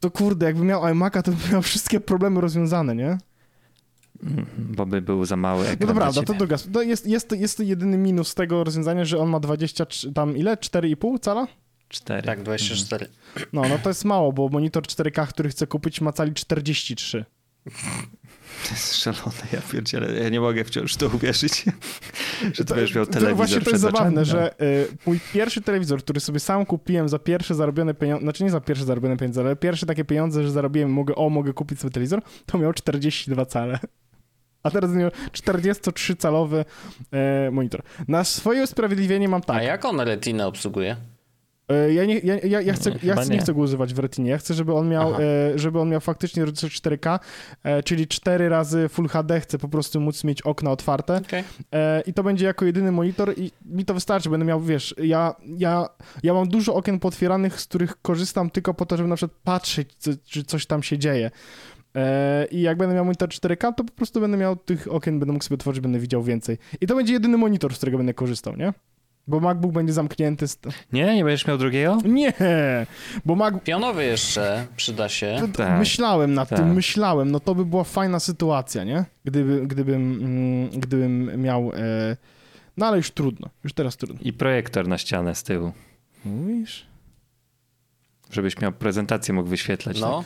to 0.01 0.11
kurde, 0.11 0.47
jakbym 0.47 0.67
miał 0.67 0.83
iMac'a, 0.83 1.23
to 1.23 1.31
bym 1.33 1.53
miał 1.53 1.63
wszystkie 1.63 2.01
problemy 2.01 2.41
rozwiązane, 2.41 2.95
nie? 2.95 3.19
Mhm, 4.23 4.47
Bo 4.59 4.87
by 4.87 5.03
był 5.03 5.25
za 5.25 5.37
mały 5.37 5.63
ekran 5.69 5.77
No 5.81 5.87
to 5.87 5.93
dla 5.93 6.03
prawda, 6.03 6.23
to 6.23 6.35
druga. 6.35 6.57
To 6.73 6.83
jest, 6.83 7.07
jest, 7.07 7.29
to- 7.29 7.35
jest 7.35 7.57
to 7.57 7.63
jedyny 7.63 7.99
minus 7.99 8.35
tego 8.35 8.65
rozwiązania, 8.65 9.05
że 9.05 9.19
on 9.19 9.29
ma 9.29 9.41
23, 9.41 10.13
tam 10.13 10.37
ile? 10.37 10.57
4,5 10.57 11.19
cala? 11.21 11.47
Cztery. 11.89 12.23
Tak, 12.23 12.43
24. 12.43 13.07
No, 13.53 13.63
no 13.69 13.79
to 13.79 13.91
jest 13.91 14.05
mało, 14.05 14.33
bo 14.33 14.49
monitor 14.49 14.83
4K, 14.83 15.27
który 15.27 15.49
chcę 15.49 15.67
kupić, 15.67 16.01
ma 16.01 16.13
cali 16.13 16.35
43. 16.35 17.25
To 18.65 18.71
jest 18.71 18.97
szalone, 18.97 19.43
ja 19.53 19.61
pierdzielę. 19.73 20.23
Ja 20.23 20.29
nie 20.29 20.41
mogę 20.41 20.65
wciąż 20.65 20.97
to 20.97 21.07
uwierzyć, 21.07 21.65
że 22.55 22.65
ty 22.65 22.75
będziesz 22.75 22.95
miał 22.95 23.07
to 23.07 23.13
telewizor 23.13 23.37
Właśnie 23.37 23.61
to 23.61 23.71
jest 23.71 23.83
zabawne, 23.83 24.21
No. 24.21 24.25
że 24.25 24.61
y, 24.63 24.89
mój 25.07 25.21
pierwszy 25.33 25.63
telewizor, 25.63 26.03
który 26.03 26.21
sobie 26.21 26.41
sam 26.41 26.67
kupiłem 26.67 27.09
za 27.09 27.19
pierwsze 27.19 27.55
zarobione 27.55 27.95
pieniądze, 27.95 28.23
znaczy 28.23 28.45
nie 28.45 28.51
za 28.51 28.61
pierwsze 28.61 28.85
zarobione 28.85 29.17
pieniądze, 29.17 29.41
ale 29.41 29.57
pierwsze 29.57 29.87
takie 29.87 30.05
pieniądze, 30.05 30.43
że 30.43 30.51
zarobiłem, 30.51 30.91
mogę, 30.93 31.15
o, 31.15 31.31
mogę 31.31 31.53
kupić 31.53 31.81
sobie 31.81 31.91
telewizor, 31.93 32.23
to 32.47 32.59
miał 32.59 32.73
42 32.73 33.47
cale. 33.47 33.79
A 34.63 34.71
teraz 34.71 34.91
miał 34.91 35.11
43-calowy 35.33 36.65
e, 37.13 37.51
monitor. 37.51 37.83
Na 38.09 38.25
swoje 38.25 38.63
usprawiedliwienie 38.63 39.29
mam 39.29 39.41
A 39.41 39.45
tak. 39.45 39.63
jak 39.63 39.85
on 39.85 40.01
Retina 40.01 40.47
obsługuje? 40.47 40.97
E, 41.69 41.93
Ja, 41.93 42.05
nie, 42.05 42.19
ja, 42.19 42.35
ja, 42.45 42.61
ja, 42.61 42.73
chcę, 42.73 42.91
ja 43.03 43.15
chcę, 43.17 43.29
nie 43.31 43.37
nie. 43.37 43.43
chcę 43.43 43.55
go 43.55 43.61
używać 43.61 43.95
w 43.95 43.99
Retinie. 43.99 44.31
Ja 44.31 44.39
chcę, 44.39 44.55
żeby 44.55 44.75
on 44.75 44.89
miał, 44.89 45.09
Aha. 45.15 45.23
e, 45.55 45.59
żeby 45.59 45.81
on 45.81 45.89
miał 45.89 46.01
faktycznie 46.01 46.45
rozdzielczość 46.45 46.83
4K, 46.83 47.19
e, 47.63 47.83
czyli 47.83 48.07
4 48.07 48.49
razy 48.49 48.89
Full 48.89 49.09
HD. 49.09 49.41
Chcę 49.41 49.59
po 49.59 49.69
prostu 49.69 50.01
móc 50.01 50.25
mieć 50.25 50.43
okna 50.43 50.71
otwarte. 50.71 51.21
E, 51.73 52.03
I 52.07 52.13
to 52.15 52.23
będzie 52.23 52.47
jako 52.47 52.65
jedyny 52.65 52.93
monitor 52.93 53.33
i 53.39 53.51
mi 53.65 53.85
to 53.85 53.95
wystarczy. 53.95 54.31
Będę 54.31 54.47
miał, 54.47 54.61
wiesz, 54.61 54.95
ja, 55.03 55.35
ja, 55.59 55.89
ja 56.23 56.35
mam 56.35 56.49
dużo 56.49 56.75
okien 56.75 56.99
potwieranych, 57.01 57.61
z 57.61 57.67
których 57.67 58.03
korzystam 58.03 58.51
tylko 58.51 58.75
po 58.75 58.87
to, 58.87 58.97
żeby 58.97 59.09
na 59.09 59.17
przykład 59.17 59.41
patrzeć, 59.45 59.89
co, 59.99 60.11
czy 60.25 60.45
coś 60.45 60.67
tam 60.67 60.83
się 60.83 60.99
dzieje. 60.99 61.31
I 62.51 62.61
jak 62.61 62.79
będę 62.79 62.95
miał 62.95 63.05
monitor 63.05 63.29
4K, 63.29 63.75
to 63.75 63.85
po 63.85 63.93
prostu 63.93 64.21
będę 64.21 64.37
miał 64.37 64.57
tych 64.57 64.93
okien, 64.93 65.19
będę 65.19 65.33
mógł 65.33 65.45
sobie 65.45 65.55
otworzyć, 65.55 65.81
będę 65.81 65.99
widział 65.99 66.23
więcej. 66.23 66.59
I 66.81 66.87
to 66.87 66.95
będzie 66.97 67.13
jedyny 67.13 67.37
monitor, 67.39 67.75
z 67.75 67.77
którego 67.77 67.99
będę 67.99 68.15
korzystał, 68.15 68.57
nie? 68.57 68.73
Bo 69.29 69.41
MacBook 69.41 69.73
będzie 69.73 69.93
zamknięty. 69.93 70.49
Z... 70.49 70.59
Nie, 70.93 71.15
nie 71.15 71.25
będziesz 71.25 71.47
miał 71.47 71.59
drugiego? 71.59 71.99
Nie! 72.05 72.33
Bo 73.25 73.35
Mac... 73.35 73.55
Pionowy 73.65 74.05
jeszcze 74.05 74.67
przyda 74.77 75.09
się. 75.09 75.37
To, 75.41 75.47
to 75.49 75.53
Tak, 75.53 75.79
myślałem 75.79 76.35
nad 76.35 76.49
tak. 76.49 76.59
tym, 76.59 76.73
myślałem, 76.73 77.31
no 77.31 77.41
to 77.41 77.55
by 77.55 77.65
była 77.65 77.85
fajna 77.85 78.21
sytuacja, 78.21 78.85
nie? 78.85 79.05
Gdyby, 79.25 79.67
gdybym, 79.67 80.13
mm, 80.13 80.71
gdybym 80.81 81.43
miał, 81.43 81.73
e, 81.75 82.17
No 82.77 82.87
ale 82.87 82.97
już 82.97 83.11
trudno, 83.11 83.49
już 83.65 83.73
teraz 83.73 83.97
trudno. 83.97 84.19
I 84.23 84.33
projektor 84.33 84.89
na 84.89 84.99
ścianę 84.99 85.35
z 85.35 85.43
tyłu, 85.43 85.73
Mówisz? 86.25 86.87
żebyś 88.31 88.59
miał 88.61 88.73
prezentację, 88.73 89.35
mógł 89.35 89.49
wyświetlać. 89.49 90.01
No. 90.01 90.25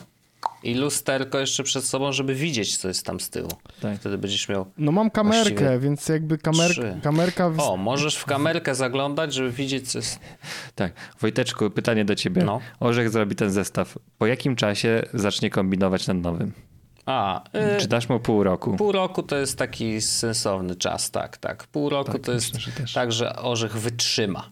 I 0.63 0.75
lusterko 0.75 1.39
jeszcze 1.39 1.63
przed 1.63 1.85
sobą, 1.85 2.13
żeby 2.13 2.35
widzieć, 2.35 2.77
co 2.77 2.89
jest 2.89 3.07
tam 3.07 3.21
z 3.21 3.31
tyłu. 3.31 3.49
Tak. 3.81 3.99
Wtedy 4.01 4.19
będziesz 4.19 4.49
miał. 4.49 4.67
No 4.79 4.93
mam 4.93 5.11
kamerkę, 5.11 5.51
Właściwie 5.55 5.79
więc 5.79 6.09
jakby 6.09 6.39
kamer... 6.39 6.71
trzy. 6.71 7.01
kamerka... 7.03 7.51
W... 7.51 7.61
O, 7.61 7.77
możesz 7.77 8.17
w 8.17 8.25
kamerkę 8.25 8.75
zaglądać, 8.75 9.35
żeby 9.35 9.51
widzieć, 9.51 9.93
co 9.93 9.99
jest. 9.99 10.21
Tak. 10.75 10.93
Wojteczku, 11.21 11.71
pytanie 11.71 12.05
do 12.05 12.15
ciebie. 12.15 12.45
No. 12.45 12.61
Orzech 12.81 13.11
zrobi 13.11 13.37
ten 13.37 13.51
zestaw. 13.51 13.99
Po 14.19 14.27
jakim 14.27 14.57
czasie 14.57 15.03
zacznie 15.15 15.51
kombinować 15.51 16.07
nad 16.07 16.17
nowym? 16.17 16.53
A, 17.07 17.43
y, 17.77 17.81
Czy 17.81 17.89
dasz 17.89 18.09
mu 18.09 18.21
pół 18.21 18.43
roku? 18.45 18.77
pół 18.77 18.93
roku 18.93 19.23
to 19.23 19.37
jest 19.37 19.59
taki 19.59 20.01
sensowny 20.01 20.77
czas, 20.77 21.11
tak, 21.11 21.37
tak. 21.37 21.67
Pół 21.67 21.89
roku 21.89 22.13
Tak, 22.13 22.23
to 22.23 22.33
jest 22.33 22.55
myślę, 22.55 22.73
że 22.87 22.95
tak, 22.95 23.13
że 23.13 23.37
orzech 23.37 23.73
wytrzyma. 23.73 24.51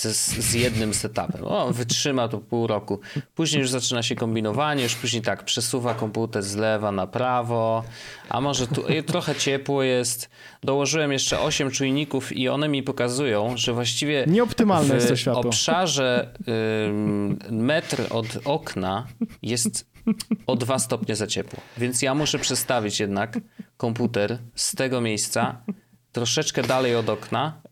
Z, 0.00 0.16
z 0.28 0.54
jednym 0.54 0.94
setupem. 0.94 1.44
O, 1.44 1.72
wytrzyma 1.72 2.28
to 2.28 2.38
pół 2.38 2.66
roku. 2.66 3.00
Później 3.34 3.60
już 3.60 3.70
zaczyna 3.70 4.02
się 4.02 4.14
kombinowanie, 4.14 4.82
już 4.82 4.94
później 4.94 5.22
tak, 5.22 5.44
przesuwa 5.44 5.94
komputer 5.94 6.42
z 6.42 6.56
lewa 6.56 6.92
na 6.92 7.06
prawo, 7.06 7.84
a 8.28 8.40
może 8.40 8.66
tu 8.66 8.88
i 8.88 9.02
trochę 9.02 9.34
ciepło 9.34 9.82
jest. 9.82 10.30
Dołożyłem 10.62 11.12
jeszcze 11.12 11.40
8 11.40 11.70
czujników 11.70 12.32
i 12.36 12.48
one 12.48 12.68
mi 12.68 12.82
pokazują, 12.82 13.56
że 13.56 13.72
właściwie 13.72 14.24
Nieoptymalne 14.26 14.90
w 14.90 14.94
jest 14.94 15.08
to 15.08 15.16
światło. 15.16 15.42
obszarze 15.42 16.34
ym, 16.88 17.38
metr 17.50 18.06
od 18.10 18.26
okna 18.44 19.06
jest 19.42 19.90
o 20.46 20.56
2 20.56 20.78
stopnie 20.78 21.16
za 21.16 21.26
ciepło. 21.26 21.60
Więc 21.78 22.02
ja 22.02 22.14
muszę 22.14 22.38
przestawić 22.38 23.00
jednak 23.00 23.38
komputer 23.76 24.38
z 24.54 24.76
tego 24.76 25.00
miejsca 25.00 25.62
troszeczkę 26.12 26.62
dalej 26.62 26.96
od 26.96 27.08
okna 27.08 27.60
e, 27.64 27.69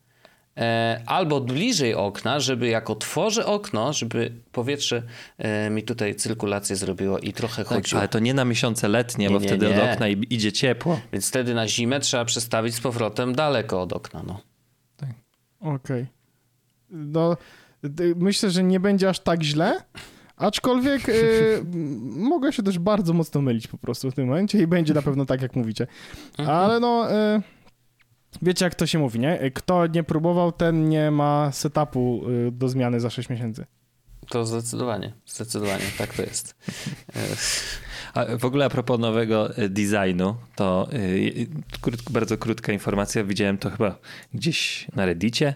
albo 1.06 1.40
bliżej 1.40 1.94
okna, 1.94 2.40
żeby 2.40 2.68
jak 2.68 2.90
otworzę 2.90 3.46
okno, 3.46 3.92
żeby 3.92 4.32
powietrze 4.52 5.02
e, 5.38 5.70
mi 5.70 5.82
tutaj 5.82 6.14
cyrkulację 6.14 6.76
zrobiło 6.76 7.18
i 7.18 7.32
trochę 7.32 7.64
Tak, 7.64 7.74
chodziło. 7.74 7.98
ale 8.00 8.08
to 8.08 8.18
nie 8.18 8.34
na 8.34 8.44
miesiące 8.44 8.88
letnie, 8.88 9.26
Nie, 9.26 9.34
bo 9.34 9.40
nie, 9.40 9.48
wtedy 9.48 9.68
nie. 9.68 9.82
od 9.82 9.90
okna 9.94 10.08
i- 10.08 10.26
idzie 10.30 10.52
ciepło. 10.52 11.00
Więc 11.12 11.28
wtedy 11.28 11.54
na 11.54 11.68
zimę 11.68 12.00
trzeba 12.00 12.24
przestawić 12.24 12.74
z 12.74 12.80
powrotem 12.80 13.34
daleko 13.34 13.82
od 13.82 13.92
okna. 13.92 14.22
No. 14.26 14.40
Okej. 15.60 16.06
No, 16.90 17.36
y, 17.84 18.14
myślę, 18.16 18.50
że 18.50 18.62
nie 18.62 18.80
będzie 18.80 19.08
aż 19.08 19.20
tak 19.20 19.42
źle, 19.42 19.80
aczkolwiek 20.36 21.08
y, 21.08 21.62
mogę 22.32 22.52
się 22.52 22.62
też 22.62 22.78
bardzo 22.78 23.12
mocno 23.12 23.40
mylić 23.42 23.66
po 23.68 23.78
prostu 23.78 24.10
w 24.10 24.14
tym 24.14 24.26
momencie 24.26 24.58
i 24.58 24.66
będzie 24.66 24.94
na 24.94 25.02
pewno 25.02 25.26
tak, 25.26 25.42
jak 25.42 25.56
mówicie. 25.56 25.86
Ale 26.46 26.80
no, 26.80 27.12
y, 27.36 27.42
wiecie 28.42 28.64
jak 28.64 28.74
to 28.74 28.86
się 28.86 28.98
mówi, 28.98 29.20
nie? 29.20 29.50
Kto 29.54 29.86
nie 29.86 30.02
próbował, 30.02 30.52
ten 30.52 30.88
nie 30.88 31.10
ma 31.10 31.52
setupu 31.52 32.22
y, 32.48 32.52
do 32.52 32.68
zmiany 32.68 33.00
za 33.00 33.10
6 33.10 33.28
miesięcy. 33.28 33.66
To 34.28 34.46
zdecydowanie, 34.46 35.12
zdecydowanie, 35.26 35.84
tak 35.98 36.14
to 36.14 36.22
jest. 36.22 36.54
E, 37.16 37.20
A 38.14 38.36
w 38.38 38.44
ogóle 38.44 38.64
a 38.64 38.68
propos 38.68 39.00
nowego 39.00 39.56
e, 39.56 39.68
designu, 39.68 40.36
to 40.56 40.88
krót, 41.80 42.02
bardzo 42.10 42.38
krótka 42.38 42.72
informacja. 42.72 43.24
Widziałem 43.24 43.58
to 43.58 43.70
chyba 43.70 43.98
gdzieś 44.34 44.86
na 44.94 45.06
Reddicie, 45.06 45.54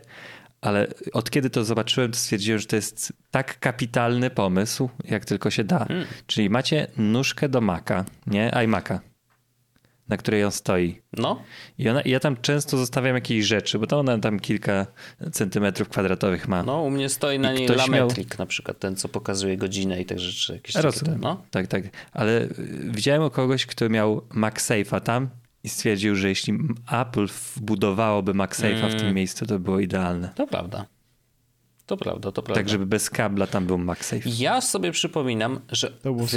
ale 0.60 0.86
od 1.12 1.30
kiedy 1.30 1.50
to 1.50 1.64
zobaczyłem, 1.64 2.10
to 2.10 2.18
stwierdziłem, 2.18 2.60
że 2.60 2.66
to 2.66 2.76
jest 2.76 3.12
tak 3.30 3.58
kapitalny 3.58 4.30
pomysł, 4.30 4.88
jak 5.04 5.24
tylko 5.24 5.50
się 5.50 5.64
da. 5.64 5.86
Mm. 5.88 6.04
Czyli 6.26 6.50
macie 6.50 6.86
nóżkę 6.96 7.48
do 7.48 7.60
Maca, 7.60 8.04
nie? 8.26 8.50
iMac'a, 8.50 8.98
na 10.08 10.16
której 10.16 10.44
on 10.44 10.52
stoi. 10.52 11.02
No, 11.12 11.42
I, 11.78 11.88
ona, 11.88 12.02
ja 12.04 12.20
tam 12.20 12.36
często 12.36 12.76
zostawiam 12.76 13.14
jakieś 13.14 13.44
rzeczy, 13.46 13.78
bo 13.78 13.86
to 13.86 13.98
ona 13.98 14.18
tam 14.18 14.40
kilka 14.40 14.86
centymetrów 15.32 15.88
kwadratowych 15.88 16.48
ma. 16.48 16.62
no, 16.62 16.82
u 16.82 16.90
mnie 16.90 17.08
stoi 17.08 17.38
na 17.38 17.52
I 17.52 17.56
niej 17.56 17.66
ktoś 17.68 17.88
miał- 17.88 18.00
lametrik 18.00 18.38
na 18.38 18.46
przykład, 18.46 18.78
ten 18.78 18.96
co 18.96 19.08
pokazuje 19.08 19.56
godzinę 19.56 20.00
i 20.00 20.06
te 20.06 20.18
rzeczy. 20.18 20.52
Jakieś 20.52 20.72
takie, 20.74 20.86
Rozumiem. 20.86 21.20
no. 21.20 21.42
Tak, 21.50 21.66
tak. 21.66 21.82
Ale 22.12 22.42
y, 22.42 22.48
widziałem 22.84 23.22
o 23.22 23.30
kogoś, 23.30 23.66
kto 23.66 23.88
miał 23.88 24.16
MagSafe'a 24.30 25.00
tam 25.00 25.28
i 25.64 25.68
stwierdził, 25.68 26.16
że 26.16 26.28
jeśli 26.28 26.58
Apple 26.92 27.26
wbudowałoby 27.56 28.32
MagSafe'a 28.34 28.88
w 28.88 28.94
tym 28.94 29.00
Mm. 29.00 29.14
miejscu, 29.14 29.46
to 29.46 29.58
było 29.58 29.80
idealne. 29.80 30.32
To 30.34 30.46
prawda. 30.46 30.86
To 31.86 31.96
prawda, 31.96 32.32
to 32.32 32.42
prawda. 32.42 32.60
Tak, 32.60 32.68
żeby 32.68 32.86
bez 32.86 33.10
kabla 33.10 33.46
tam 33.46 33.66
był 33.66 33.78
MagSafe. 33.78 34.20
Ja 34.38 34.60
sobie 34.60 34.92
przypominam, 34.92 35.60
że 35.72 35.92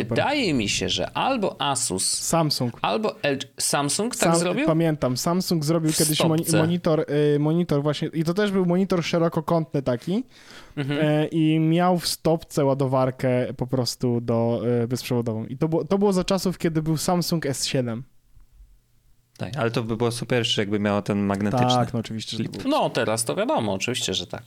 wydaje 0.10 0.54
mi 0.54 0.70
się, 0.70 0.90
że 0.90 1.10
albo 1.18 1.62
Asus, 1.62 2.14
Samsung. 2.14 2.80
albo 2.82 3.16
LG, 3.24 3.48
Samsung 3.60 4.16
tak 4.16 4.30
Sam- 4.30 4.40
zrobił? 4.40 4.66
Pamiętam, 4.66 5.18
Samsung 5.18 5.66
zrobił 5.66 5.92
W 5.92 5.98
kiedyś 5.98 6.18
stopce. 6.18 6.58
monitor, 6.58 7.06
y, 7.36 7.40
monitor 7.40 7.84
właśnie, 7.84 8.08
i 8.08 8.24
to 8.24 8.34
też 8.34 8.52
był 8.52 8.66
monitor 8.66 9.04
szerokokątny 9.04 9.82
taki 9.82 10.24
Mhm. 10.78 11.00
e, 11.06 11.26
i 11.28 11.60
miał 11.60 11.98
w 12.00 12.08
stopce 12.08 12.66
ładowarkę 12.66 13.54
po 13.58 13.68
prostu 13.68 14.22
do 14.22 14.62
e, 14.84 14.88
bezprzewodową. 14.88 15.46
I 15.46 15.58
to 15.58 15.68
było, 15.68 15.86
to 15.86 15.98
było 15.98 16.14
za 16.14 16.24
czasów, 16.24 16.58
kiedy 16.58 16.82
był 16.82 16.98
Samsung 16.98 17.46
S7. 17.46 18.02
Tak, 19.38 19.58
ale 19.58 19.72
to 19.72 19.84
by 19.84 19.98
było 19.98 20.12
super, 20.12 20.44
jakby 20.58 20.80
miało 20.80 21.02
ten 21.02 21.20
magnetyczny. 21.20 21.68
Tak, 21.68 21.94
no 21.94 22.00
oczywiście. 22.00 22.38
Że 22.38 22.44
było. 22.44 22.64
No, 22.70 22.90
teraz 22.90 23.26
to 23.26 23.36
wiadomo, 23.36 23.74
oczywiście, 23.74 24.14
że 24.14 24.28
tak. 24.28 24.44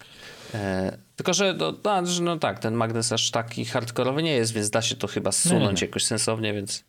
E, 0.55 0.99
tylko, 1.17 1.35
że 1.35 1.55
no, 1.59 1.75
no, 1.85 2.03
no 2.21 2.37
tak, 2.37 2.59
ten 2.59 2.75
magnes 2.75 3.13
aż 3.13 3.31
taki 3.31 3.65
hardkorowy 3.65 4.23
nie 4.23 4.33
jest, 4.33 4.53
więc 4.53 4.71
da 4.71 4.83
się 4.83 4.97
to 4.97 5.07
chyba 5.07 5.33
zsunąć 5.33 5.81
Nie, 5.81 5.87
jakoś 5.87 6.05
sensownie, 6.05 6.53
więc... 6.53 6.85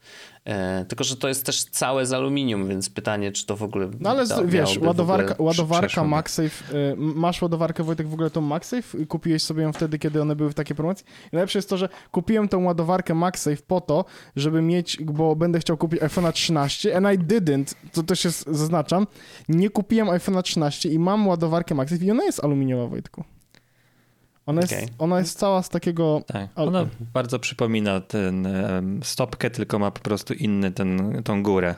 E, 0.49 0.85
tylko, 0.85 1.03
że 1.03 1.17
to 1.17 1.27
jest 1.27 1.45
też 1.45 1.63
całe 1.63 2.05
z 2.05 2.13
aluminium, 2.13 2.67
więc 2.67 2.89
pytanie, 2.89 3.31
czy 3.31 3.45
to 3.45 3.55
w 3.55 3.63
ogóle... 3.63 3.89
No 3.99 4.09
ale 4.09 4.27
da, 4.27 4.43
wiesz, 4.43 4.77
ładowarka, 4.77 5.35
ładowarka. 5.39 6.03
MagSafe, 6.03 6.75
y, 6.75 6.95
masz 6.97 7.41
ładowarkę 7.41 7.83
Wojtek 7.83 8.07
w 8.07 8.13
ogóle 8.13 8.29
tą 8.29 8.41
MagSafe? 8.41 9.05
Kupiłeś 9.05 9.43
sobie 9.43 9.63
ją 9.63 9.73
wtedy, 9.73 9.99
kiedy 9.99 10.21
one 10.21 10.35
były 10.35 10.49
w 10.49 10.53
takiej 10.53 10.75
promocji? 10.75 11.05
I 11.07 11.35
najlepsze 11.35 11.59
jest 11.59 11.69
to, 11.69 11.77
że 11.77 11.89
kupiłem 12.11 12.47
tą 12.47 12.63
ładowarkę 12.63 13.13
MagSafe 13.13 13.57
po 13.67 13.81
to, 13.81 14.05
żeby 14.35 14.61
mieć, 14.61 14.97
bo 15.03 15.35
będę 15.35 15.59
chciał 15.59 15.77
kupić 15.77 16.01
iPhone'a 16.01 16.31
13 16.31 16.97
and 16.97 17.05
I 17.05 17.19
didn't, 17.19 17.75
to 17.93 18.03
też 18.03 18.25
jest, 18.25 18.45
zaznaczam, 18.47 19.07
nie 19.49 19.69
kupiłem 19.69 20.07
iPhone'a 20.07 20.41
13 20.41 20.89
i 20.89 20.99
mam 20.99 21.27
ładowarkę 21.27 21.75
MagSafe 21.75 22.05
i 22.05 22.11
ona 22.11 22.23
jest 22.23 22.43
aluminiowa, 22.43 22.87
Wojtku. 22.87 23.23
Ona 24.49 24.61
jest, 24.61 24.73
Okej. 24.73 24.87
ona 24.97 25.19
jest 25.19 25.39
cała 25.39 25.63
z 25.63 25.69
takiego... 25.69 26.21
Tak, 26.27 26.49
ona 26.55 26.85
bardzo 27.13 27.39
przypomina 27.39 28.01
ten 28.01 28.47
stopkę, 29.03 29.49
tylko 29.49 29.79
ma 29.79 29.91
po 29.91 29.99
prostu 29.99 30.33
inny 30.33 30.71
ten, 30.71 31.21
tą 31.23 31.43
górę. 31.43 31.75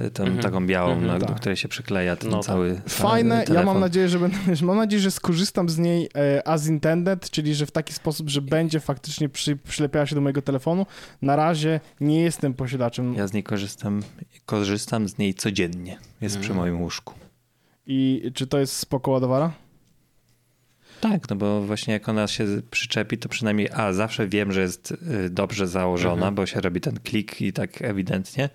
Y, 0.00 0.10
Tą 0.10 0.22
Mhm. 0.24 0.42
taką 0.42 0.66
białą, 0.66 0.92
Mhm. 0.92 1.06
na, 1.12 1.18
do 1.18 1.26
Tak. 1.26 1.36
której 1.36 1.56
się 1.56 1.68
przykleja 1.68 2.16
ten 2.16 2.30
No 2.30 2.36
tak. 2.36 2.46
cały 2.46 2.80
Fajne, 2.88 3.34
ja 3.36 3.44
telefon. 3.44 3.66
mam 3.66 3.80
nadzieję, 3.80 4.08
że 4.08 4.18
będę, 4.18 4.36
mam 4.62 4.76
nadzieję, 4.76 5.02
że 5.02 5.10
skorzystam 5.10 5.68
z 5.68 5.78
niej 5.78 6.08
e, 6.16 6.48
as 6.48 6.66
intended, 6.68 7.30
czyli 7.30 7.54
że 7.54 7.66
w 7.66 7.70
taki 7.70 7.92
sposób, 7.92 8.28
że 8.30 8.42
będzie 8.42 8.80
faktycznie 8.80 9.28
przy, 9.28 9.56
przylepiała 9.56 10.06
się 10.06 10.14
do 10.14 10.20
mojego 10.20 10.42
telefonu. 10.42 10.86
Na 11.22 11.36
razie 11.36 11.80
nie 12.00 12.20
jestem 12.20 12.54
posiadaczem 12.54 13.14
Ja 13.14 13.26
z 13.26 13.32
niej 13.32 13.42
korzystam, 13.42 14.02
korzystam 14.46 15.08
z 15.08 15.18
niej 15.18 15.34
codziennie. 15.34 15.98
Jest 16.20 16.38
przy 16.38 16.50
Mhm. 16.50 16.60
moim 16.60 16.82
łóżku. 16.82 17.14
i 17.86 18.30
czy 18.34 18.46
to 18.46 18.58
jest 18.58 18.72
spoko 18.76 19.10
ładowara? 19.10 19.52
Tak, 21.00 21.30
no 21.30 21.36
bo 21.36 21.62
właśnie 21.62 21.92
jak 21.94 22.08
ona 22.08 22.26
się 22.26 22.46
przyczepi, 22.70 23.18
to 23.18 23.28
przynajmniej 23.28 23.68
a, 23.72 23.92
zawsze 23.92 24.28
wiem, 24.28 24.52
że 24.52 24.60
jest 24.60 24.90
y, 25.26 25.30
dobrze 25.30 25.66
założona, 25.68 26.14
Mhm. 26.14 26.34
bo 26.34 26.46
się 26.46 26.60
robi 26.60 26.80
ten 26.80 26.98
klik 27.00 27.40
i 27.40 27.52
tak 27.52 27.82
ewidentnie. 27.82 28.48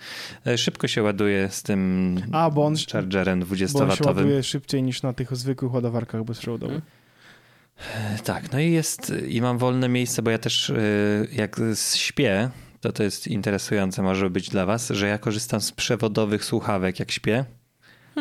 Y, 0.48 0.58
Szybko 0.58 0.88
się 0.88 1.04
ładuje 1.04 1.50
z 1.52 1.64
tym 1.64 2.16
A, 2.32 2.50
bo 2.50 2.66
on, 2.66 2.76
chargerem 2.92 3.40
bo 3.40 3.46
on 3.52 3.58
się 3.58 3.66
20-watowym. 3.66 4.06
ładuje 4.08 4.44
szybciej 4.44 4.84
niż 4.84 5.02
na 5.04 5.14
tych 5.14 5.36
zwykłych 5.38 5.74
ładowarkach 5.74 6.24
bezprzewodowych. 6.24 6.76
Mhm. 7.78 8.20
Tak, 8.24 8.52
no 8.52 8.60
i 8.60 8.72
jest, 8.72 9.14
i 9.28 9.42
mam 9.42 9.58
wolne 9.58 9.90
miejsce, 9.90 10.22
bo 10.22 10.32
ja 10.32 10.38
też 10.38 10.70
y, 10.70 11.28
jak 11.32 11.62
śpię, 11.96 12.50
to 12.82 12.92
to 12.92 13.04
jest 13.04 13.28
interesujące 13.28 14.02
może 14.02 14.30
być 14.30 14.50
dla 14.50 14.66
was, 14.66 14.90
że 14.90 15.08
ja 15.08 15.18
korzystam 15.18 15.62
z 15.62 15.72
przewodowych 15.72 16.46
słuchawek 16.46 17.00
jak 17.00 17.12
śpię, 17.12 17.46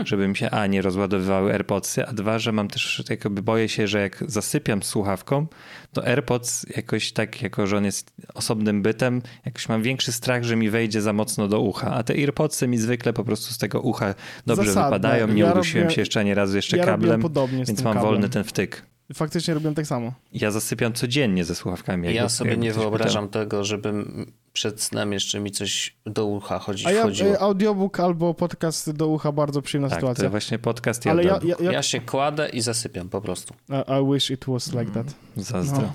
żeby 0.07 0.29
mi 0.29 0.37
się 0.37 0.51
a, 0.51 0.67
nie 0.67 0.83
rozładowywały 0.83 1.53
AirPodsy, 1.53 2.07
a 2.07 2.13
dwa, 2.13 2.39
że 2.39 2.53
mam 2.53 2.69
też 2.69 3.03
jakby 3.11 3.43
boję 3.43 3.69
się, 3.69 3.89
że 3.89 4.01
jak 4.01 4.25
zasypiam 4.27 4.83
słuchawką, 4.83 5.47
to 5.93 6.07
AirPods 6.07 6.67
jakoś 6.77 7.13
tak, 7.13 7.43
jako 7.43 7.67
że 7.67 7.77
on 7.77 7.85
jest 7.85 8.13
osobnym 8.35 8.83
bytem, 8.83 9.23
jakoś 9.47 9.69
mam 9.69 9.83
większy 9.83 10.13
strach, 10.13 10.45
że 10.45 10.57
mi 10.57 10.71
wejdzie 10.71 11.03
za 11.03 11.13
mocno 11.13 11.49
do 11.49 11.61
ucha, 11.61 11.95
a 11.95 12.03
te 12.03 12.15
AirPodsy 12.15 12.69
mi 12.69 12.79
zwykle 12.79 13.13
po 13.13 13.25
prostu 13.25 13.55
z 13.55 13.59
tego 13.59 13.81
ucha 13.81 14.15
dobrze 14.47 14.65
Zasadne. 14.73 14.89
wypadają, 14.99 15.29
nie 15.29 15.43
Ja 15.43 15.53
udusiłem 15.53 15.85
robię- 15.87 15.95
się 15.95 16.01
jeszcze 16.01 16.21
ani 16.21 16.35
razu 16.35 16.57
jeszcze 16.57 16.77
ja 16.77 16.85
kablem, 16.85 17.23
więc 17.53 17.83
mam 17.83 17.95
kablem. 17.95 18.13
wolny 18.13 18.29
ten 18.29 18.45
wtyk. 18.45 18.83
Faktycznie 19.15 19.55
robiłem 19.55 19.75
tak 19.75 19.87
samo. 19.87 20.13
Ja 20.33 20.51
zasypiam 20.51 20.93
codziennie 20.93 21.45
ze 21.45 21.55
słuchawkami. 21.55 22.07
Ja 22.09 22.13
jakby- 22.15 22.31
sobie 22.31 22.51
jakby 22.51 22.65
nie 22.65 22.73
wyobrażam 22.73 23.29
tego, 23.29 23.65
żebym 23.65 24.33
przed 24.53 24.83
snem 24.83 25.13
jeszcze 25.13 25.41
mi 25.41 25.51
coś 25.51 25.97
do 26.07 26.27
ucha 26.27 26.59
chodzi, 26.59 26.87
A 26.87 26.91
ja 26.93 27.03
wchodziło. 27.03 27.31
e, 27.31 27.39
audiobook 27.41 28.01
albo 28.01 28.35
podcast 28.35 28.91
do 28.93 29.09
ucha, 29.09 29.33
bardzo 29.33 29.63
przyjemna. 29.63 29.89
Tak, 29.89 30.01
to 30.01 30.07
sytuacja. 30.07 30.31
właśnie 30.31 30.59
podcast 30.59 31.07
Ale 31.07 31.25
ja, 31.25 31.39
ja, 31.45 31.57
ja, 31.61 31.73
Ja 31.73 31.83
się 31.83 32.01
kładę 32.01 32.49
i 32.49 32.61
zasypiam 32.61 33.09
po 33.09 33.21
prostu. 33.21 33.55
I- 33.69 34.03
I 34.03 34.13
wish 34.15 34.31
it 34.31 34.45
was 34.49 34.73
like 34.75 34.91
that. 34.93 35.15
Zazdro. 35.37 35.83
No. 35.83 35.93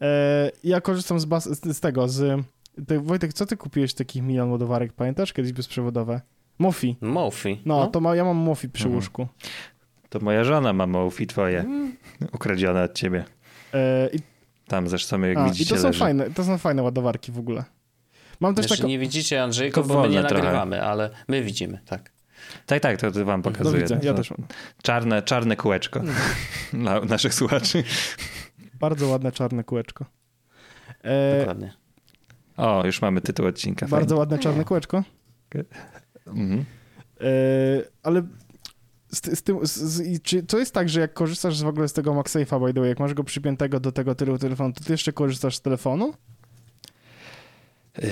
E, 0.00 0.50
ja 0.64 0.80
korzystam 0.80 1.20
z, 1.20 1.24
bas, 1.24 1.44
z, 1.48 1.76
z 1.76 1.80
tego, 1.80 2.08
z... 2.08 2.44
Ty, 2.88 3.00
Wojtek, 3.00 3.32
co 3.32 3.46
ty 3.46 3.56
kupiłeś 3.56 3.94
takich 3.94 4.22
milion 4.22 4.50
ładowarek, 4.50 4.92
pamiętasz? 4.92 5.32
Kiedyś 5.32 5.52
bezprzewodowe? 5.52 6.20
Mofi. 6.58 6.96
Mofi. 7.00 7.62
No, 7.66 7.86
to 7.86 8.00
ma, 8.00 8.16
ja 8.16 8.24
mam 8.24 8.36
Mofi 8.36 8.68
przy 8.68 8.84
Mhm. 8.84 8.94
łóżku. 8.96 9.26
To 10.14 10.20
moja 10.20 10.44
żona 10.44 10.72
ma 10.72 10.86
Mofi 10.86 11.26
twoje. 11.26 11.64
Ukradzione 12.32 12.82
od 12.82 12.94
ciebie. 12.94 13.24
E, 13.74 14.08
i, 14.12 14.18
Tam 14.68 14.88
zresztą, 14.88 15.20
jak 15.20 15.38
a, 15.38 15.44
widzicie, 15.44 15.74
I 15.74 15.76
to 15.76 15.82
są, 15.82 15.88
leży. 15.88 15.98
fajne, 16.00 16.30
to 16.30 16.44
są 16.44 16.58
fajne 16.58 16.82
ładowarki 16.82 17.32
w 17.32 17.38
ogóle. 17.38 17.64
Mam 18.40 18.54
też 18.54 18.62
Jeszcze 18.64 18.76
taką... 18.76 18.88
nie 18.88 18.98
widzicie 18.98 19.42
Andrzejko, 19.42 19.82
To 19.82 19.88
bo 19.88 20.02
my 20.02 20.08
nie 20.08 20.20
trochę. 20.20 20.34
nagrywamy, 20.34 20.82
ale 20.82 21.10
my 21.28 21.42
widzimy, 21.42 21.78
tak. 21.86 22.12
Tak, 22.66 22.82
tak, 22.82 23.00
to, 23.00 23.10
to 23.10 23.24
wam 23.24 23.40
No 23.44 23.50
pokazuję. 23.50 23.82
widzę, 23.82 24.00
ja 24.02 24.14
też 24.14 24.30
mam. 24.30 24.46
Czarne, 24.82 25.22
czarne 25.22 25.56
kółeczko 25.56 26.00
dla 26.72 27.00
naszych 27.00 27.34
słuchaczy. 27.34 27.84
Bardzo 28.80 29.08
ładne 29.08 29.32
czarne 29.32 29.64
kółeczko. 29.64 30.04
E, 31.04 31.38
Dokładnie. 31.38 31.72
O, 32.56 32.86
już 32.86 33.02
mamy 33.02 33.20
tytuł 33.20 33.46
odcinka. 33.46 33.86
bardzo 33.88 34.16
ładne 34.16 34.38
czarne 34.38 34.64
kółeczko. 34.64 35.02
Fajnie. 35.52 35.68
Mhm. 36.26 36.64
E, 37.20 37.24
ale 38.02 38.22
z, 39.14 39.38
z 39.38 39.42
tym, 39.42 39.58
z, 39.62 40.22
czy 40.22 40.42
to 40.42 40.58
jest 40.58 40.74
tak, 40.74 40.88
że 40.88 41.00
jak 41.00 41.14
korzystasz 41.14 41.62
w 41.62 41.66
ogóle 41.66 41.88
z 41.88 41.92
tego 41.92 42.12
MagSafe'a, 42.12 42.66
by 42.66 42.74
the 42.74 42.80
way, 42.80 42.88
jak 42.88 43.00
masz 43.00 43.14
go 43.14 43.24
przypiętego 43.24 43.80
do 43.80 43.92
tego 43.92 44.14
tylu 44.14 44.38
telefonu, 44.38 44.72
to 44.72 44.84
ty 44.84 44.92
jeszcze 44.92 45.12
korzystasz 45.12 45.56
z 45.56 45.60
telefonu? 45.60 46.14
Yy, 48.02 48.08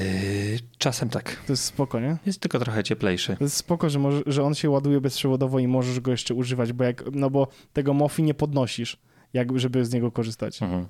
czasem 0.79 1.09
tak. 1.09 1.37
To 1.47 1.53
jest 1.53 1.65
spoko, 1.65 2.01
nie? 2.01 2.17
Jest 2.27 2.41
tylko 2.41 2.59
trochę 2.59 2.85
cieplejszy. 2.85 3.37
To 3.37 3.45
jest 3.45 3.57
spoko, 3.57 3.91
że, 3.91 3.99
może, 3.99 4.23
że 4.27 4.45
on 4.45 4.55
się 4.55 4.71
ładuje 4.71 5.01
bezprzewodowo 5.01 5.59
i 5.59 5.69
możesz 5.69 6.01
go 6.01 6.11
jeszcze 6.11 6.35
używać, 6.35 6.73
bo 6.73 6.85
jak, 6.85 7.05
no 7.13 7.31
bo 7.31 7.49
tego 7.73 7.95
MOFI 7.95 8.23
nie 8.23 8.35
podnosisz, 8.35 8.97
jak, 9.33 9.59
żeby 9.59 9.85
z 9.85 9.93
niego 9.93 10.13
korzystać. 10.13 10.63
Mhm. 10.63 10.87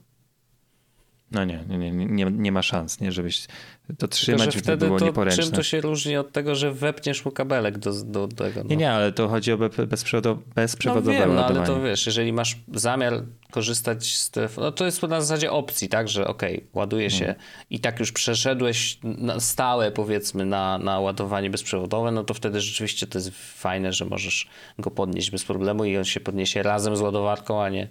No 1.30 1.44
nie, 1.44 1.64
nie, 1.68 1.78
nie, 1.78 2.06
nie, 2.06 2.24
nie 2.24 2.52
ma 2.52 2.62
szans, 2.62 3.00
nie, 3.00 3.12
żebyś 3.12 3.46
to 3.92 3.96
Tylko, 4.08 4.14
trzymać, 4.14 4.44
że 4.44 4.52
to 4.52 4.58
wtedy 4.58 4.86
było 4.86 4.98
to, 4.98 5.04
nieporęczne. 5.04 5.42
czym 5.44 5.52
to 5.52 5.62
się 5.62 5.80
różni 5.80 6.16
od 6.16 6.32
tego, 6.32 6.54
że 6.54 6.72
wepniesz 6.72 7.24
mu 7.24 7.30
kabelek 7.30 7.78
do, 7.78 7.92
do 8.04 8.28
tego? 8.28 8.60
No. 8.62 8.68
Nie, 8.70 8.76
nie, 8.76 8.92
ale 8.92 9.12
to 9.12 9.28
chodzi 9.28 9.52
o 9.52 9.58
be- 9.58 9.68
bezprzewodo- 9.68 10.36
No 10.36 10.52
bezprzewodowe 10.54 11.12
wiem, 11.12 11.34
no 11.34 11.46
ale 11.46 11.66
to 11.66 11.80
wiesz, 11.82 12.06
jeżeli 12.06 12.32
masz 12.32 12.56
zamiar 12.74 13.22
korzystać 13.50 14.16
z 14.16 14.30
telefonu, 14.30 14.66
no 14.66 14.72
to 14.72 14.84
jest 14.84 15.02
na 15.02 15.20
zasadzie 15.20 15.50
opcji, 15.52 15.88
tak, 15.88 16.08
że 16.08 16.26
okej, 16.26 16.66
ładuje 16.74 17.10
się 17.10 17.26
Mhm. 17.26 17.46
i 17.70 17.80
tak 17.80 18.00
już 18.00 18.12
przeszedłeś 18.12 18.98
na 19.02 19.40
stałe 19.40 19.90
powiedzmy 19.90 20.44
na, 20.44 20.78
na 20.78 21.00
ładowanie 21.00 21.50
bezprzewodowe, 21.50 22.10
no 22.10 22.24
to 22.24 22.34
wtedy 22.34 22.60
rzeczywiście 22.60 23.06
to 23.06 23.18
jest 23.18 23.30
fajne, 23.34 23.92
że 23.92 24.04
możesz 24.04 24.48
go 24.78 24.90
podnieść 24.90 25.30
bez 25.30 25.44
problemu 25.44 25.84
i 25.84 25.96
on 25.96 26.04
się 26.04 26.20
podniesie 26.20 26.62
razem 26.62 26.96
z 26.96 27.00
ładowarką, 27.00 27.62
a 27.62 27.68
nie 27.68 27.88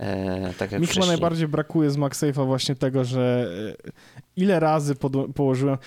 e, 0.00 0.52
tak 0.58 0.72
jak 0.72 0.80
Mi 0.80 0.86
chyba 0.86 1.06
najbardziej 1.06 1.48
brakuje 1.48 1.90
z 1.90 1.96
MagSafe'a 1.98 2.46
właśnie 2.46 2.74
tego, 2.74 3.04
że 3.04 3.48
e, 3.86 3.90
ile 4.36 4.60
razy 4.60 4.94
podło- 4.94 5.28
położyłem... 5.36 5.78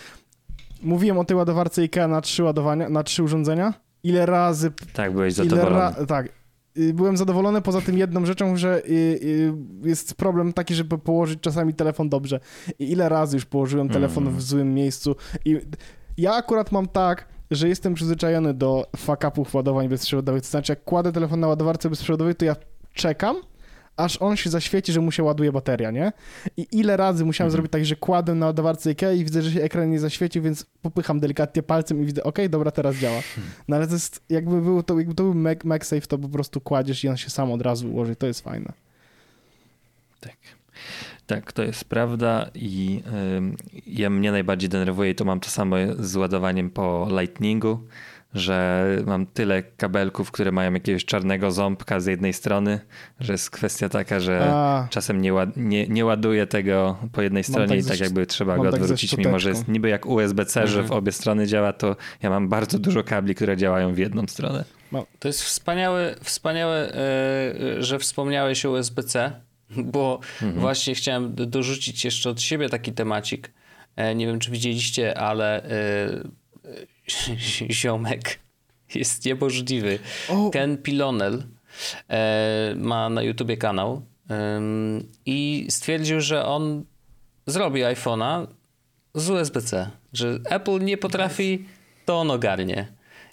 Mówiłem 0.84 1.18
o 1.18 1.26
tej 1.26 1.38
ładowarce 1.38 1.82
IKEA 1.82 2.08
na 2.08 2.22
trzy 2.22 2.44
ładowania, 2.44 2.90
na 2.90 3.04
trzy 3.04 3.24
urządzenia. 3.24 3.74
Ile 4.04 4.26
razy 4.26 4.72
Tak, 4.94 5.12
byłeś 5.14 5.34
zadowolony. 5.34 5.76
ra- 5.76 6.06
tak. 6.08 6.30
Y, 6.78 6.94
Byłem 6.94 7.18
zadowolony 7.18 7.62
poza 7.62 7.82
tym 7.82 7.98
jedną 7.98 8.26
rzeczą, 8.26 8.58
że 8.58 8.82
y, 8.86 8.90
y, 8.92 9.54
jest 9.84 10.14
problem 10.16 10.54
taki, 10.54 10.76
żeby 10.76 10.98
położyć 10.98 11.40
czasami 11.42 11.74
telefon 11.74 12.10
dobrze. 12.10 12.40
I 12.80 12.92
ile 12.92 13.10
razy 13.10 13.38
już 13.38 13.46
położyłem 13.46 13.90
telefon 13.90 14.24
Mm. 14.24 14.36
w 14.38 14.42
złym 14.42 14.74
miejscu. 14.74 15.16
I 15.46 15.58
ja 16.18 16.34
akurat 16.34 16.72
mam 16.72 16.88
tak, 16.88 17.26
że 17.52 17.68
jestem 17.70 17.94
przyzwyczajony 17.94 18.54
do 18.54 18.86
fuck-upów 18.98 19.56
ładowań 19.56 19.90
bezprzewodowych. 19.90 20.42
To 20.42 20.48
znaczy, 20.48 20.72
jak 20.72 20.84
kładę 20.84 21.12
telefon 21.12 21.40
na 21.40 21.48
ładowarce 21.48 21.90
bezprzewodowej, 21.90 22.36
to 22.36 22.46
ja 22.46 22.56
czekam, 22.94 23.36
aż 24.00 24.18
on 24.22 24.38
się 24.38 24.50
zaświeci, 24.50 24.92
że 24.94 25.02
mu 25.02 25.12
się 25.12 25.24
ładuje 25.24 25.52
bateria, 25.52 25.92
nie? 25.92 26.12
I 26.58 26.68
ile 26.72 26.98
razy 26.98 27.26
musiałem 27.26 27.48
Mhm. 27.48 27.52
zrobić 27.52 27.72
tak, 27.72 27.86
że 27.86 27.96
kładę 27.96 28.36
na 28.36 28.46
ładowarce 28.46 28.90
IKEA 28.90 29.20
i 29.20 29.24
widzę, 29.24 29.42
że 29.42 29.52
się 29.52 29.62
ekran 29.62 29.90
nie 29.92 30.00
zaświecił, 30.00 30.44
więc 30.44 30.66
popycham 30.82 31.20
delikatnie 31.20 31.64
palcem 31.64 32.04
i 32.04 32.06
widzę, 32.06 32.24
okej, 32.24 32.50
dobra, 32.50 32.72
teraz 32.72 32.96
działa. 32.96 33.20
No 33.68 33.76
ale 33.76 33.88
to 33.88 33.94
jest, 33.94 34.22
jakby 34.30 34.62
był 34.62 34.84
to, 34.84 34.98
jakby 35.00 35.16
to 35.16 35.24
był 35.24 35.34
Mac, 35.34 35.64
MagSafe, 35.64 36.02
to 36.08 36.18
po 36.18 36.30
prostu 36.30 36.62
kładziesz 36.62 37.04
i 37.04 37.10
on 37.10 37.18
się 37.18 37.30
sam 37.30 37.52
od 37.52 37.62
razu 37.62 37.90
ułoży. 37.92 38.16
To 38.16 38.28
jest 38.28 38.42
fajne. 38.42 38.74
Tak. 40.20 40.36
Tak, 41.28 41.54
to 41.54 41.64
jest 41.64 41.86
prawda 41.86 42.50
i 42.56 43.02
ym, 43.38 43.58
ja 43.88 44.10
mnie 44.10 44.32
najbardziej 44.32 44.70
denerwuje 44.70 45.12
i 45.12 45.16
to 45.16 45.26
mam 45.26 45.40
to 45.40 45.50
samo 45.50 45.76
z 46.00 46.16
ładowaniem 46.16 46.70
po 46.70 47.08
Lightningu, 47.20 47.80
że 48.34 48.86
mam 49.06 49.26
tyle 49.26 49.64
kabelków, 49.64 50.32
które 50.32 50.52
mają 50.52 50.74
jakiegoś 50.74 51.06
czarnego 51.06 51.52
ząbka 51.52 52.00
z 52.00 52.06
jednej 52.06 52.34
strony, 52.34 52.80
że 53.20 53.34
jest 53.34 53.50
kwestia 53.50 53.90
taka, 53.90 54.20
że 54.20 54.40
A, 54.54 54.88
czasem 54.90 55.22
nie, 55.22 55.34
ład, 55.34 55.50
nie, 55.58 55.88
nie 55.88 56.06
ładuję 56.06 56.48
tego 56.48 56.98
po 57.12 57.22
jednej 57.22 57.44
stronie 57.44 57.68
tak 57.68 57.78
i 57.80 57.84
tak 57.84 57.98
szcz- 57.98 58.02
jakby 58.04 58.26
trzeba 58.26 58.58
go 58.58 58.72
tak 58.72 58.82
odwrócić, 58.82 59.18
mimo 59.18 59.40
że 59.40 59.50
jest 59.50 59.68
niby 59.68 59.90
jak 59.90 60.06
USB-C, 60.06 60.68
że 60.68 60.78
w 60.80 60.84
Mhm. 60.84 61.00
obie 61.00 61.12
strony 61.12 61.48
działa, 61.48 61.74
to 61.74 61.96
ja 62.24 62.30
mam 62.30 62.50
bardzo 62.50 62.80
dużo 62.80 63.04
kabli, 63.04 63.36
które 63.36 63.58
działają 63.58 63.94
w 63.94 63.98
jedną 63.98 64.28
stronę. 64.28 64.66
To 65.20 65.28
jest 65.28 65.44
wspaniałe, 65.44 66.16
wspaniałe 66.24 66.94
e, 66.94 67.84
że 67.84 68.00
wspomniałeś 68.00 68.66
o 68.66 68.72
USB-C, 68.72 69.32
bo 69.94 70.20
Mhm. 70.42 70.60
właśnie 70.62 70.96
chciałem 70.96 71.36
dorzucić 71.36 72.06
jeszcze 72.06 72.30
od 72.30 72.42
siebie 72.42 72.70
taki 72.70 72.92
temacik. 72.94 73.52
E, 73.96 74.16
Nie 74.16 74.28
wiem, 74.28 74.40
czy 74.40 74.52
widzieliście, 74.52 75.18
ale 75.18 75.64
e, 75.64 75.70
e, 75.72 76.24
ziomek 77.82 78.40
jest 78.96 79.26
niemożliwy. 79.26 80.00
o, 80.30 80.50
Ken 80.50 80.78
Pilonel 80.78 81.44
e, 82.10 82.74
ma 82.78 83.10
na 83.10 83.22
YouTubie 83.22 83.58
kanał 83.58 84.02
em, 84.30 85.08
i 85.26 85.68
stwierdził, 85.70 86.22
że 86.22 86.46
on 86.46 86.84
zrobi 87.48 87.82
iPhone'a 87.82 88.48
z 89.16 89.30
USB-C, 89.30 89.90
że 90.14 90.40
Apple 90.50 90.80
nie 90.80 90.98
potrafi, 90.98 91.66
to 92.06 92.20
on 92.20 92.32
ogarnie. 92.32 92.88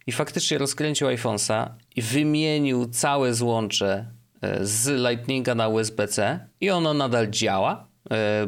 I 0.06 0.12
faktycznie 0.12 0.58
rozkręcił 0.58 1.08
iPhone'a 1.08 1.68
i 1.96 2.02
wymienił 2.02 2.86
całe 2.86 3.34
złącze 3.34 4.10
e, 4.42 4.66
z 4.66 4.88
Lightninga 4.88 5.54
na 5.54 5.68
USB-C 5.68 6.46
i 6.60 6.70
ono 6.70 6.94
nadal 6.94 7.30
działa, 7.30 7.72
e, 7.74 7.95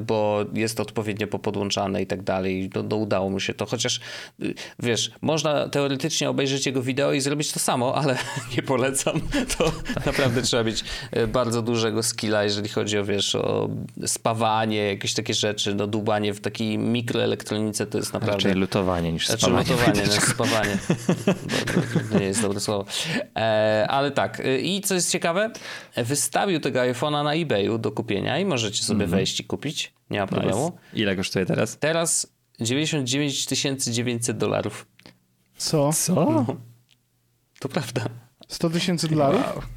bo 0.00 0.44
jest 0.54 0.80
odpowiednio 0.80 1.26
popodłączane 1.26 2.02
i 2.02 2.06
tak 2.06 2.22
dalej. 2.22 2.70
No, 2.74 2.82
no 2.82 2.96
udało 2.96 3.30
mu 3.30 3.40
się 3.40 3.54
to, 3.54 3.66
chociaż 3.66 4.00
y, 4.42 4.54
wiesz, 4.78 5.10
można 5.22 5.68
teoretycznie 5.68 6.30
obejrzeć 6.30 6.66
jego 6.66 6.82
wideo 6.82 7.12
i 7.12 7.20
zrobić 7.20 7.52
to 7.52 7.60
samo, 7.60 7.94
ale 7.94 8.18
nie 8.56 8.62
polecam. 8.62 9.20
To 9.58 9.72
naprawdę 10.06 10.42
trzeba 10.42 10.62
mieć 10.62 10.84
e, 11.10 11.26
bardzo 11.26 11.62
dużego 11.62 12.02
skilla, 12.02 12.44
jeżeli 12.44 12.68
chodzi 12.68 12.98
o, 12.98 13.04
wiesz, 13.04 13.34
o 13.34 13.68
spawanie, 14.06 14.86
jakieś 14.86 15.14
takie 15.14 15.34
rzeczy, 15.34 15.74
no 15.74 15.86
dłubanie 15.86 16.34
w 16.34 16.40
takiej 16.40 16.78
mikroelektronice 16.78 17.86
to 17.86 17.98
jest 17.98 18.12
naprawdę... 18.12 18.36
Raczej 18.36 18.54
lutowanie 18.60 19.12
niż 19.12 19.28
spawanie. 19.28 19.70
lutowanie, 19.70 20.02
no, 20.06 20.20
spawanie. 20.34 20.78
Bo- 21.26 21.80
bo 21.80 22.08
To 22.10 22.18
nie 22.18 22.26
jest 22.26 22.42
dobre 22.42 22.60
słowo. 22.60 22.84
E, 23.36 23.86
ale 23.88 24.10
tak, 24.10 24.40
e, 24.40 24.58
i 24.58 24.80
co 24.80 24.94
jest 24.94 25.12
ciekawe, 25.12 25.50
wystawił 26.04 26.60
tego 26.60 26.80
iPhone'a 26.80 27.24
na 27.24 27.34
eBayu 27.34 27.78
do 27.78 27.92
kupienia 27.92 28.38
i 28.38 28.44
możecie 28.44 28.82
sobie 28.82 29.06
wejść 29.06 29.40
i 29.40 29.44
kupić, 29.44 29.92
nie 30.10 30.20
ma 30.20 30.26
problemu. 30.26 30.72
Ile 30.94 31.16
kosztuje 31.16 31.46
teraz? 31.46 31.78
Teraz 31.78 32.26
99 32.60 33.84
900 33.84 34.36
dolarów. 34.36 34.86
co? 35.56 35.92
Co? 35.92 36.46
To 37.58 37.68
prawda. 37.68 38.04
100 38.48 38.70
tysięcy 38.70 39.08
dolarów? 39.08 39.68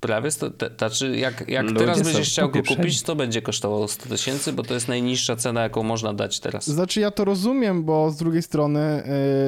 Prawie 0.00 0.30
100, 0.30 0.50
te, 0.50 0.70
znaczy 0.78 1.16
jak, 1.16 1.48
jak 1.48 1.64
Ludzie 1.66 1.78
teraz 1.78 2.02
będziesz 2.02 2.28
chciał 2.28 2.50
go 2.50 2.62
kupić, 2.62 3.02
to 3.02 3.16
będzie 3.16 3.42
kosztowało 3.42 3.88
100 3.88 4.08
tysięcy, 4.08 4.52
bo 4.52 4.62
to 4.62 4.74
jest 4.74 4.88
najniższa 4.88 5.36
cena, 5.36 5.62
jaką 5.62 5.82
można 5.82 6.14
dać 6.14 6.40
teraz. 6.40 6.66
Znaczy 6.66 7.00
ja 7.00 7.10
to 7.10 7.24
rozumiem, 7.24 7.84
bo 7.84 8.10
z 8.10 8.16
drugiej 8.16 8.42
strony 8.42 8.80
e, 8.80 9.04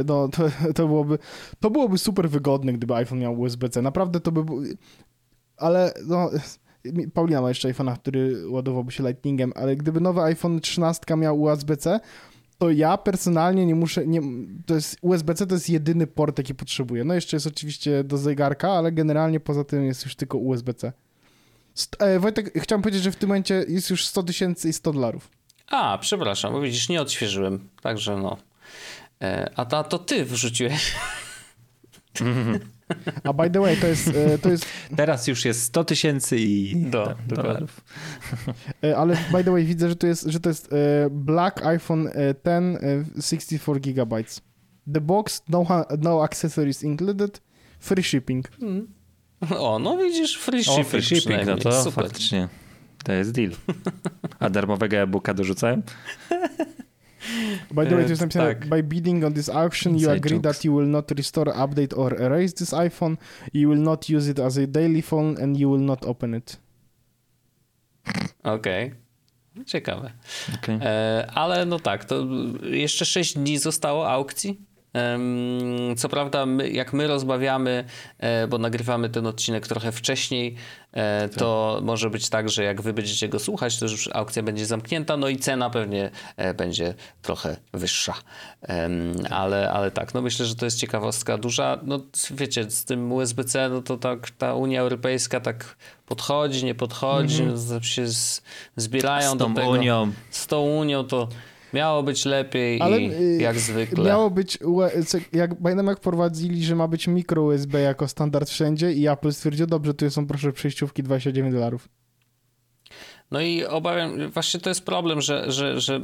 no, 0.06 0.28
to, 0.28 0.42
to, 0.74 0.86
byłoby, 0.86 1.18
to 1.60 1.70
byłoby 1.70 1.98
super 1.98 2.30
wygodne, 2.30 2.72
gdyby 2.72 2.94
iPhone 2.94 3.18
miał 3.18 3.40
USB-C. 3.40 3.82
Naprawdę 3.82 4.20
to 4.20 4.32
by 4.32 4.44
było... 4.44 4.60
Ale 5.60 5.94
no... 6.06 6.30
Paulina 7.14 7.40
ma 7.40 7.48
jeszcze 7.48 7.68
iPhone'a, 7.68 7.96
który 7.98 8.48
ładowałby 8.48 8.92
się 8.92 9.02
Lightningiem, 9.02 9.52
ale 9.56 9.76
gdyby 9.76 10.00
nowy 10.00 10.20
iPhone 10.20 10.60
13 10.60 11.16
miał 11.16 11.42
USB-C, 11.42 12.00
to 12.58 12.70
ja 12.70 12.96
personalnie 12.96 13.66
nie 13.66 13.74
muszę, 13.74 14.06
nie, 14.06 14.20
to 14.66 14.74
jest 14.74 14.96
USB-C 15.02 15.46
to 15.46 15.54
jest 15.54 15.70
jedyny 15.70 16.06
port, 16.06 16.38
jaki 16.38 16.54
potrzebuję. 16.54 17.04
No 17.04 17.14
jeszcze 17.14 17.36
jest 17.36 17.46
oczywiście 17.46 18.04
do 18.04 18.18
zegarka, 18.18 18.72
ale 18.72 18.92
generalnie 18.92 19.40
poza 19.40 19.64
tym 19.64 19.84
jest 19.84 20.04
już 20.04 20.16
tylko 20.16 20.38
USB-C. 20.38 20.92
St- 21.74 22.02
e, 22.02 22.18
Wojtek, 22.18 22.52
chciałem 22.62 22.82
powiedzieć, 22.82 23.02
że 23.02 23.12
w 23.12 23.16
tym 23.16 23.28
momencie 23.28 23.64
jest 23.68 23.90
już 23.90 24.06
100 24.06 24.22
tysięcy 24.22 24.68
i 24.68 24.72
100 24.72 24.92
dolarów. 24.92 25.30
A, 25.66 25.98
przepraszam, 26.00 26.52
bo 26.52 26.60
widzisz, 26.60 26.88
nie 26.88 27.00
odświeżyłem. 27.00 27.68
Także 27.82 28.16
no. 28.16 28.36
E, 29.22 29.50
a 29.56 29.64
ta, 29.64 29.84
to 29.84 29.98
ty 29.98 30.24
wrzuciłeś. 30.24 30.94
A 33.24 33.32
by 33.32 33.50
the 33.50 33.60
way, 33.60 33.76
to 33.76 33.86
jest, 33.86 34.08
e, 34.08 34.38
to 34.38 34.50
jest 34.50 34.66
Teraz 34.96 35.26
już 35.26 35.44
jest 35.44 35.62
100 35.62 35.84
tysięcy 35.84 36.38
i 36.38 36.76
Do, 36.76 36.98
dokładnie. 36.98 37.36
dolarów. 37.36 37.80
E, 38.84 38.96
Ale 38.96 39.16
by 39.32 39.44
the 39.44 39.50
way, 39.50 39.64
widzę, 39.64 39.88
że 39.88 39.96
to 39.96 40.06
jest, 40.06 40.24
że 40.26 40.40
to 40.40 40.48
jest 40.48 40.72
e, 40.72 40.76
Black 41.10 41.66
iPhone 41.66 42.06
e, 42.06 42.12
10 42.44 42.78
e, 43.18 43.22
64 43.22 43.80
GB. 43.80 44.16
The 44.94 45.00
box, 45.00 45.42
no, 45.48 45.66
no 45.98 46.22
accessories 46.24 46.82
included, 46.82 47.40
free 47.78 48.02
shipping. 48.04 48.48
O, 49.58 49.78
no 49.78 49.96
widzisz, 49.98 50.38
free 50.38 50.60
O, 50.60 50.62
shipping, 50.62 50.88
free 50.88 51.02
shipping, 51.02 51.46
no 51.46 51.56
to 51.56 51.82
Super. 51.84 52.04
faktycznie 52.04 52.48
to 53.04 53.12
jest 53.12 53.30
deal. 53.32 53.50
A 54.38 54.50
darmowego 54.50 54.96
e-booka 54.96 55.34
dorzucałem? 55.34 55.82
By 57.70 57.86
the 57.86 57.94
way, 57.96 58.04
to 58.04 58.10
jest 58.10 58.22
E, 58.22 58.24
napisane, 58.24 58.54
tak. 58.54 58.66
by 58.68 58.82
bidding 58.82 59.24
on 59.24 59.32
this 59.34 59.48
auction, 59.48 59.92
you 59.92 59.98
Inside 59.98 60.16
agree 60.16 60.36
jokes. 60.36 60.42
that 60.56 60.64
you 60.64 60.74
will 60.76 60.88
not 60.88 61.10
restore, 61.10 61.52
update 61.54 61.96
or 61.98 62.20
erase 62.20 62.54
this 62.54 62.72
iPhone, 62.72 63.16
you 63.54 63.68
will 63.70 63.80
not 63.82 64.08
use 64.10 64.30
it 64.30 64.38
as 64.38 64.58
a 64.58 64.66
daily 64.66 65.02
phone 65.02 65.42
and 65.42 65.56
you 65.60 65.70
will 65.70 65.84
not 65.84 66.04
open 66.06 66.34
it. 66.34 66.56
Okej. 68.42 68.94
Ciekawe. 69.66 70.12
Okej. 70.54 70.78
E, 70.82 71.26
ale 71.34 71.66
no 71.66 71.78
tak, 71.78 72.04
to 72.04 72.26
jeszcze 72.62 73.04
6 73.06 73.34
dni 73.34 73.58
zostało 73.58 74.10
aukcji. 74.10 74.60
Co 75.96 76.08
prawda, 76.08 76.46
my, 76.46 76.70
jak 76.70 76.92
my 76.92 77.06
rozmawiamy, 77.06 77.84
e, 78.18 78.46
bo 78.46 78.58
nagrywamy 78.58 79.08
ten 79.08 79.26
odcinek 79.26 79.66
trochę 79.66 79.92
wcześniej, 79.92 80.56
e, 80.92 81.28
to 81.28 81.80
może 81.82 82.10
być 82.10 82.28
tak, 82.28 82.48
że 82.48 82.64
jak 82.64 82.82
wy 82.82 82.92
będziecie 82.92 83.28
go 83.28 83.38
słuchać, 83.38 83.78
to 83.78 83.86
już 83.86 84.08
aukcja 84.12 84.42
będzie 84.42 84.66
zamknięta, 84.66 85.16
no 85.16 85.28
i 85.28 85.36
cena 85.36 85.70
pewnie 85.70 86.10
e, 86.36 86.54
będzie 86.54 86.94
trochę 87.22 87.56
wyższa. 87.72 88.14
Ale, 89.30 89.72
ale 89.72 89.90
tak, 89.90 90.14
no 90.14 90.22
myślę, 90.22 90.46
że 90.46 90.54
to 90.54 90.64
jest 90.64 90.78
ciekawostka 90.78 91.38
duża. 91.38 91.78
No 91.82 92.00
wiecie, 92.30 92.70
z 92.70 92.84
tym 92.84 93.12
USB-C, 93.12 93.68
no 93.68 93.82
to 93.82 93.96
tak 93.96 94.30
ta 94.30 94.54
Unia 94.54 94.80
Europejska 94.80 95.40
tak 95.40 95.76
podchodzi, 96.06 96.64
nie 96.64 96.74
podchodzi, 96.74 97.42
no, 97.42 97.78
to 97.78 97.82
się 97.82 98.06
z, 98.06 98.42
zbierają 98.76 99.32
Z 99.32 99.36
do 99.36 99.44
tą 99.44 99.54
tego 99.54 99.68
Unią. 99.68 100.12
z 100.30 100.46
tą 100.46 100.60
Unią 100.60 101.04
to 101.04 101.28
miało 101.74 102.02
być 102.02 102.24
lepiej 102.24 102.80
Ale 102.80 103.00
i 103.00 103.12
y, 103.12 103.42
jak 103.42 103.58
zwykle. 103.58 104.04
Miało 104.04 104.30
być, 104.30 104.58
jak 105.32 105.62
pamiętam 105.62 105.86
jak 105.86 105.98
wprowadzili, 105.98 106.64
że 106.64 106.76
ma 106.76 106.88
być 106.88 107.06
mikro 107.06 107.42
USB 107.42 107.80
jako 107.80 108.08
standard 108.08 108.50
wszędzie 108.50 108.92
i 108.92 109.08
Apple 109.08 109.32
stwierdził, 109.32 109.66
dobrze, 109.66 109.94
tu 109.94 110.10
są 110.10 110.26
proszę 110.26 110.52
przejściówki 110.52 111.02
29 111.02 111.54
dolarów. 111.54 111.88
No 113.30 113.40
i 113.40 113.64
obawiam, 113.64 114.30
właśnie 114.30 114.60
to 114.60 114.70
jest 114.70 114.84
problem, 114.84 115.20
że, 115.20 115.52
że, 115.52 115.80
że 115.80 116.00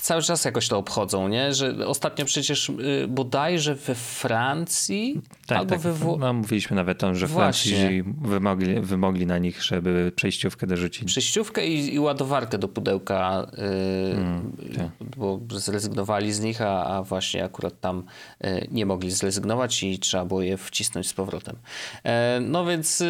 cały 0.00 0.22
czas 0.22 0.44
jakoś 0.44 0.68
to 0.68 0.78
obchodzą, 0.78 1.28
nie? 1.28 1.54
Że 1.54 1.86
ostatnio 1.86 2.24
przecież 2.24 2.68
y, 2.68 3.06
bodajże 3.08 3.74
we 3.74 3.94
Francji 3.94 5.20
Tak, 5.46 5.58
albo 5.58 5.70
tak. 5.70 5.80
we 5.80 5.92
Wło- 5.92 6.18
No, 6.18 6.32
mówiliśmy 6.32 6.76
nawet 6.76 7.04
o 7.04 7.06
tym, 7.06 7.16
że 7.16 7.26
Właśnie. 7.26 7.72
Francuzi 7.76 8.02
wymogli, 8.22 8.80
wymogli 8.80 9.26
na 9.26 9.38
nich, 9.38 9.62
żeby 9.62 10.12
przejściówkę 10.16 10.66
dorzucić. 10.66 11.04
przejściówkę 11.04 11.66
i, 11.66 11.94
i 11.94 11.98
ładowarkę 12.00 12.58
do 12.58 12.68
pudełka, 12.68 13.46
y, 13.58 14.12
Mm, 14.16 14.52
tak. 14.76 15.08
bo 15.16 15.40
zrezygnowali 15.50 16.32
z 16.32 16.40
nich, 16.40 16.62
a, 16.62 16.84
a 16.84 17.02
właśnie 17.02 17.44
akurat 17.44 17.80
tam 17.80 18.04
y, 18.44 18.68
nie 18.70 18.86
mogli 18.86 19.10
zrezygnować 19.10 19.82
i 19.82 19.98
trzeba 19.98 20.24
było 20.24 20.42
je 20.42 20.56
wcisnąć 20.56 21.08
z 21.08 21.12
powrotem. 21.14 21.56
E, 22.04 22.40
no 22.40 22.64
więc 22.66 23.02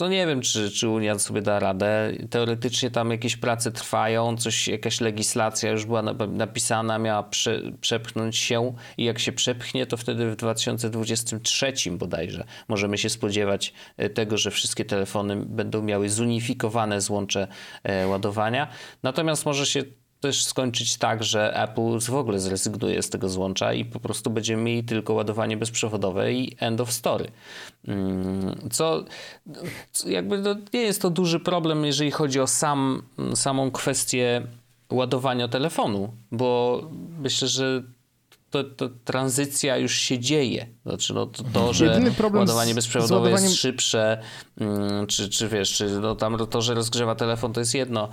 no 0.00 0.08
nie 0.08 0.26
wiem, 0.26 0.40
czy, 0.40 0.70
czy 0.70 0.88
Unia 0.88 1.18
sobie 1.18 1.42
da 1.42 1.58
radę. 1.58 2.12
Teoretycznie 2.30 2.90
tam 2.90 3.10
jakieś 3.10 3.36
prace 3.36 3.72
trwają, 3.72 4.36
coś, 4.36 4.68
jakaś 4.68 5.00
legislacja 5.00 5.63
już 5.70 5.84
była 5.84 6.02
na- 6.02 6.14
napisana, 6.26 6.98
miała 6.98 7.22
prze, 7.22 7.62
przepchnąć 7.80 8.36
się 8.36 8.74
i 8.98 9.04
jak 9.04 9.18
się 9.18 9.32
przepchnie, 9.32 9.86
to 9.86 9.96
wtedy 9.96 10.30
w 10.30 10.36
2023 10.36 11.72
bodajże 11.90 12.44
możemy 12.68 12.98
się 12.98 13.10
spodziewać 13.10 13.72
e, 13.96 14.10
tego, 14.10 14.38
że 14.38 14.50
wszystkie 14.50 14.84
telefony 14.84 15.36
będą 15.36 15.82
miały 15.82 16.08
zunifikowane 16.10 17.00
złącze 17.00 17.48
e, 17.82 18.06
ładowania. 18.06 18.68
Natomiast 19.02 19.46
może 19.46 19.66
się 19.66 19.82
też 20.20 20.44
skończyć 20.44 20.96
tak, 20.96 21.24
że 21.24 21.62
Apple 21.62 22.00
w 22.00 22.14
ogóle 22.14 22.38
zrezygnuje 22.40 23.02
z 23.02 23.10
tego 23.10 23.28
złącza 23.28 23.72
i 23.72 23.84
po 23.84 24.00
prostu 24.00 24.30
będziemy 24.30 24.62
mieli 24.62 24.84
tylko 24.84 25.14
ładowanie 25.14 25.56
bezprzewodowe 25.56 26.32
i 26.32 26.56
end 26.60 26.80
of 26.80 26.92
story. 26.92 27.30
Mm, 27.88 28.56
Co, 28.72 29.04
co 29.92 30.08
jakby 30.08 30.38
no, 30.38 30.56
nie 30.74 30.80
jest 30.82 31.02
to 31.02 31.10
duży 31.10 31.40
problem, 31.40 31.84
jeżeli 31.84 32.10
chodzi 32.10 32.40
o 32.40 32.46
sam, 32.46 33.02
samą 33.34 33.70
kwestię 33.70 34.42
ładowania 34.90 35.48
telefonu, 35.48 36.14
bo 36.32 36.80
myślę, 37.18 37.48
że 37.48 37.82
to, 38.50 38.64
to 38.64 38.88
tranzycja 39.04 39.76
już 39.76 39.94
się 39.94 40.18
dzieje. 40.18 40.66
Znaczy, 40.86 41.14
no, 41.14 41.26
to, 41.26 41.44
to 41.52 41.72
że 41.72 42.00
ładowanie 42.32 42.74
bezprzewodowe 42.74 43.30
ładowaniem- 43.30 43.42
jest 43.42 43.56
szybsze, 43.56 44.20
mm, 44.60 45.06
czy, 45.06 45.28
czy 45.28 45.48
wiesz, 45.48 45.72
czy 45.72 46.00
no, 46.00 46.14
tam 46.14 46.38
to, 46.50 46.62
że 46.62 46.74
rozgrzewa 46.74 47.14
telefon, 47.14 47.52
to 47.52 47.60
jest 47.60 47.74
jedno, 47.74 48.08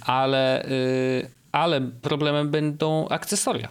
ale, 0.00 0.64
y, 0.64 1.30
ale 1.52 1.80
problemem 1.80 2.50
będą 2.50 3.08
akcesoria, 3.08 3.68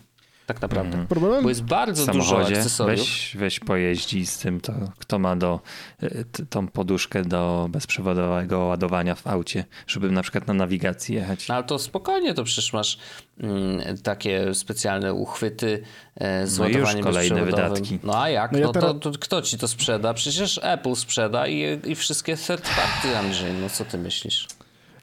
tak 0.49 0.61
naprawdę. 0.61 1.05
Problemem 1.09 1.43
Bo 1.43 1.49
jest 1.49 1.63
bardzo 1.63 2.03
w 2.03 2.05
dużo 2.05 2.29
samochodzie 2.29 2.57
akcesoriów. 2.57 2.99
weź, 2.99 3.35
weź 3.39 3.59
pojeździ 3.59 4.25
z 4.25 4.37
tym, 4.37 4.61
to 4.61 4.73
kto 4.99 5.19
ma 5.19 5.35
do, 5.35 5.59
y, 6.03 6.25
t- 6.31 6.45
tą 6.45 6.67
poduszkę 6.67 7.25
do 7.25 7.67
bezprzewodowego 7.71 8.59
ładowania 8.59 9.15
w 9.15 9.27
aucie, 9.27 9.65
żeby 9.87 10.11
na 10.11 10.21
przykład 10.21 10.47
na 10.47 10.53
nawigacji 10.53 11.15
jechać. 11.15 11.47
No 11.47 11.55
ale 11.55 11.63
to 11.63 11.79
spokojnie, 11.79 12.33
to 12.33 12.43
przecież 12.43 12.73
masz 12.73 12.99
mm, 13.39 13.97
takie 13.97 14.55
specjalne 14.55 15.13
uchwyty 15.13 15.83
e, 16.15 16.47
z 16.47 16.57
No 16.59 16.65
i 16.65 16.67
już 16.67 16.75
ładowaniem 16.77 17.03
kolejne 17.03 17.35
bezprzewodowym. 17.35 17.73
wydatki. 17.83 17.99
No 18.03 18.21
a 18.21 18.29
jak? 18.29 18.51
No 18.51 18.59
No, 18.59 18.67
ja 18.67 18.73
teraz- 18.73 18.91
to, 18.91 19.11
to 19.11 19.19
kto 19.19 19.41
ci 19.41 19.57
to 19.57 19.67
sprzeda? 19.67 20.13
Przecież 20.13 20.59
Apple 20.63 20.95
sprzeda 20.95 21.47
i, 21.47 21.79
i 21.85 21.95
wszystkie 21.95 22.37
third 22.37 22.69
party, 22.75 23.17
Andrzej. 23.17 23.53
No 23.61 23.69
co 23.69 23.85
ty 23.85 23.97
myślisz? 23.97 24.47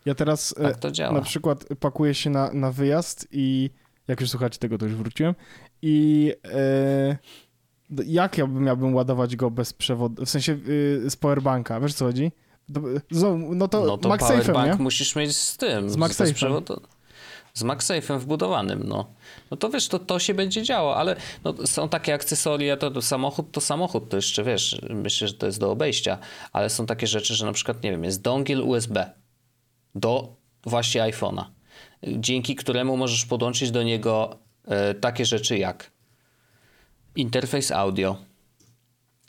Ja 0.06 0.14
teraz 0.14 0.54
e, 0.58 0.62
Tak 0.62 0.76
to 0.76 0.90
działa. 0.90 1.12
na 1.12 1.20
przykład 1.20 1.64
pakuję 1.80 2.14
się 2.14 2.30
na, 2.30 2.50
na 2.52 2.72
wyjazd 2.72 3.28
i 3.32 3.70
jak 4.08 4.20
już 4.20 4.30
słuchacie 4.30 4.58
tego, 4.58 4.78
to 4.78 4.86
już 4.86 4.94
wróciłem 4.94 5.34
i 5.82 6.32
e, 6.44 7.16
jak 8.06 8.38
ja 8.38 8.46
bym 8.46 8.64
miałbym 8.64 8.94
ładować 8.94 9.36
go 9.36 9.50
bez 9.50 9.72
przewodu, 9.72 10.24
w 10.24 10.30
sensie 10.30 10.58
y, 10.68 11.10
z 11.10 11.16
powerbanka, 11.16 11.80
wiesz 11.80 11.94
co 11.94 12.04
chodzi? 12.04 12.32
Znowu, 13.10 13.54
No 13.54 13.68
to, 13.68 13.84
No 13.84 13.98
to 13.98 14.08
MagSafe'em, 14.08 14.38
powerbank 14.38 14.78
nie? 14.78 14.82
musisz 14.82 15.16
mieć 15.16 15.36
z 15.36 15.56
tym. 15.56 15.90
Z 15.90 15.96
MagSafe'em. 15.96 16.80
Z 17.54 17.62
MagSafe'em 17.62 18.18
wbudowanym, 18.18 18.82
no. 18.84 19.14
No 19.50 19.56
to 19.56 19.68
wiesz, 19.70 19.88
to, 19.88 19.98
to 19.98 20.18
się 20.18 20.34
będzie 20.34 20.62
działo, 20.62 20.96
ale 20.96 21.16
no, 21.44 21.54
są 21.66 21.88
takie 21.88 22.14
akcesoria, 22.14 22.76
to, 22.76 22.90
to 22.90 23.02
samochód 23.02 23.52
to 23.52 23.60
samochód, 23.60 24.08
to 24.08 24.16
jeszcze 24.16 24.44
wiesz, 24.44 24.80
myślę, 24.90 25.28
że 25.28 25.34
to 25.34 25.46
jest 25.46 25.60
do 25.60 25.70
obejścia, 25.70 26.18
ale 26.52 26.70
są 26.70 26.86
takie 26.86 27.06
rzeczy, 27.06 27.34
że 27.34 27.46
na 27.46 27.52
przykład, 27.52 27.82
nie 27.82 27.90
wiem, 27.90 28.04
jest 28.04 28.22
dongiel 28.22 28.62
USB 28.62 29.10
do 29.94 30.36
właśnie 30.64 31.02
iPhone'a, 31.02 31.44
dzięki 32.06 32.56
któremu 32.56 32.96
możesz 32.96 33.26
podłączyć 33.26 33.70
do 33.70 33.82
niego 33.82 34.38
e, 34.64 34.94
takie 34.94 35.24
rzeczy 35.24 35.58
jak 35.58 35.90
interfejs 37.16 37.72
audio, 37.72 38.16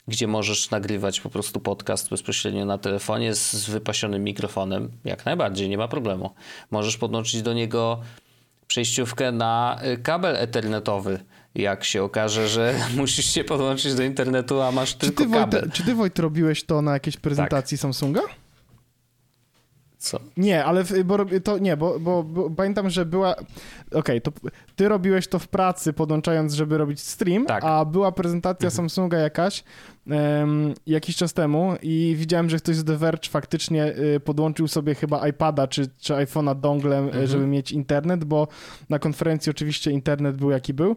gdzie 0.07 0.27
możesz 0.27 0.71
nagrywać 0.71 1.21
po 1.21 1.29
prostu 1.29 1.59
podcast 1.59 2.09
bezpośrednio 2.09 2.65
na 2.65 2.77
telefonie 2.77 3.35
z, 3.35 3.69
wypasionym 3.69 4.23
mikrofonem, 4.23 4.91
jak 5.05 5.25
najbardziej, 5.25 5.69
nie 5.69 5.77
ma 5.77 5.87
problemu. 5.87 6.33
Możesz 6.71 6.97
podłączyć 6.97 7.41
do 7.41 7.53
niego 7.53 8.01
przejściówkę 8.67 9.31
na 9.31 9.79
y, 9.93 9.97
kabel 9.97 10.35
ethernetowy, 10.35 11.19
jak 11.55 11.83
się 11.83 12.03
okaże, 12.03 12.47
że 12.47 12.75
musisz 12.97 13.33
się 13.33 13.43
podłączyć 13.43 13.95
do 13.95 14.03
internetu, 14.03 14.61
a 14.61 14.71
masz 14.71 14.89
Czy 14.89 14.97
tylko 14.97 15.23
ty, 15.23 15.31
kabel. 15.31 15.61
Wojt, 15.61 15.73
czy 15.73 15.83
ty, 15.83 15.95
Wojt, 15.95 16.19
robiłeś 16.19 16.63
to 16.63 16.81
na 16.81 16.93
jakiejś 16.93 17.17
prezentacji 17.17 17.77
Samsunga? 17.77 18.21
Co? 19.97 20.19
Nie, 20.37 20.65
ale 20.65 20.83
w, 20.83 21.03
bo 21.03 21.17
to 21.43 21.57
nie, 21.57 21.77
bo, 21.77 21.99
bo, 21.99 22.23
bo 22.23 22.49
pamiętam, 22.49 22.89
że 22.89 23.05
była. 23.05 23.35
Okej, 23.93 24.21
to 24.21 24.31
ty 24.75 24.89
robiłeś 24.89 25.27
to 25.27 25.39
w 25.39 25.47
pracy, 25.47 25.93
podłączając, 25.93 26.53
żeby 26.53 26.77
robić 26.77 26.99
stream, 26.99 27.45
Tak. 27.45 27.63
a 27.63 27.85
była 27.85 28.11
prezentacja 28.11 28.69
Samsunga 28.69 29.17
jakaś 29.17 29.63
em, 30.09 30.73
jakiś 30.87 31.15
czas 31.15 31.33
temu 31.33 31.73
i 31.81 32.15
widziałem, 32.17 32.49
że 32.49 32.57
ktoś 32.57 32.75
z 32.75 32.83
The 32.83 32.97
Verge 32.97 33.29
faktycznie 33.29 33.85
y, 34.15 34.19
podłączył 34.19 34.67
sobie 34.67 34.95
chyba 34.95 35.27
iPada 35.27 35.67
czy, 35.67 35.87
czy 35.99 36.13
iPhone'a 36.13 36.59
donglem, 36.59 37.05
Mhm. 37.05 37.23
y, 37.23 37.27
żeby 37.27 37.47
mieć 37.47 37.71
internet, 37.71 38.23
bo 38.23 38.47
na 38.89 38.99
konferencji 38.99 39.49
oczywiście 39.49 39.91
internet 39.91 40.35
był 40.37 40.51
jaki 40.51 40.73
był, 40.73 40.91
e, 40.91 40.95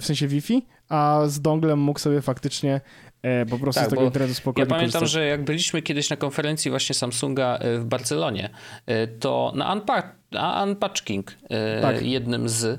w 0.00 0.04
sensie 0.04 0.26
Wi-Fi, 0.28 0.66
a 0.88 1.22
z 1.26 1.40
donglem 1.40 1.78
mógł 1.78 1.98
sobie 1.98 2.20
faktycznie 2.22 2.80
e, 3.22 3.46
po 3.46 3.58
prostu 3.58 3.80
Tak, 3.80 3.88
z 3.88 3.90
tego 3.90 4.02
internetu 4.02 4.30
Ja 4.32 4.36
spokojnie 4.40 4.66
pamiętam, 4.70 5.00
korzystać. 5.00 5.10
że 5.22 5.26
jak 5.26 5.44
byliśmy 5.44 5.82
kiedyś 5.82 6.10
na 6.10 6.16
konferencji 6.16 6.70
właśnie 6.70 6.94
Samsunga 6.94 7.58
y, 7.64 7.78
w 7.78 7.84
Barcelonie, 7.84 8.50
to 9.20 9.52
na 9.56 9.72
Unpack, 9.72 10.19
a 10.36 10.64
Unpatching, 10.64 11.30
y, 11.30 11.82
Tak. 11.82 12.02
jednym 12.02 12.48
z, 12.48 12.64
y, 12.64 12.78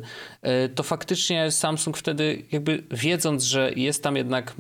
to 0.75 0.83
faktycznie 0.83 1.51
Samsung 1.51 1.97
wtedy 1.97 2.43
jakby 2.51 2.83
wiedząc, 2.91 3.43
że 3.43 3.71
jest 3.75 4.03
tam 4.03 4.15
jednak 4.15 4.55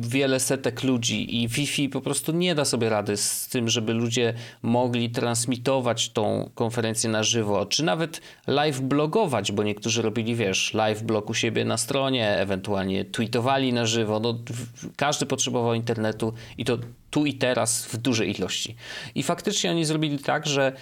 wiele 0.00 0.40
setek 0.40 0.82
ludzi 0.82 1.42
i 1.42 1.48
Wi-Fi 1.48 1.88
po 1.88 2.00
prostu 2.00 2.32
nie 2.32 2.54
da 2.54 2.64
sobie 2.64 2.88
rady 2.88 3.16
z 3.16 3.48
tym, 3.48 3.68
żeby 3.68 3.94
ludzie 3.94 4.34
mogli 4.62 5.10
transmitować 5.10 6.10
tą 6.10 6.50
konferencję 6.54 7.10
na 7.10 7.22
żywo, 7.22 7.66
czy 7.66 7.84
nawet 7.84 8.20
live 8.46 8.80
blogować, 8.80 9.52
bo 9.52 9.62
niektórzy 9.62 10.02
robili, 10.02 10.34
wiesz, 10.34 10.74
live 10.74 11.02
blog 11.02 11.30
u 11.30 11.34
siebie 11.34 11.64
na 11.64 11.76
stronie, 11.76 12.36
ewentualnie 12.36 13.04
tweetowali 13.04 13.72
na 13.72 13.86
żywo, 13.86 14.20
no 14.20 14.38
każdy 14.96 15.26
potrzebował 15.26 15.74
internetu 15.74 16.32
i 16.58 16.64
to 16.64 16.78
tu 17.10 17.26
i 17.26 17.34
teraz 17.34 17.86
w 17.86 17.96
dużej 17.96 18.38
ilości. 18.38 18.76
I 19.14 19.22
faktycznie 19.22 19.70
oni 19.70 19.84
zrobili 19.84 20.18
tak, 20.18 20.46
że 20.46 20.72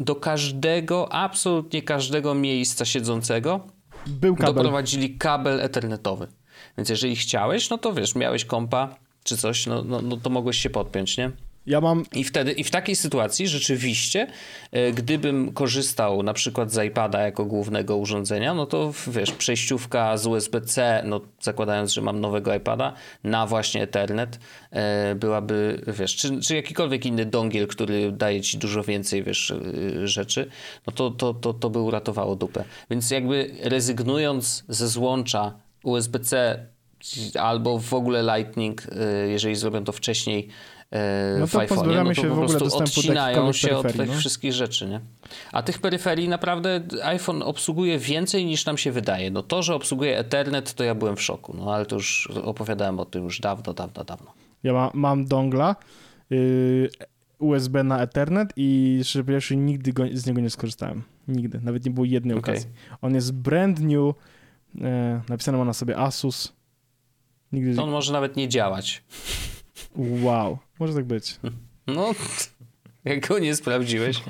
do 0.00 0.14
każdego, 0.16 1.12
absolutnie 1.12 1.82
każdego 1.82 2.34
miejsca 2.34 2.84
siedzącego 2.84 3.60
Był 4.06 4.36
kabel. 4.36 4.54
doprowadzili 4.54 5.16
kabel 5.18 5.60
ethernetowy. 5.60 6.26
Więc 6.76 6.88
jeżeli 6.88 7.16
chciałeś, 7.16 7.70
no 7.70 7.78
to 7.78 7.92
wiesz, 7.92 8.14
miałeś 8.14 8.44
kompa 8.44 8.94
czy 9.24 9.36
coś, 9.36 9.66
no, 9.66 9.82
no, 9.82 10.02
no 10.02 10.16
to 10.16 10.30
mogłeś 10.30 10.56
się 10.58 10.70
podpiąć, 10.70 11.16
nie? 11.18 11.30
Ja 11.66 11.80
mam 11.80 12.04
I 12.14 12.24
wtedy, 12.24 12.52
i 12.52 12.64
w 12.64 12.70
takiej 12.70 12.96
sytuacji 12.96 13.48
rzeczywiście, 13.48 14.26
e, 14.72 14.92
gdybym 14.92 15.52
korzystał 15.52 16.22
na 16.22 16.32
przykład 16.32 16.72
z 16.72 16.86
iPada 16.86 17.20
jako 17.20 17.44
głównego 17.44 17.96
urządzenia, 17.96 18.54
no 18.54 18.66
to 18.66 18.92
wiesz, 19.06 19.32
przejściówka 19.32 20.16
z 20.16 20.26
USB-C, 20.26 21.02
no 21.06 21.20
zakładając, 21.40 21.92
że 21.92 22.00
mam 22.00 22.20
nowego 22.20 22.54
iPada, 22.54 22.92
na 23.24 23.46
właśnie 23.46 23.82
Ethernet 23.82 24.38
e, 24.70 25.14
byłaby, 25.14 25.82
wiesz, 25.86 26.16
czy, 26.16 26.40
czy 26.40 26.56
jakikolwiek 26.56 27.06
inny 27.06 27.26
dongiel, 27.26 27.66
który 27.66 28.12
daje 28.12 28.40
ci 28.40 28.58
dużo 28.58 28.82
więcej, 28.82 29.22
wiesz, 29.22 29.50
e, 29.50 30.08
rzeczy, 30.08 30.50
no 30.86 30.92
to, 30.92 31.10
to, 31.10 31.34
to, 31.34 31.54
to 31.54 31.70
by 31.70 31.78
uratowało 31.78 32.36
dupę. 32.36 32.64
Więc 32.90 33.10
jakby 33.10 33.50
rezygnując 33.62 34.64
ze 34.68 34.88
złącza 34.88 35.54
USB-C 35.84 36.66
albo 37.38 37.78
w 37.78 37.94
ogóle 37.94 38.22
Lightning, 38.22 38.86
jeżeli 39.28 39.56
zrobią 39.56 39.84
to 39.84 39.92
wcześniej, 39.92 40.48
e, 40.90 41.36
No 41.40 41.46
w 41.46 41.52
to 41.52 41.58
iPhone'ie, 41.58 41.68
pozbawiamy 41.68 42.08
no 42.08 42.14
to 42.14 42.22
się 42.22 42.28
po 42.28 42.28
w 42.28 42.32
ogóle 42.32 42.48
prostu 42.48 42.64
dostępu 42.64 42.94
do 42.94 43.00
odcinają 43.00 43.52
się 43.52 43.76
od 43.76 43.92
tych 43.92 44.08
no. 44.08 44.14
wszystkich 44.14 44.52
rzeczy, 44.52 44.86
nie? 44.86 45.00
A 45.52 45.62
tych 45.62 45.78
peryferii 45.78 46.28
naprawdę 46.28 46.80
iPhone 47.02 47.42
obsługuje 47.42 47.98
więcej 47.98 48.46
niż 48.46 48.66
nam 48.66 48.78
się 48.78 48.92
wydaje. 48.92 49.30
No 49.30 49.42
to, 49.42 49.62
że 49.62 49.74
obsługuje 49.74 50.18
Ethernet, 50.18 50.74
to 50.74 50.84
ja 50.84 50.94
byłem 50.94 51.16
w 51.16 51.22
szoku, 51.22 51.56
no 51.58 51.74
ale 51.74 51.86
to 51.86 51.96
już 51.96 52.28
opowiadałem 52.44 53.00
o 53.00 53.04
tym 53.04 53.24
już 53.24 53.40
dawno, 53.40 53.74
dawno, 53.74 54.04
dawno. 54.04 54.32
Ja 54.62 54.72
ma, 54.72 54.90
mam 54.94 55.24
dongla 55.24 55.76
yy, 56.30 56.90
USB 57.40 57.84
na 57.84 58.02
Ethernet 58.02 58.52
i 58.56 59.00
szczerze 59.04 59.24
powiedziawszy 59.24 59.56
nigdy 59.56 59.92
go, 59.92 60.04
z 60.12 60.26
niego 60.26 60.40
nie 60.40 60.50
skorzystałem. 60.50 61.02
Nigdy. 61.28 61.60
Nawet 61.62 61.84
nie 61.84 61.90
było 61.90 62.04
jednej 62.04 62.36
Okej. 62.36 62.54
okazji. 62.54 62.70
On 63.02 63.14
jest 63.14 63.32
brand 63.32 63.80
new, 63.80 64.14
e, 64.80 65.20
napisane 65.28 65.58
ma 65.58 65.64
na 65.64 65.72
sobie 65.72 65.98
Asus. 65.98 66.52
Nigdy... 67.52 67.74
To 67.74 67.82
on 67.82 67.90
może 67.90 68.12
nawet 68.12 68.36
nie 68.36 68.48
działać. 68.48 69.02
Wow, 69.96 70.58
może 70.80 70.94
tak 70.94 71.04
być. 71.04 71.40
No, 71.86 72.14
jak 73.04 73.28
go 73.28 73.38
nie 73.38 73.56
sprawdziłeś, 73.56 74.22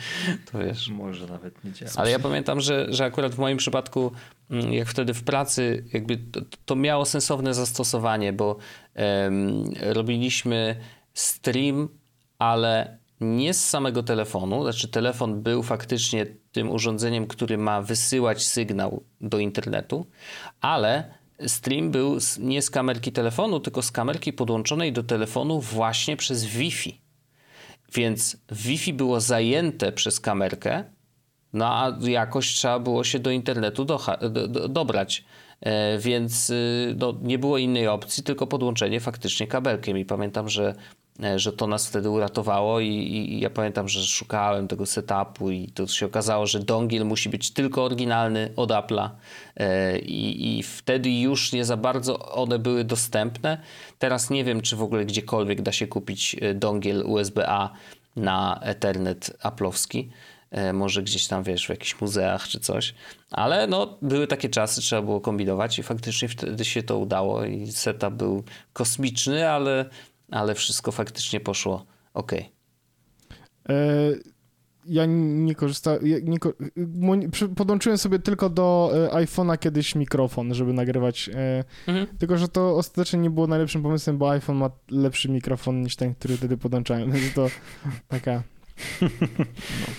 to 0.53 0.59
wiesz. 0.59 0.89
Może 0.89 1.27
nawet 1.27 1.65
nie 1.65 1.73
działa. 1.73 1.93
Ale 1.97 2.11
ja 2.11 2.19
pamiętam, 2.19 2.61
że, 2.61 2.87
że 2.89 3.05
akurat 3.05 3.35
w 3.35 3.39
moim 3.39 3.59
przypadku, 3.59 4.13
mm, 4.51 4.73
jak 4.73 4.89
wtedy 4.89 5.15
w 5.15 5.23
pracy, 5.23 5.85
jakby 5.93 6.17
to, 6.17 6.41
to 6.65 6.77
miało 6.77 7.05
sensowne 7.05 7.55
zastosowanie, 7.55 8.33
bo 8.33 8.57
em, 8.95 9.65
robiliśmy 9.81 10.77
stream, 11.15 11.89
ale 12.39 12.99
nie 13.21 13.55
z 13.55 13.69
samego 13.69 14.03
telefonu. 14.03 14.63
Znaczy, 14.63 14.89
telefon 14.89 15.43
był 15.43 15.63
faktycznie 15.63 16.27
tym 16.53 16.71
urządzeniem, 16.71 17.27
który 17.27 17.59
ma 17.59 17.83
wysyłać 17.83 18.47
sygnał 18.47 19.05
do 19.21 19.39
internetu, 19.39 20.07
ale 20.61 21.20
stream 21.47 21.91
był 21.91 22.19
nie 22.39 22.63
z 22.63 22.71
kamerki 22.71 23.13
telefonu, 23.13 23.61
tylko 23.61 23.83
z 23.83 23.91
kamerki 23.91 24.33
podłączonej 24.33 24.93
do 24.93 25.03
telefonu 25.03 25.61
właśnie 25.61 26.17
przez 26.17 26.45
Wi-Fi. 26.45 27.01
Więc 27.95 28.37
Wi-Fi 28.53 28.93
było 28.93 29.21
zajęte 29.21 29.93
przez 29.93 30.21
kamerkę, 30.21 30.85
no 31.53 31.67
a 31.67 31.99
jakoś 32.09 32.49
trzeba 32.49 32.79
było 32.79 33.05
się 33.05 33.19
do 33.19 33.31
internetu 33.31 33.85
do, 33.85 34.01
do, 34.31 34.69
dobrać. 34.69 35.25
E, 35.61 35.99
więc 35.99 36.51
y, 36.51 36.95
no, 36.99 37.15
nie 37.23 37.39
było 37.39 37.59
innej 37.59 37.89
opcji, 37.89 38.23
tylko 38.23 38.47
podłączenie 38.47 39.01
faktycznie 39.01 39.47
kabelkiem. 39.47 39.99
I 39.99 40.05
pamiętam, 40.05 40.49
że, 40.49 40.75
że 41.37 41.53
to 41.53 41.67
nas 41.67 41.87
wtedy 41.87 42.11
uratowało. 42.11 42.81
I, 42.81 42.89
i, 42.89 43.41
ja 43.41 43.51
pamiętam, 43.51 43.89
że 43.89 44.03
szukałem 44.03 44.69
tego 44.69 44.87
setupu, 44.87 45.51
i 45.51 45.69
to 45.69 45.87
się 45.87 46.07
okazało, 46.07 46.47
że 46.47 46.61
dongiel 46.61 47.07
musi 47.07 47.29
być 47.29 47.51
tylko 47.51 47.85
oryginalny 47.85 48.53
od 48.57 48.71
Apple'a. 48.71 49.11
E, 49.57 49.99
I, 49.99 50.59
I 50.59 50.63
wtedy 50.63 51.11
już 51.11 51.53
nie 51.53 51.65
za 51.65 51.77
bardzo 51.77 52.19
one 52.19 52.59
były 52.59 52.85
dostępne. 52.85 53.59
Teraz 53.99 54.31
nie 54.31 54.45
wiem, 54.45 54.61
czy 54.61 54.77
w 54.77 54.83
ogóle 54.83 55.05
gdziekolwiek 55.05 55.63
da 55.63 55.73
się 55.73 55.87
kupić 55.87 56.37
e, 56.41 56.55
dongiel 56.55 57.03
USB-A 57.07 57.71
na 58.17 58.61
Ethernet 58.63 59.37
Apple'owski. 59.43 60.09
E, 60.51 60.73
może 60.73 61.03
gdzieś 61.03 61.27
tam, 61.27 61.43
wiesz, 61.43 61.67
w 61.67 61.71
jakichś 61.71 62.01
muzeach 62.01 62.49
czy 62.49 62.61
coś. 62.61 62.95
Ale 63.31 63.67
no, 63.67 63.99
były 64.03 64.27
takie 64.27 64.49
czasy, 64.49 64.81
trzeba 64.81 65.03
było 65.03 65.21
kombinować 65.21 65.79
i 65.79 65.83
faktycznie 65.83 66.29
wtedy 66.29 66.65
się 66.65 66.83
to 66.83 66.99
udało 66.99 67.45
i 67.45 67.67
setup 67.67 68.15
był 68.15 68.45
kosmiczny, 68.73 69.51
ale, 69.51 69.85
ale 70.31 70.55
wszystko 70.55 70.93
faktycznie 70.93 71.41
poszło 71.41 71.85
ok. 72.15 72.33
E, 73.69 73.75
ja 74.87 75.07
nie 75.07 75.55
korzystałem, 75.55 76.07
ja 76.07 76.17
nie, 76.23 76.39
podłączyłem 77.57 77.99
sobie 77.99 78.19
tylko 78.19 78.51
do 78.51 78.91
e, 78.95 79.25
iPhone'a 79.25 79.59
kiedyś 79.59 79.95
mikrofon, 79.95 80.55
żeby 80.55 80.73
nagrywać, 80.73 81.31
e, 81.35 81.65
Mhm. 81.87 82.07
tylko 82.19 82.39
że 82.39 82.49
to 82.49 82.77
ostatecznie 82.77 83.19
nie 83.19 83.31
było 83.31 83.47
najlepszym 83.47 83.83
pomysłem, 83.83 84.19
bo 84.19 84.31
iPhone 84.31 84.57
ma 84.57 84.71
lepszy 84.91 85.29
mikrofon 85.29 85.83
niż 85.83 85.97
ten, 85.97 86.15
który 86.15 86.37
wtedy 86.37 86.57
podłączałem, 86.57 87.11
więc 87.13 87.35
to 87.35 87.47
taka... 88.09 88.43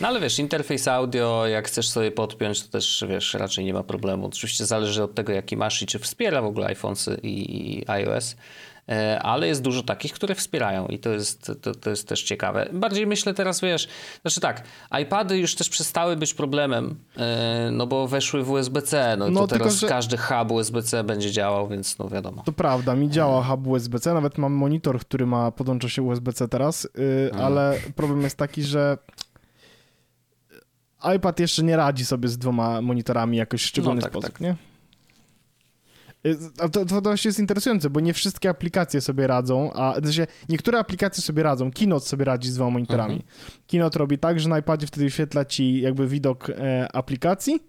No 0.01 0.07
ale 0.07 0.19
wiesz, 0.19 0.39
interfejs 0.39 0.88
audio, 0.88 1.47
jak 1.47 1.67
chcesz 1.67 1.89
sobie 1.89 2.11
podpiąć, 2.11 2.63
to 2.63 2.71
też 2.71 3.05
wiesz, 3.09 3.34
raczej 3.34 3.65
nie 3.65 3.73
ma 3.73 3.84
problemu. 3.84 4.25
Oczywiście 4.27 4.65
zależy 4.65 5.03
od 5.03 5.15
tego, 5.15 5.34
jaki 5.34 5.57
masz 5.57 5.82
i 5.82 5.86
czy 5.86 5.99
wspiera 5.99 6.41
w 6.41 6.45
ogóle 6.45 6.67
iPhones 6.67 7.09
i, 7.23 7.79
i 7.79 7.89
iOS. 7.89 8.36
E, 8.89 9.19
Ale 9.21 9.47
jest 9.47 9.61
dużo 9.61 9.84
takich, 9.84 10.13
które 10.13 10.36
wspierają 10.36 10.88
i 10.88 10.99
to 10.99 11.09
jest, 11.09 11.51
to, 11.61 11.75
to 11.75 11.89
jest 11.89 12.07
też 12.07 12.23
ciekawe. 12.23 12.69
Bardziej 12.73 13.07
myślę 13.07 13.34
teraz, 13.34 13.61
wiesz, 13.61 13.88
znaczy 14.21 14.39
tak, 14.41 14.63
iPady 15.01 15.38
już 15.38 15.55
też 15.55 15.69
przestały 15.69 16.15
być 16.15 16.34
problemem, 16.34 16.95
e, 17.17 17.69
no 17.71 17.88
bo 17.88 18.07
weszły 18.07 18.43
w 18.43 18.51
USB-C, 18.51 19.15
no, 19.19 19.29
No, 19.29 19.41
to 19.41 19.47
tylko, 19.47 19.63
teraz 19.65 19.79
że- 19.79 19.88
każdy 19.88 20.17
hub 20.17 20.51
USB-C 20.51 21.03
będzie 21.03 21.32
działał, 21.32 21.67
więc 21.67 21.97
no 21.99 22.09
wiadomo. 22.09 22.43
To 22.45 22.51
prawda, 22.51 22.95
mi 22.95 23.09
działa 23.09 23.43
hub 23.43 23.67
USB-C, 23.67 24.13
nawet 24.13 24.38
mam 24.38 24.53
monitor, 24.53 24.99
który 24.99 25.25
ma, 25.25 25.51
podłącza 25.51 25.89
się 25.89 26.01
USB-C 26.01 26.47
teraz, 26.47 26.86
y, 26.86 27.32
ale 27.43 27.77
problem 27.95 28.21
jest 28.21 28.38
taki, 28.38 28.63
że 28.63 28.97
iPad 31.15 31.39
jeszcze 31.39 31.63
nie 31.63 31.77
radzi 31.77 32.05
sobie 32.05 32.29
z 32.29 32.38
dwoma 32.38 32.82
monitorami 32.82 33.38
jakoś 33.38 33.61
w 33.63 33.65
szczególny 33.65 33.95
No 33.95 34.01
tak, 34.01 34.11
sposób, 34.11 34.32
tak. 34.32 34.41
nie? 34.41 34.55
Y, 36.28 36.38
A 36.59 36.69
to, 36.69 36.86
to 36.86 37.01
właśnie 37.01 37.30
jest 37.30 37.39
interesujące, 37.39 37.89
bo 37.89 37.99
nie 37.99 38.13
wszystkie 38.13 38.49
aplikacje 38.49 39.01
sobie 39.01 39.28
radzą, 39.28 39.74
a 39.74 39.93
sensie 40.03 40.28
niektóre 40.49 40.80
aplikacje 40.80 41.24
sobie 41.24 41.43
radzą. 41.43 41.72
Keynote 41.72 42.05
sobie 42.05 42.26
radzi 42.26 42.49
z 42.49 42.55
dwoma 42.55 42.72
monitorami. 42.72 43.13
Mhm. 43.15 43.32
Keynote 43.67 43.99
robi 43.99 44.17
tak, 44.17 44.39
że 44.39 44.49
na 44.49 44.59
iPadzie 44.59 44.88
wtedy 44.88 45.05
wyświetla 45.05 45.45
ci 45.45 45.82
jakby 45.82 46.07
widok 46.07 46.49
e, 46.49 46.88
aplikacji, 46.95 47.59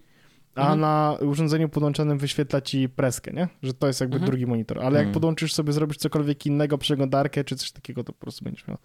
a 0.54 0.60
Mhm. 0.60 0.80
na 0.80 1.16
urządzeniu 1.20 1.68
podłączonym 1.68 2.18
wyświetla 2.18 2.60
ci 2.60 2.88
preskę, 2.88 3.32
nie? 3.32 3.48
Że 3.62 3.74
to 3.74 3.86
jest 3.86 4.00
jakby 4.00 4.16
Mhm. 4.16 4.30
drugi 4.30 4.46
monitor. 4.46 4.78
Ale 4.78 4.92
jak 4.92 5.06
Mhm. 5.06 5.14
podłączysz 5.14 5.52
sobie, 5.54 5.72
zrobisz 5.72 5.96
cokolwiek 5.96 6.46
innego, 6.46 6.78
przeglądarkę 6.78 7.44
czy 7.44 7.56
coś 7.56 7.72
takiego, 7.72 8.04
to 8.04 8.12
po 8.12 8.18
prostu 8.18 8.44
będziesz 8.44 8.68
miał 8.68 8.78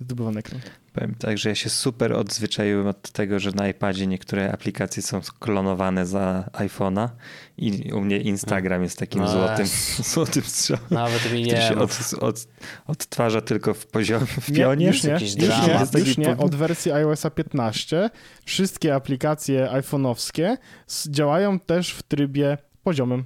zdobywany 0.00 0.38
ekran. 0.38 0.60
Powiem 0.92 1.14
tak, 1.14 1.38
że 1.38 1.48
ja 1.48 1.54
się 1.54 1.70
super 1.70 2.12
odzwyczaiłem 2.12 2.86
od 2.86 3.10
tego, 3.10 3.38
że 3.38 3.50
na 3.50 3.68
iPadzie 3.68 4.06
niektóre 4.06 4.52
aplikacje 4.52 5.02
są 5.02 5.20
klonowane 5.38 6.06
za 6.06 6.50
iPhone'a 6.52 7.08
i 7.58 7.92
u 7.92 8.00
mnie 8.00 8.20
Instagram 8.20 8.82
jest 8.82 8.98
takim 8.98 9.20
No 9.20 9.28
złotym, 9.28 9.66
złotym 10.12 10.42
strzałem. 10.42 10.84
Nawet 10.90 11.32
mi 11.32 11.42
który 11.42 11.42
nie 11.42 11.62
się 11.62 11.76
od, 11.78 12.14
od, 12.20 12.48
odtwarza 12.86 13.40
tylko 13.40 13.74
w 13.74 13.86
poziomie, 13.86 14.26
w 14.26 14.48
Nie, 14.48 14.56
pionie. 14.56 14.86
już 14.86 15.02
nie, 15.04 15.12
już 15.12 15.36
nie, 15.36 15.72
Jest 15.80 15.92
taki 15.92 16.08
już 16.08 16.18
nie. 16.18 16.36
Od 16.36 16.54
wersji 16.54 16.92
iOS 16.92 17.22
15 17.34 18.10
wszystkie 18.44 18.94
aplikacje 18.94 19.68
iPhone'owskie 19.72 20.56
działają 21.08 21.60
też 21.60 21.90
w 21.90 22.02
trybie 22.02 22.58
poziomym. 22.82 23.24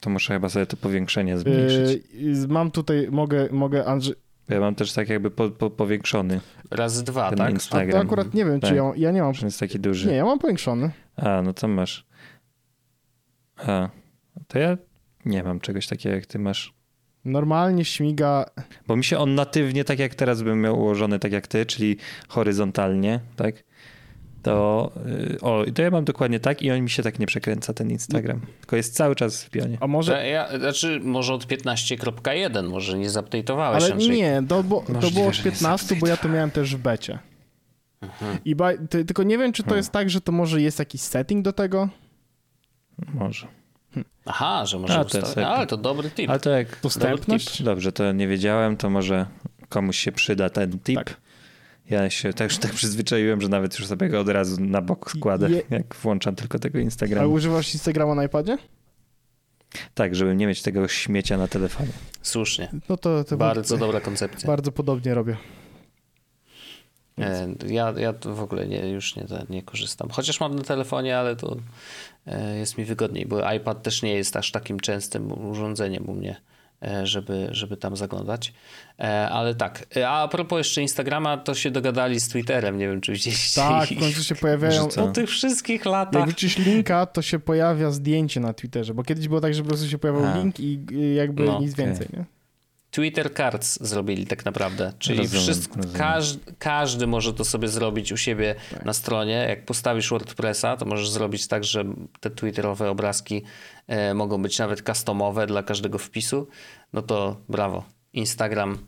To 0.00 0.10
muszę 0.10 0.34
chyba 0.34 0.48
sobie 0.48 0.66
to 0.66 0.76
powiększenie 0.76 1.38
zmniejszyć. 1.38 2.02
Yy, 2.12 2.48
mam 2.48 2.70
tutaj, 2.70 3.08
mogę, 3.10 3.48
mogę 3.52 3.84
Andrzej, 3.84 4.14
Ja 4.48 4.60
mam 4.60 4.74
też 4.74 4.92
tak 4.92 5.08
jakby 5.08 5.30
po, 5.30 5.50
po, 5.50 5.70
powiększony. 5.70 6.40
Razy 6.70 7.04
dwa, 7.04 7.28
Ten 7.28 7.38
tak? 7.38 7.46
a 7.46 7.50
to 7.50 7.54
Instagram. 7.54 8.06
akurat 8.06 8.34
nie 8.34 8.44
wiem, 8.44 8.60
czy 8.60 8.66
Tak. 8.66 8.76
ja, 8.76 8.92
ja 8.96 9.10
nie 9.10 9.22
mam, 9.22 9.34
Że 9.34 9.46
jest 9.46 9.60
taki 9.60 9.80
duży. 9.80 10.08
nie, 10.08 10.14
ja 10.14 10.24
mam 10.24 10.38
powiększony. 10.38 10.90
A, 11.16 11.42
no 11.42 11.52
to 11.54 11.68
masz. 11.68 12.06
A, 13.56 13.88
to 14.48 14.58
ja 14.58 14.76
nie 15.24 15.42
mam 15.42 15.60
czegoś 15.60 15.86
takiego 15.86 16.14
jak 16.14 16.26
ty 16.26 16.38
masz. 16.38 16.74
Normalnie 17.24 17.84
śmiga, 17.84 18.44
Bo 18.86 18.96
mi 18.96 19.04
się 19.04 19.18
on 19.18 19.34
natywnie, 19.34 19.84
tak 19.84 19.98
jak 19.98 20.14
teraz 20.14 20.42
bym 20.42 20.60
miał 20.60 20.78
ułożony, 20.78 21.18
tak 21.18 21.32
jak 21.32 21.46
ty, 21.46 21.66
czyli 21.66 21.96
horyzontalnie, 22.28 23.20
tak? 23.36 23.54
To, 24.44 24.92
yy, 25.06 25.38
o, 25.40 25.64
to 25.74 25.82
ja 25.82 25.90
mam 25.90 26.04
dokładnie 26.04 26.40
tak 26.40 26.62
i 26.62 26.70
on 26.70 26.80
mi 26.80 26.90
się 26.90 27.02
tak 27.02 27.18
nie 27.18 27.26
przekręca, 27.26 27.74
ten 27.74 27.90
Instagram. 27.90 28.40
Tylko 28.60 28.76
jest 28.76 28.94
cały 28.94 29.14
czas 29.16 29.44
w 29.44 29.50
pionie. 29.50 29.78
a 29.80 29.86
może, 29.86 30.12
Że 30.12 30.28
Ja, 30.28 30.58
znaczy, 30.58 31.00
może 31.02 31.34
od 31.34 31.46
15.1, 31.46 32.68
może 32.68 32.98
nie 32.98 33.10
zupdate'owałeś, 33.10 33.74
ale 33.74 33.92
Andrzej. 33.92 34.16
nie, 34.16 34.42
to, 34.48 34.62
bo, 34.62 34.84
to 35.00 35.10
było 35.10 35.26
od 35.26 35.34
że 35.34 35.44
nie 35.44 35.50
15, 35.50 35.96
bo 35.96 36.06
ja 36.06 36.16
to 36.16 36.28
miałem 36.28 36.50
też 36.50 36.76
w 36.76 36.78
becie. 36.78 37.18
Mhm. 38.02 38.38
I 38.44 38.54
ba, 38.54 38.70
ty, 38.90 39.04
tylko 39.04 39.22
nie 39.22 39.38
wiem, 39.38 39.52
czy 39.52 39.62
to 39.62 39.66
Hmm. 39.68 39.78
jest 39.78 39.90
tak, 39.92 40.10
że 40.10 40.20
to 40.20 40.32
może 40.32 40.62
jest 40.62 40.78
jakiś 40.78 41.00
setting 41.00 41.44
do 41.44 41.52
tego? 41.52 41.88
Może. 43.14 43.46
Aha, 44.26 44.66
że 44.66 44.78
może 44.78 45.00
ustawić. 45.04 45.38
Ale 45.38 45.66
to 45.66 45.76
dobry 45.76 46.10
tip. 46.10 46.30
Ale 46.30 46.40
to 46.40 46.50
jak... 46.50 46.80
Dostępność? 46.82 47.62
Dobrze, 47.62 47.92
to 47.92 48.12
nie 48.12 48.28
wiedziałem, 48.28 48.76
to 48.76 48.90
może 48.90 49.26
komuś 49.68 49.98
się 49.98 50.12
przyda 50.12 50.50
ten 50.50 50.78
tip. 50.78 50.96
Tak. 50.96 51.16
Ja 51.90 52.10
się 52.10 52.32
też 52.32 52.58
tak 52.58 52.72
przyzwyczaiłem, 52.72 53.40
że 53.40 53.48
nawet 53.48 53.78
już 53.78 53.88
sobie 53.88 54.08
go 54.08 54.20
od 54.20 54.28
razu 54.28 54.60
na 54.60 54.80
bok 54.82 55.10
składę, 55.10 55.50
Je- 55.50 55.62
jak 55.70 55.94
włączam 55.94 56.34
tylko 56.34 56.58
tego 56.58 56.78
A 56.78 56.82
Instagrama. 56.82 57.26
używasz 57.26 57.74
Instagrama 57.74 58.14
na 58.14 58.24
iPadzie? 58.24 58.58
Tak, 59.94 60.14
żeby 60.14 60.36
nie 60.36 60.46
mieć 60.46 60.62
tego 60.62 60.88
śmiecia 60.88 61.36
na 61.38 61.48
telefonie. 61.48 61.88
Słusznie. 62.22 62.68
No 62.88 62.96
to, 62.96 63.24
to 63.24 63.36
Bardzo 63.36 63.76
dobra 63.76 64.00
koncepcja. 64.00 64.46
bardzo 64.46 64.72
podobnie 64.72 65.14
robię. 65.14 65.36
E, 67.18 67.48
Ja, 67.66 67.94
ja 67.96 68.12
w 68.24 68.40
ogóle 68.42 68.66
nie, 68.68 68.88
już 68.90 69.16
nie, 69.16 69.24
nie 69.50 69.62
korzystam. 69.62 70.08
Chociaż 70.10 70.40
mam 70.40 70.56
na 70.56 70.62
telefonie, 70.62 71.18
ale 71.18 71.36
to 71.36 71.56
e, 72.26 72.56
jest 72.58 72.78
mi 72.78 72.84
wygodniej, 72.84 73.26
bo 73.26 73.52
iPad 73.52 73.82
też 73.82 74.02
nie 74.02 74.14
jest 74.14 74.36
aż 74.36 74.50
takim 74.50 74.80
częstym 74.80 75.46
urządzeniem 75.48 76.08
u 76.08 76.14
mnie, 76.14 76.36
żeby, 77.02 77.48
żeby 77.50 77.76
tam 77.76 77.96
zaglądać. 77.96 78.52
E, 79.00 79.28
Ale 79.28 79.54
tak, 79.54 79.86
E, 79.96 80.08
a 80.08 80.28
propos 80.28 80.58
jeszcze 80.58 80.82
Instagrama, 80.82 81.36
to 81.36 81.54
się 81.54 81.70
dogadali 81.70 82.20
z 82.20 82.28
Twitterem, 82.28 82.78
nie 82.78 82.88
wiem 82.88 83.00
czy 83.00 83.12
widzieliście. 83.12 83.60
Tak, 83.60 83.88
w 83.88 84.00
końcu 84.00 84.24
się 84.24 84.34
pojawiają. 84.34 84.88
Po 84.88 85.08
tych 85.08 85.30
wszystkich 85.30 85.76
Jak 85.80 85.86
latach. 85.86 86.24
wrzucisz 86.26 86.58
linka, 86.58 87.06
to 87.06 87.22
się 87.22 87.38
pojawia 87.38 87.90
zdjęcie 87.90 88.40
na 88.40 88.52
Twitterze, 88.52 88.94
bo 88.94 89.02
kiedyś 89.02 89.28
było 89.28 89.40
tak, 89.40 89.54
że 89.54 89.62
po 89.62 89.68
prostu 89.68 89.88
się 89.88 89.98
pojawiał 89.98 90.24
A. 90.24 90.38
link 90.38 90.60
i 90.60 90.78
jakby 91.16 91.44
No, 91.44 91.60
nic 91.60 91.72
okej. 91.72 91.86
więcej, 91.86 92.06
nie? 92.12 92.24
Twitter 92.90 93.34
Cards 93.34 93.78
zrobili 93.82 94.26
tak 94.26 94.44
naprawdę, 94.44 94.92
czyli 94.98 95.18
Rozumiem, 95.18 95.42
wszystko, 95.42 95.76
rozumiem. 95.76 95.98
każdy, 95.98 96.52
każdy 96.58 97.06
może 97.06 97.32
to 97.34 97.44
sobie 97.44 97.68
zrobić 97.68 98.12
u 98.12 98.16
siebie 98.16 98.54
na 98.84 98.92
stronie. 98.92 99.32
Jak 99.48 99.64
postawisz 99.64 100.10
WordPressa, 100.10 100.76
to 100.76 100.84
możesz 100.86 101.10
zrobić 101.10 101.46
tak, 101.48 101.64
że 101.64 101.84
te 102.20 102.30
twitterowe 102.30 102.90
obrazki 102.90 103.36
e, 103.36 103.42
mogą 104.14 104.42
być 104.42 104.58
nawet 104.58 104.82
customowe 104.82 105.46
dla 105.46 105.62
każdego 105.62 105.98
wpisu. 105.98 106.48
No 106.92 107.02
to 107.02 107.36
brawo. 107.48 107.84
Instagram. 108.12 108.78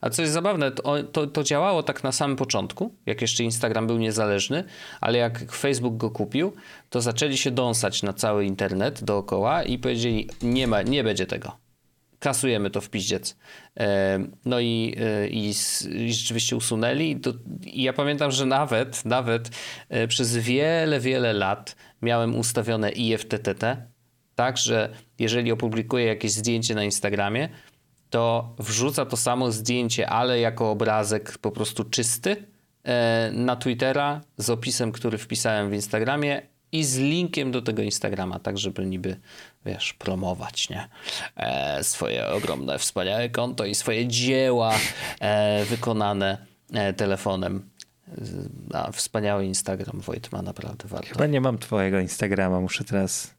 A 0.00 0.10
co 0.10 0.22
jest 0.22 0.34
zabawne, 0.34 0.72
to, 0.72 1.02
to, 1.02 1.26
to 1.26 1.42
działało 1.42 1.82
tak 1.82 2.04
na 2.04 2.12
samym 2.12 2.36
początku, 2.36 2.94
jak 3.06 3.20
jeszcze 3.20 3.44
Instagram 3.44 3.86
był 3.86 3.98
niezależny, 3.98 4.64
ale 5.00 5.18
jak 5.18 5.52
Facebook 5.52 5.96
go 5.96 6.10
kupił, 6.10 6.52
to 6.90 7.00
zaczęli 7.00 7.36
się 7.36 7.50
dąsać 7.50 8.02
na 8.02 8.12
cały 8.12 8.44
internet 8.44 9.04
dookoła 9.04 9.62
i 9.62 9.78
powiedzieli, 9.78 10.30
nie 10.42 10.66
ma, 10.66 10.82
nie 10.82 11.04
będzie 11.04 11.26
tego 11.26 11.63
kasujemy 12.24 12.70
to 12.70 12.80
w 12.80 12.90
piździec. 12.90 13.36
E, 13.80 14.18
No 14.44 14.60
i, 14.60 14.96
e, 14.98 15.28
i, 15.28 15.52
i 15.90 16.12
rzeczywiście 16.12 16.56
usunęli. 16.56 17.20
I, 17.62 17.82
ja 17.82 17.92
pamiętam, 17.92 18.30
że 18.30 18.46
nawet, 18.46 19.04
nawet 19.04 19.50
e, 19.88 20.08
przez 20.08 20.36
wiele, 20.36 21.00
wiele 21.00 21.32
lat 21.32 21.76
miałem 22.02 22.36
ustawione 22.36 22.90
IFTTT, 22.90 23.76
tak, 24.34 24.58
że 24.58 24.94
jeżeli 25.18 25.52
opublikuję 25.52 26.06
jakieś 26.06 26.32
zdjęcie 26.32 26.74
na 26.74 26.84
Instagramie, 26.84 27.48
to 28.10 28.54
wrzuca 28.58 29.06
to 29.06 29.16
samo 29.16 29.52
zdjęcie, 29.52 30.08
ale 30.10 30.40
jako 30.40 30.70
obrazek 30.70 31.38
po 31.38 31.50
prostu 31.50 31.84
czysty 31.84 32.36
na 33.32 33.56
Twittera 33.56 34.20
z 34.36 34.50
opisem, 34.50 34.92
który 34.92 35.18
wpisałem 35.18 35.70
w 35.70 35.74
Instagramie 35.74 36.42
i 36.72 36.84
z 36.84 36.98
linkiem 36.98 37.50
do 37.52 37.62
tego 37.62 37.82
Instagrama, 37.82 38.38
tak 38.38 38.58
żeby 38.58 38.86
niby, 38.86 39.16
wiesz, 39.66 39.92
promować, 39.92 40.68
nie? 40.70 40.88
E, 41.36 41.84
swoje 41.84 42.28
ogromne, 42.28 42.78
wspaniałe 42.78 43.28
konto 43.28 43.64
i 43.64 43.74
swoje 43.74 44.08
dzieła 44.08 44.72
e, 45.20 45.64
wykonane 45.64 46.46
e, 46.72 46.92
telefonem. 46.92 47.70
A, 48.74 48.92
wspaniały 48.92 49.44
Instagram 49.46 50.00
Wojt 50.00 50.32
ma 50.32 50.42
naprawdę 50.42 50.88
warto. 50.88 51.08
Chyba 51.08 51.26
nie 51.26 51.40
mam 51.40 51.58
twojego 51.58 52.00
Instagrama, 52.00 52.60
muszę 52.60 52.84
teraz 52.84 53.34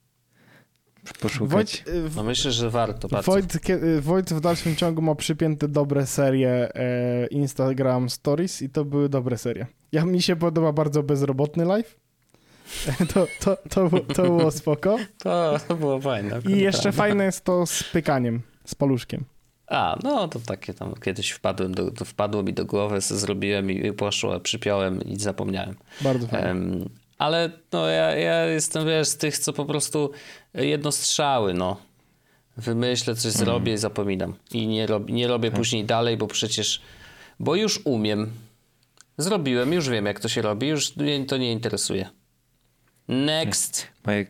poszukać. 1.19 1.49
Wojt, 1.85 1.87
y, 1.87 2.09
w- 2.09 2.15
No 2.15 2.23
myślę, 2.23 2.51
że 2.51 2.69
warto 2.69 3.07
bardzo. 3.07 3.31
Wojt, 3.31 3.69
y, 3.69 4.01
Wojt 4.01 4.33
w 4.33 4.39
dalszym 4.41 4.75
ciągu 4.75 5.01
ma 5.01 5.15
przypięte 5.15 5.67
dobre 5.67 6.05
serie 6.07 6.49
e, 6.75 7.27
Instagram 7.27 8.09
Stories 8.09 8.61
i 8.61 8.69
to 8.69 8.85
były 8.85 9.09
dobre 9.09 9.37
serie. 9.37 9.67
Ja 9.91 10.05
mi 10.05 10.21
się 10.21 10.35
podoba 10.35 10.71
bardzo 10.71 11.03
bezrobotny 11.03 11.65
live. 11.65 11.95
To, 13.13 13.27
to, 13.39 13.57
to, 13.69 13.89
było- 13.89 14.13
to 14.13 14.23
było 14.23 14.51
spoko. 14.51 14.97
To, 15.23 15.59
to 15.67 15.75
było 15.75 15.99
fajne. 16.01 16.41
I 16.49 16.59
jeszcze 16.59 16.91
fajne 16.91 17.23
jest 17.25 17.43
to 17.43 17.65
z 17.65 17.83
pykaniem, 17.83 18.41
z 18.65 18.75
paluszkiem. 18.75 19.25
A, 19.67 19.97
no 20.03 20.27
to 20.27 20.39
takie 20.39 20.73
tam 20.73 20.93
kiedyś 21.03 21.31
wpadłem 21.31 21.73
do, 21.75 21.91
to 21.91 22.05
wpadło 22.05 22.43
mi 22.43 22.53
do 22.53 22.65
głowy, 22.65 23.01
zrobiłem 23.01 23.71
i 23.71 23.91
poszło, 23.93 24.39
przypiąłem 24.39 25.01
i 25.01 25.19
zapomniałem. 25.19 25.75
Bardzo 26.01 26.27
fajne. 26.27 26.49
Em, 26.49 26.89
ale 27.17 27.51
no 27.71 27.87
ja, 27.87 28.15
ja 28.15 28.45
jestem, 28.45 28.85
wiesz, 28.85 29.07
z 29.07 29.17
tych, 29.17 29.37
co 29.37 29.53
po 29.53 29.65
prostu 29.65 30.11
jednostrzały, 30.53 31.53
no. 31.53 31.77
Wymyślę, 32.57 33.15
coś 33.15 33.31
zrobię 33.33 33.73
i 33.73 33.77
zapominam. 33.77 34.33
I 34.51 34.67
nie, 34.67 34.87
rob, 34.87 35.09
nie 35.09 35.27
robię 35.27 35.51
później 35.51 35.85
dalej, 35.85 36.17
bo 36.17 36.27
przecież, 36.27 36.81
bo 37.39 37.55
już 37.55 37.79
umiem. 37.85 38.31
Zrobiłem, 39.17 39.73
już 39.73 39.89
wiem, 39.89 40.05
jak 40.05 40.19
to 40.19 40.29
się 40.29 40.41
robi, 40.41 40.67
już 40.67 40.95
mnie 40.95 41.25
to 41.25 41.37
nie 41.37 41.51
interesuje. 41.51 42.09
Next. 43.07 43.87
Moje, 44.05 44.25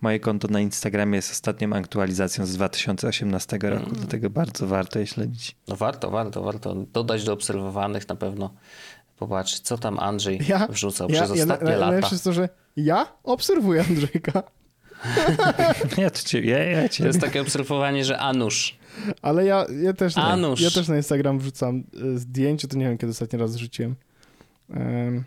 moje 0.00 0.20
konto 0.20 0.48
na 0.48 0.60
Instagramie 0.60 1.16
jest 1.16 1.30
ostatnią 1.32 1.72
aktualizacją 1.72 2.46
z 2.46 2.52
2018 2.54 3.58
roku, 3.70 3.82
Mm. 3.86 3.96
dlatego 3.96 4.30
bardzo 4.30 4.66
warto 4.66 4.98
je 4.98 5.06
śledzić. 5.06 5.56
No 5.68 5.76
warto, 5.76 6.10
warto, 6.10 6.42
warto 6.42 6.74
dodać 6.92 7.24
do 7.24 7.32
obserwowanych 7.32 8.08
na 8.08 8.16
pewno. 8.16 8.54
Popatrz, 9.18 9.60
co 9.60 9.78
tam 9.78 9.98
Andrzej 9.98 10.40
Ja, 10.48 10.66
wrzucał 10.70 11.08
ja, 11.10 11.22
przez 11.22 11.36
ja, 11.36 11.42
ostatnie 11.42 11.68
na- 11.70 11.76
lata. 11.76 11.86
Najlepsze 11.86 12.14
jest 12.14 12.24
to, 12.24 12.32
że 12.32 12.48
ja 12.76 13.06
obserwuję 13.24 13.84
Andrzejka, 13.88 14.42
Ja, 15.98 16.10
to 16.10 16.18
cię, 16.22 16.40
ja, 16.40 16.58
ja 16.64 16.88
cię. 16.88 17.02
To 17.02 17.06
jest 17.06 17.20
takie 17.20 17.40
obserwowanie, 17.42 18.04
że 18.04 18.18
Anusz. 18.18 18.78
ale 19.22 19.44
ja, 19.44 19.66
ja, 19.82 19.92
też, 19.92 20.16
na, 20.16 20.24
Anusz. 20.24 20.60
ja 20.60 20.70
też 20.70 20.88
na 20.88 20.96
Instagram 20.96 21.38
wrzucam 21.38 21.84
y, 22.14 22.18
zdjęcie, 22.18 22.68
to 22.68 22.76
nie 22.76 22.84
wiem, 22.84 22.98
kiedy 22.98 23.10
ostatni 23.10 23.38
raz 23.38 23.56
rzuciłem. 23.56 23.96
Um, 24.68 25.24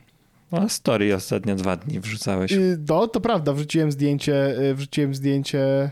No, 0.62 0.70
story 0.70 1.16
ostatnio 1.16 1.56
dwa 1.56 1.76
dni 1.76 1.99
wrzucałeś. 1.99 2.51
y, 2.51 2.78
no, 2.89 3.08
to 3.08 3.22
prawda, 3.22 3.53
wrzuciłem 3.53 3.91
zdjęcie, 3.91 4.60
y, 4.60 4.76
wrzuciłem 4.76 5.16
zdjęcie 5.16 5.91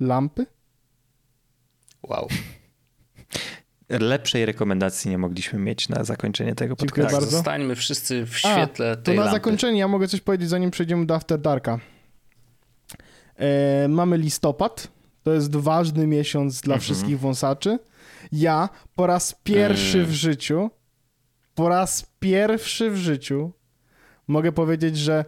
lampy. 0.00 0.46
Wow. 2.08 2.28
Lepszej 3.88 4.46
rekomendacji 4.46 5.10
nie 5.10 5.18
mogliśmy 5.18 5.58
mieć 5.58 5.88
na 5.88 6.04
zakończenie 6.04 6.54
tego 6.54 6.76
Dziękuję 6.76 6.88
podcastu. 6.88 7.10
Tak, 7.14 7.20
bardzo. 7.20 7.36
zostańmy 7.36 7.74
wszyscy 7.76 8.26
w 8.26 8.34
A, 8.34 8.36
świetle 8.38 8.96
To 8.96 9.02
tej 9.02 9.16
na 9.16 9.22
lampy. 9.22 9.36
zakończenie 9.36 9.78
ja 9.78 9.88
mogę 9.88 10.08
coś 10.08 10.20
powiedzieć, 10.20 10.48
zanim 10.48 10.70
przejdziemy 10.70 11.06
do 11.06 11.14
After 11.14 11.40
Darka. 11.40 11.78
E, 13.36 13.88
mamy 13.88 14.18
listopad. 14.18 14.88
To 15.22 15.32
jest 15.32 15.56
ważny 15.56 16.06
miesiąc 16.06 16.60
dla 16.60 16.74
Mhm. 16.74 16.80
wszystkich 16.80 17.20
wąsaczy. 17.20 17.78
Ja 18.32 18.68
po 18.94 19.06
raz 19.06 19.34
pierwszy 19.44 19.98
Mm. 19.98 20.10
w 20.10 20.12
życiu, 20.14 20.70
po 21.54 21.68
raz 21.68 22.06
pierwszy 22.20 22.90
w 22.90 22.96
życiu 22.96 23.52
mogę 24.28 24.52
powiedzieć, 24.52 24.98
że 24.98 25.24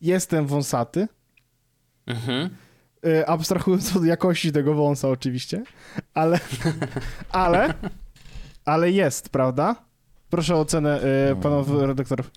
jestem 0.00 0.46
wąsaty. 0.46 1.08
Mhm. 2.06 2.50
E, 3.06 3.28
abstrahując 3.28 3.96
od 3.96 4.04
jakości 4.04 4.52
tego 4.52 4.74
wąsa 4.74 5.08
oczywiście, 5.08 5.62
ale, 6.14 6.40
ale, 7.30 7.74
ale 8.64 8.90
jest, 8.90 9.28
prawda? 9.28 9.76
Proszę 10.30 10.56
o 10.56 10.60
ocenę 10.60 11.00
e, 11.30 11.36
panów 11.36 11.68
redaktorów. 11.80 12.30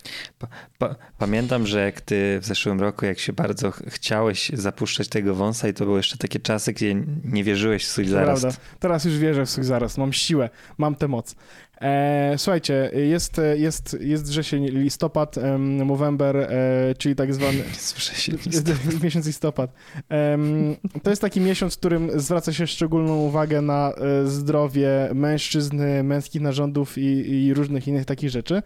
Pa, 0.77 0.95
pamiętam, 1.17 1.67
że 1.67 1.79
jak 1.85 2.01
ty 2.01 2.39
w 2.41 2.45
zeszłym 2.45 2.81
roku, 2.81 3.05
jak 3.05 3.19
się 3.19 3.33
bardzo 3.33 3.71
ch- 3.71 3.81
chciałeś 3.87 4.49
zapuszczać 4.53 5.07
tego 5.07 5.35
wąsa 5.35 5.67
i 5.67 5.73
to 5.73 5.85
były 5.85 5.97
jeszcze 5.99 6.17
takie 6.17 6.39
czasy, 6.39 6.73
gdzie 6.73 6.95
nie 7.23 7.43
wierzyłeś 7.43 7.85
w 7.85 7.87
swój 7.87 8.05
zaraz. 8.07 8.41
Prawda. 8.41 8.59
Teraz 8.79 9.05
już 9.05 9.17
wierzę 9.17 9.45
w 9.45 9.49
swój 9.49 9.63
zaraz. 9.63 9.97
Mam 9.97 10.13
siłę, 10.13 10.49
mam 10.77 10.95
tę 10.95 11.07
moc. 11.07 11.35
E, 11.81 12.33
słuchajcie, 12.37 12.91
jest, 12.93 13.41
jest, 13.55 13.97
jest 13.99 14.23
wrzesień, 14.23 14.65
listopad, 14.67 15.37
em, 15.37 15.85
Movember, 15.85 16.37
e, 16.37 16.49
czyli 16.97 17.15
tak 17.15 17.33
zwany 17.33 17.63
Słyszę 17.77 18.15
się. 18.15 18.31
miesiąc 19.03 19.25
listopad. 19.25 19.73
Em, 20.09 20.75
to 21.03 21.09
jest 21.09 21.21
taki 21.21 21.41
miesiąc, 21.41 21.75
w 21.75 21.77
którym 21.77 22.19
zwraca 22.19 22.53
się 22.53 22.67
szczególną 22.67 23.17
uwagę 23.17 23.61
na 23.61 23.91
e, 23.91 24.27
zdrowie 24.27 25.09
mężczyzn, 25.13 25.83
męskich 26.03 26.41
narządów 26.41 26.97
i, 26.97 27.31
i 27.45 27.53
różnych 27.53 27.87
innych 27.87 28.05
takich 28.05 28.29
rzeczy. 28.29 28.61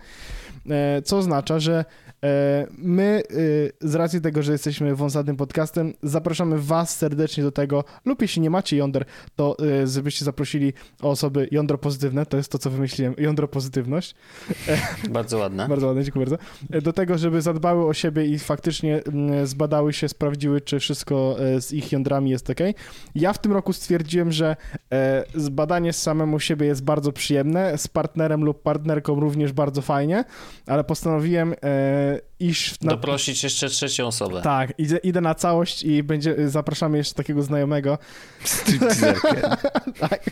E, 0.69 1.01
co 1.01 1.17
oznacza, 1.17 1.59
że 1.59 1.85
e, 2.07 2.08
my 2.77 3.21
e, 3.81 3.87
z 3.89 3.95
racji 3.95 4.21
tego, 4.21 4.43
że 4.43 4.51
jesteśmy 4.51 4.95
wąsatym 4.95 5.37
podcastem, 5.37 5.93
zapraszamy 6.03 6.59
was 6.59 6.97
serdecznie 6.97 7.43
do 7.43 7.51
tego, 7.51 7.83
lub 8.05 8.21
jeśli 8.21 8.41
nie 8.41 8.49
macie 8.49 8.77
jąder, 8.77 9.05
to 9.35 9.57
e, 9.81 9.87
żebyście 9.87 10.25
zaprosili 10.25 10.73
osoby 11.01 11.47
jądro 11.51 11.77
pozytywne, 11.77 12.25
to 12.25 12.37
jest 12.37 12.51
to, 12.51 12.57
co 12.57 12.69
wymyśliłem, 12.69 13.13
jądro 13.17 13.47
pozytywność. 13.47 14.15
Bardzo 15.09 15.37
ładne. 15.37 15.67
Bardzo 15.67 15.87
ładne, 15.87 16.03
dziękuję 16.03 16.25
bardzo. 16.25 16.45
E, 16.71 16.81
Do 16.81 16.93
tego, 16.93 17.17
żeby 17.17 17.41
zadbały 17.41 17.85
o 17.85 17.93
siebie 17.93 18.25
i 18.25 18.39
faktycznie 18.39 19.03
mm, 19.03 19.47
zbadały 19.47 19.93
się, 19.93 20.09
sprawdziły, 20.09 20.61
czy 20.61 20.79
wszystko 20.79 21.35
e, 21.39 21.61
z 21.61 21.73
ich 21.73 21.91
jądrami 21.91 22.29
jest 22.29 22.49
ok. 22.49 22.59
Ja 23.15 23.33
w 23.33 23.41
tym 23.41 23.51
roku 23.51 23.73
stwierdziłem, 23.73 24.31
że 24.31 24.55
e, 24.93 25.23
zbadanie 25.35 25.93
samemu 25.93 26.39
siebie 26.39 26.67
jest 26.67 26.83
bardzo 26.83 27.11
przyjemne, 27.11 27.77
z 27.77 27.87
partnerem 27.87 28.43
lub 28.43 28.61
partnerką 28.61 29.19
również 29.19 29.53
bardzo 29.53 29.81
fajnie, 29.81 30.23
ale 30.67 30.83
postanowiłem 30.83 31.55
iść 32.39 32.81
na, 32.81 32.91
Doprosić 32.91 33.43
jeszcze 33.43 33.69
trzecią 33.69 34.07
osobę. 34.07 34.41
tak, 34.41 34.73
idę, 34.77 34.97
idę 34.97 35.21
na 35.21 35.35
całość 35.35 35.83
i 35.83 36.03
będzie, 36.03 36.49
zapraszamy 36.49 36.97
jeszcze 36.97 37.15
takiego 37.15 37.43
znajomego. 37.43 37.97
Tak, 39.99 40.29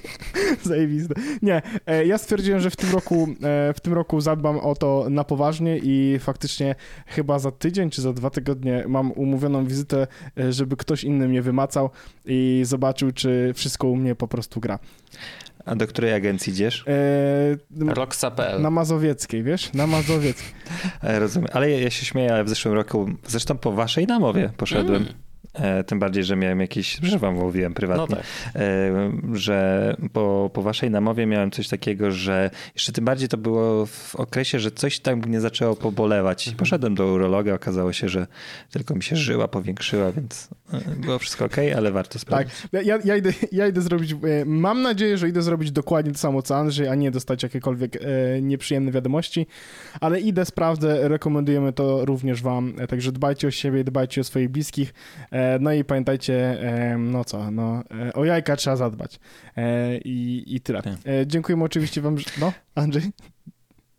zajebiste. 0.63 1.13
Nie, 1.41 1.61
e, 1.86 2.05
ja 2.05 2.17
stwierdziłem, 2.17 2.59
że 2.59 2.69
w 2.69 2.75
tym 2.75 2.91
roku, 2.91 3.28
e, 3.43 3.73
w 3.73 3.80
tym 3.80 3.93
roku 3.93 4.21
zadbam 4.21 4.59
o 4.59 4.75
to 4.75 5.05
na 5.09 5.23
poważnie 5.23 5.78
i 5.78 6.19
faktycznie 6.19 6.75
chyba 7.07 7.39
za 7.39 7.51
tydzień 7.51 7.89
czy 7.89 8.01
za 8.01 8.13
dwa 8.13 8.30
tygodnie 8.30 8.84
mam 8.88 9.11
umówioną 9.11 9.65
wizytę, 9.65 10.07
e, 10.39 10.53
żeby 10.53 10.78
ktoś 10.78 11.03
inny 11.03 11.28
mnie 11.28 11.41
wymacał 11.41 11.89
i 12.25 12.61
zobaczył, 12.65 13.11
czy 13.11 13.51
wszystko 13.55 13.88
u 13.88 13.95
mnie 13.95 14.15
po 14.15 14.28
prostu 14.28 14.59
gra. 14.59 14.80
A 15.68 15.76
do 15.76 15.88
której 15.88 16.13
agencji 16.13 16.53
idziesz? 16.53 16.86
E, 16.88 17.93
Roxa.pl. 17.93 18.61
na 18.61 18.70
Mazowieckiej, 18.70 19.43
wiesz? 19.43 19.74
Na 19.74 19.88
Mazowieckiej. 19.88 20.57
E, 21.03 21.20
Rozumiem. 21.20 21.49
Ale 21.53 21.72
ja, 21.72 21.80
ja 21.80 21.89
się 21.89 22.05
śmieję, 22.05 22.34
ale 22.34 22.43
w 22.43 22.49
zeszłym 22.49 22.74
roku, 22.74 23.09
zresztą 23.28 23.57
po 23.57 23.72
waszej 23.72 24.07
namowie 24.07 24.49
poszedłem. 24.57 25.01
Mm. 25.01 25.13
E, 25.54 25.84
tym 25.84 26.00
bardziej, 26.00 26.24
że 26.24 26.36
miałem 26.36 26.60
jakieś, 26.60 27.00
że 27.04 27.20
wam 27.20 27.36
mówiłem 27.36 27.74
prywatnie, 27.74 28.06
No 28.10 28.16
tak. 28.16 28.26
e, 28.56 29.12
że 29.34 29.95
po, 30.14 30.50
po 30.54 30.62
waszej 30.62 30.91
namowie 30.91 31.26
miałem 31.26 31.52
coś 31.52 31.68
takiego, 31.68 32.12
że 32.12 32.50
jeszcze 32.76 32.91
tym 32.91 33.06
bardziej 33.06 33.28
to 33.30 33.38
było 33.38 33.86
w 33.86 34.16
okresie, 34.16 34.60
że 34.60 34.72
coś 34.72 35.00
tam 35.00 35.20
mnie 35.20 35.41
zaczęło 35.41 35.76
pobolewać. 35.76 36.48
Mhm. 36.48 36.58
Poszedłem 36.58 36.95
do 36.95 37.06
urologa, 37.08 37.54
okazało 37.54 37.93
się, 37.93 38.10
że 38.10 38.28
tylko 38.72 38.95
mi 38.95 39.04
się 39.04 39.16
żyła 39.16 39.48
powiększyła, 39.48 40.12
więc 40.12 40.50
e, 40.74 40.80
było 40.95 41.20
wszystko 41.20 41.45
ok, 41.45 41.56
ale 41.78 41.91
warto 41.91 42.14
Tak, 42.14 42.22
sprawdzić. 42.22 42.56
ja, 42.74 42.98
ja, 43.06 43.16
idę, 43.18 43.34
ja 43.52 43.68
idę 43.68 43.82
zrobić, 43.82 44.16
mam 44.45 44.82
nadzieję, 44.82 45.18
że 45.18 45.30
idę 45.30 45.41
zrobić 45.41 45.72
dokładnie 45.72 46.12
to 46.12 46.18
samo 46.18 46.41
co 46.41 46.58
Andrzej, 46.58 46.88
a 46.88 46.95
nie 46.95 47.12
dostać 47.12 47.43
jakiekolwiek 47.43 47.98
nieprzyjemne 48.41 48.91
wiadomości, 48.91 49.48
ale 50.02 50.20
idę, 50.20 50.45
sprawdzę, 50.45 51.08
rekomendujemy 51.08 51.74
to 51.74 52.06
również 52.06 52.41
wam, 52.41 52.74
także 52.89 53.12
dbajcie 53.12 53.48
o 53.48 53.52
siebie, 53.52 53.84
dbajcie 53.84 54.22
o 54.22 54.24
swoich 54.24 54.50
bliskich, 54.50 54.93
no 55.59 55.73
i 55.73 55.83
pamiętajcie, 55.83 56.61
e, 56.61 56.97
no 56.97 57.23
co, 57.23 57.51
no, 57.51 57.83
e, 58.07 58.13
o 58.13 58.25
jajka 58.25 58.55
trzeba 58.55 58.75
zadbać 58.75 59.19
e, 59.57 59.97
i, 59.97 60.43
i 60.55 60.61
tyle. 60.61 60.81
Tak. 60.81 60.93
E, 61.05 61.27
dziękujemy 61.27 61.63
oczywiście 61.63 62.01
wam, 62.01 62.15
no, 62.39 62.53
Andrzej? 62.75 63.11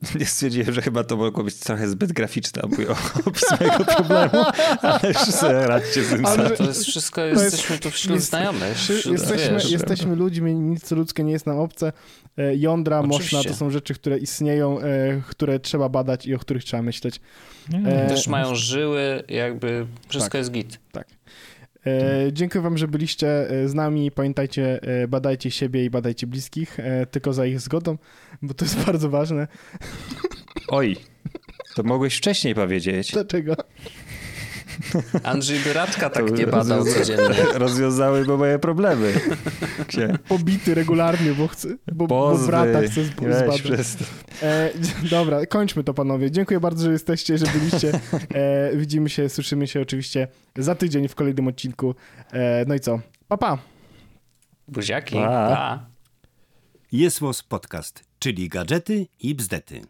Ja 0.21 0.27
stwierdziłem, 0.27 0.73
że 0.73 0.83
chyba 0.83 1.05
to 1.05 1.17
mogło 1.17 1.45
być 1.45 1.55
trochę 1.55 1.89
zbyt 1.89 2.13
graficzne, 2.13 2.63
mój 2.77 2.87
opis 3.27 3.45
mojego 3.61 3.85
problemu, 3.85 4.45
ale 4.83 5.15
sobie 5.15 5.67
radźcie 5.67 6.05
z 6.05 6.09
tym 6.09 6.27
Ale-. 6.27 6.51
To 6.51 6.65
jest 6.65 6.85
wszystko, 6.85 7.21
jest- 7.25 7.43
jesteśmy 7.43 7.79
tu 7.79 7.91
wśród 7.91 8.15
jest- 8.15 8.29
znajomych. 8.29 8.77
Wśród, 8.77 9.07
Jesteśmy, 9.07 9.55
wiesz, 9.55 9.71
jesteśmy 9.71 10.17
ludźmi, 10.17 10.55
nic 10.55 10.91
ludzkie 10.91 11.25
nie 11.25 11.33
jest 11.33 11.47
nam 11.47 11.59
obce. 11.59 11.93
E, 12.39 12.57
Jądra, 12.57 12.99
Oczywiście. 13.01 13.37
moszna 13.37 13.51
to 13.51 13.57
są 13.57 13.71
rzeczy, 13.71 13.95
które 13.95 14.19
istnieją, 14.19 14.81
e, 14.81 14.85
które 15.29 15.61
trzeba 15.61 15.89
badać 15.89 16.27
i 16.27 16.35
o 16.35 16.39
których 16.39 16.65
trzeba 16.65 16.83
myśleć. 16.83 17.21
E, 17.87 18.09
Też 18.09 18.27
mają 18.29 18.55
żyły, 18.55 19.23
jakby 19.29 19.87
wszystko 20.09 20.31
Tak. 20.33 20.39
jest 20.39 20.51
git. 20.51 20.79
E, 21.89 22.33
dziękuję 22.33 22.63
wam, 22.63 22.79
że 22.79 22.89
byliście 22.89 23.51
e, 23.51 23.69
z 23.69 23.75
nami. 23.75 24.11
Pamiętajcie, 24.11 24.83
e, 24.83 25.09
badajcie 25.09 25.51
siebie 25.51 25.85
i 25.85 25.91
badajcie 25.91 26.27
bliskich, 26.27 26.81
e, 26.81 27.07
tylko 27.07 27.33
za 27.33 27.47
ich 27.47 27.61
zgodą, 27.61 27.99
bo 28.43 28.55
to 28.55 28.65
jest 28.65 28.83
bardzo 28.87 29.11
ważne. 29.11 29.49
Oj, 30.69 30.97
to 31.75 31.83
mogłeś 31.83 32.17
wcześniej 32.17 32.55
powiedzieć. 32.55 33.13
Dlaczego? 33.13 33.57
Andrzej 35.23 35.59
Byraczka 35.61 36.11
tak 36.11 36.29
To 36.29 36.35
nie 36.35 36.47
badał 36.47 36.85
codziennie. 36.85 37.45
Rozwiązałyby 37.55 38.37
moje 38.37 38.59
problemy. 38.59 39.13
Gdzie? 39.89 40.19
Pobity 40.29 40.75
regularnie, 40.75 41.33
bo 41.33 41.49
chce, 41.49 41.69
bo, 41.93 42.07
bo 42.07 42.39
brata 42.39 42.83
chce 42.83 43.05
zbadać. 43.05 43.63
E, 44.43 44.71
dobra, 45.11 45.47
kończmy 45.47 45.85
to 45.85 45.95
panowie. 45.95 46.31
Dziękuję 46.31 46.61
bardzo, 46.61 46.85
że 46.85 46.93
jesteście, 46.93 47.39
że 47.39 47.47
byliście. 47.47 48.01
E, 48.35 48.77
widzimy 48.77 49.09
się, 49.09 49.29
słyszymy 49.29 49.67
się 49.67 49.81
oczywiście 49.81 50.29
za 50.57 50.75
tydzień 50.75 51.09
w 51.09 51.15
kolejnym 51.15 51.49
odcinku. 51.49 51.95
E, 52.33 52.65
no 52.69 52.75
i 52.75 52.81
co? 52.81 53.01
Pa, 53.29 53.37
pa! 53.37 53.59
Buziaki. 54.69 55.15
Pa. 55.15 55.49
Pa. 55.49 55.87
Jest 56.93 57.21
Podcast, 57.49 58.05
czyli 58.19 58.49
gadżety 58.49 59.07
i 59.21 59.35
bzdety. 59.35 59.81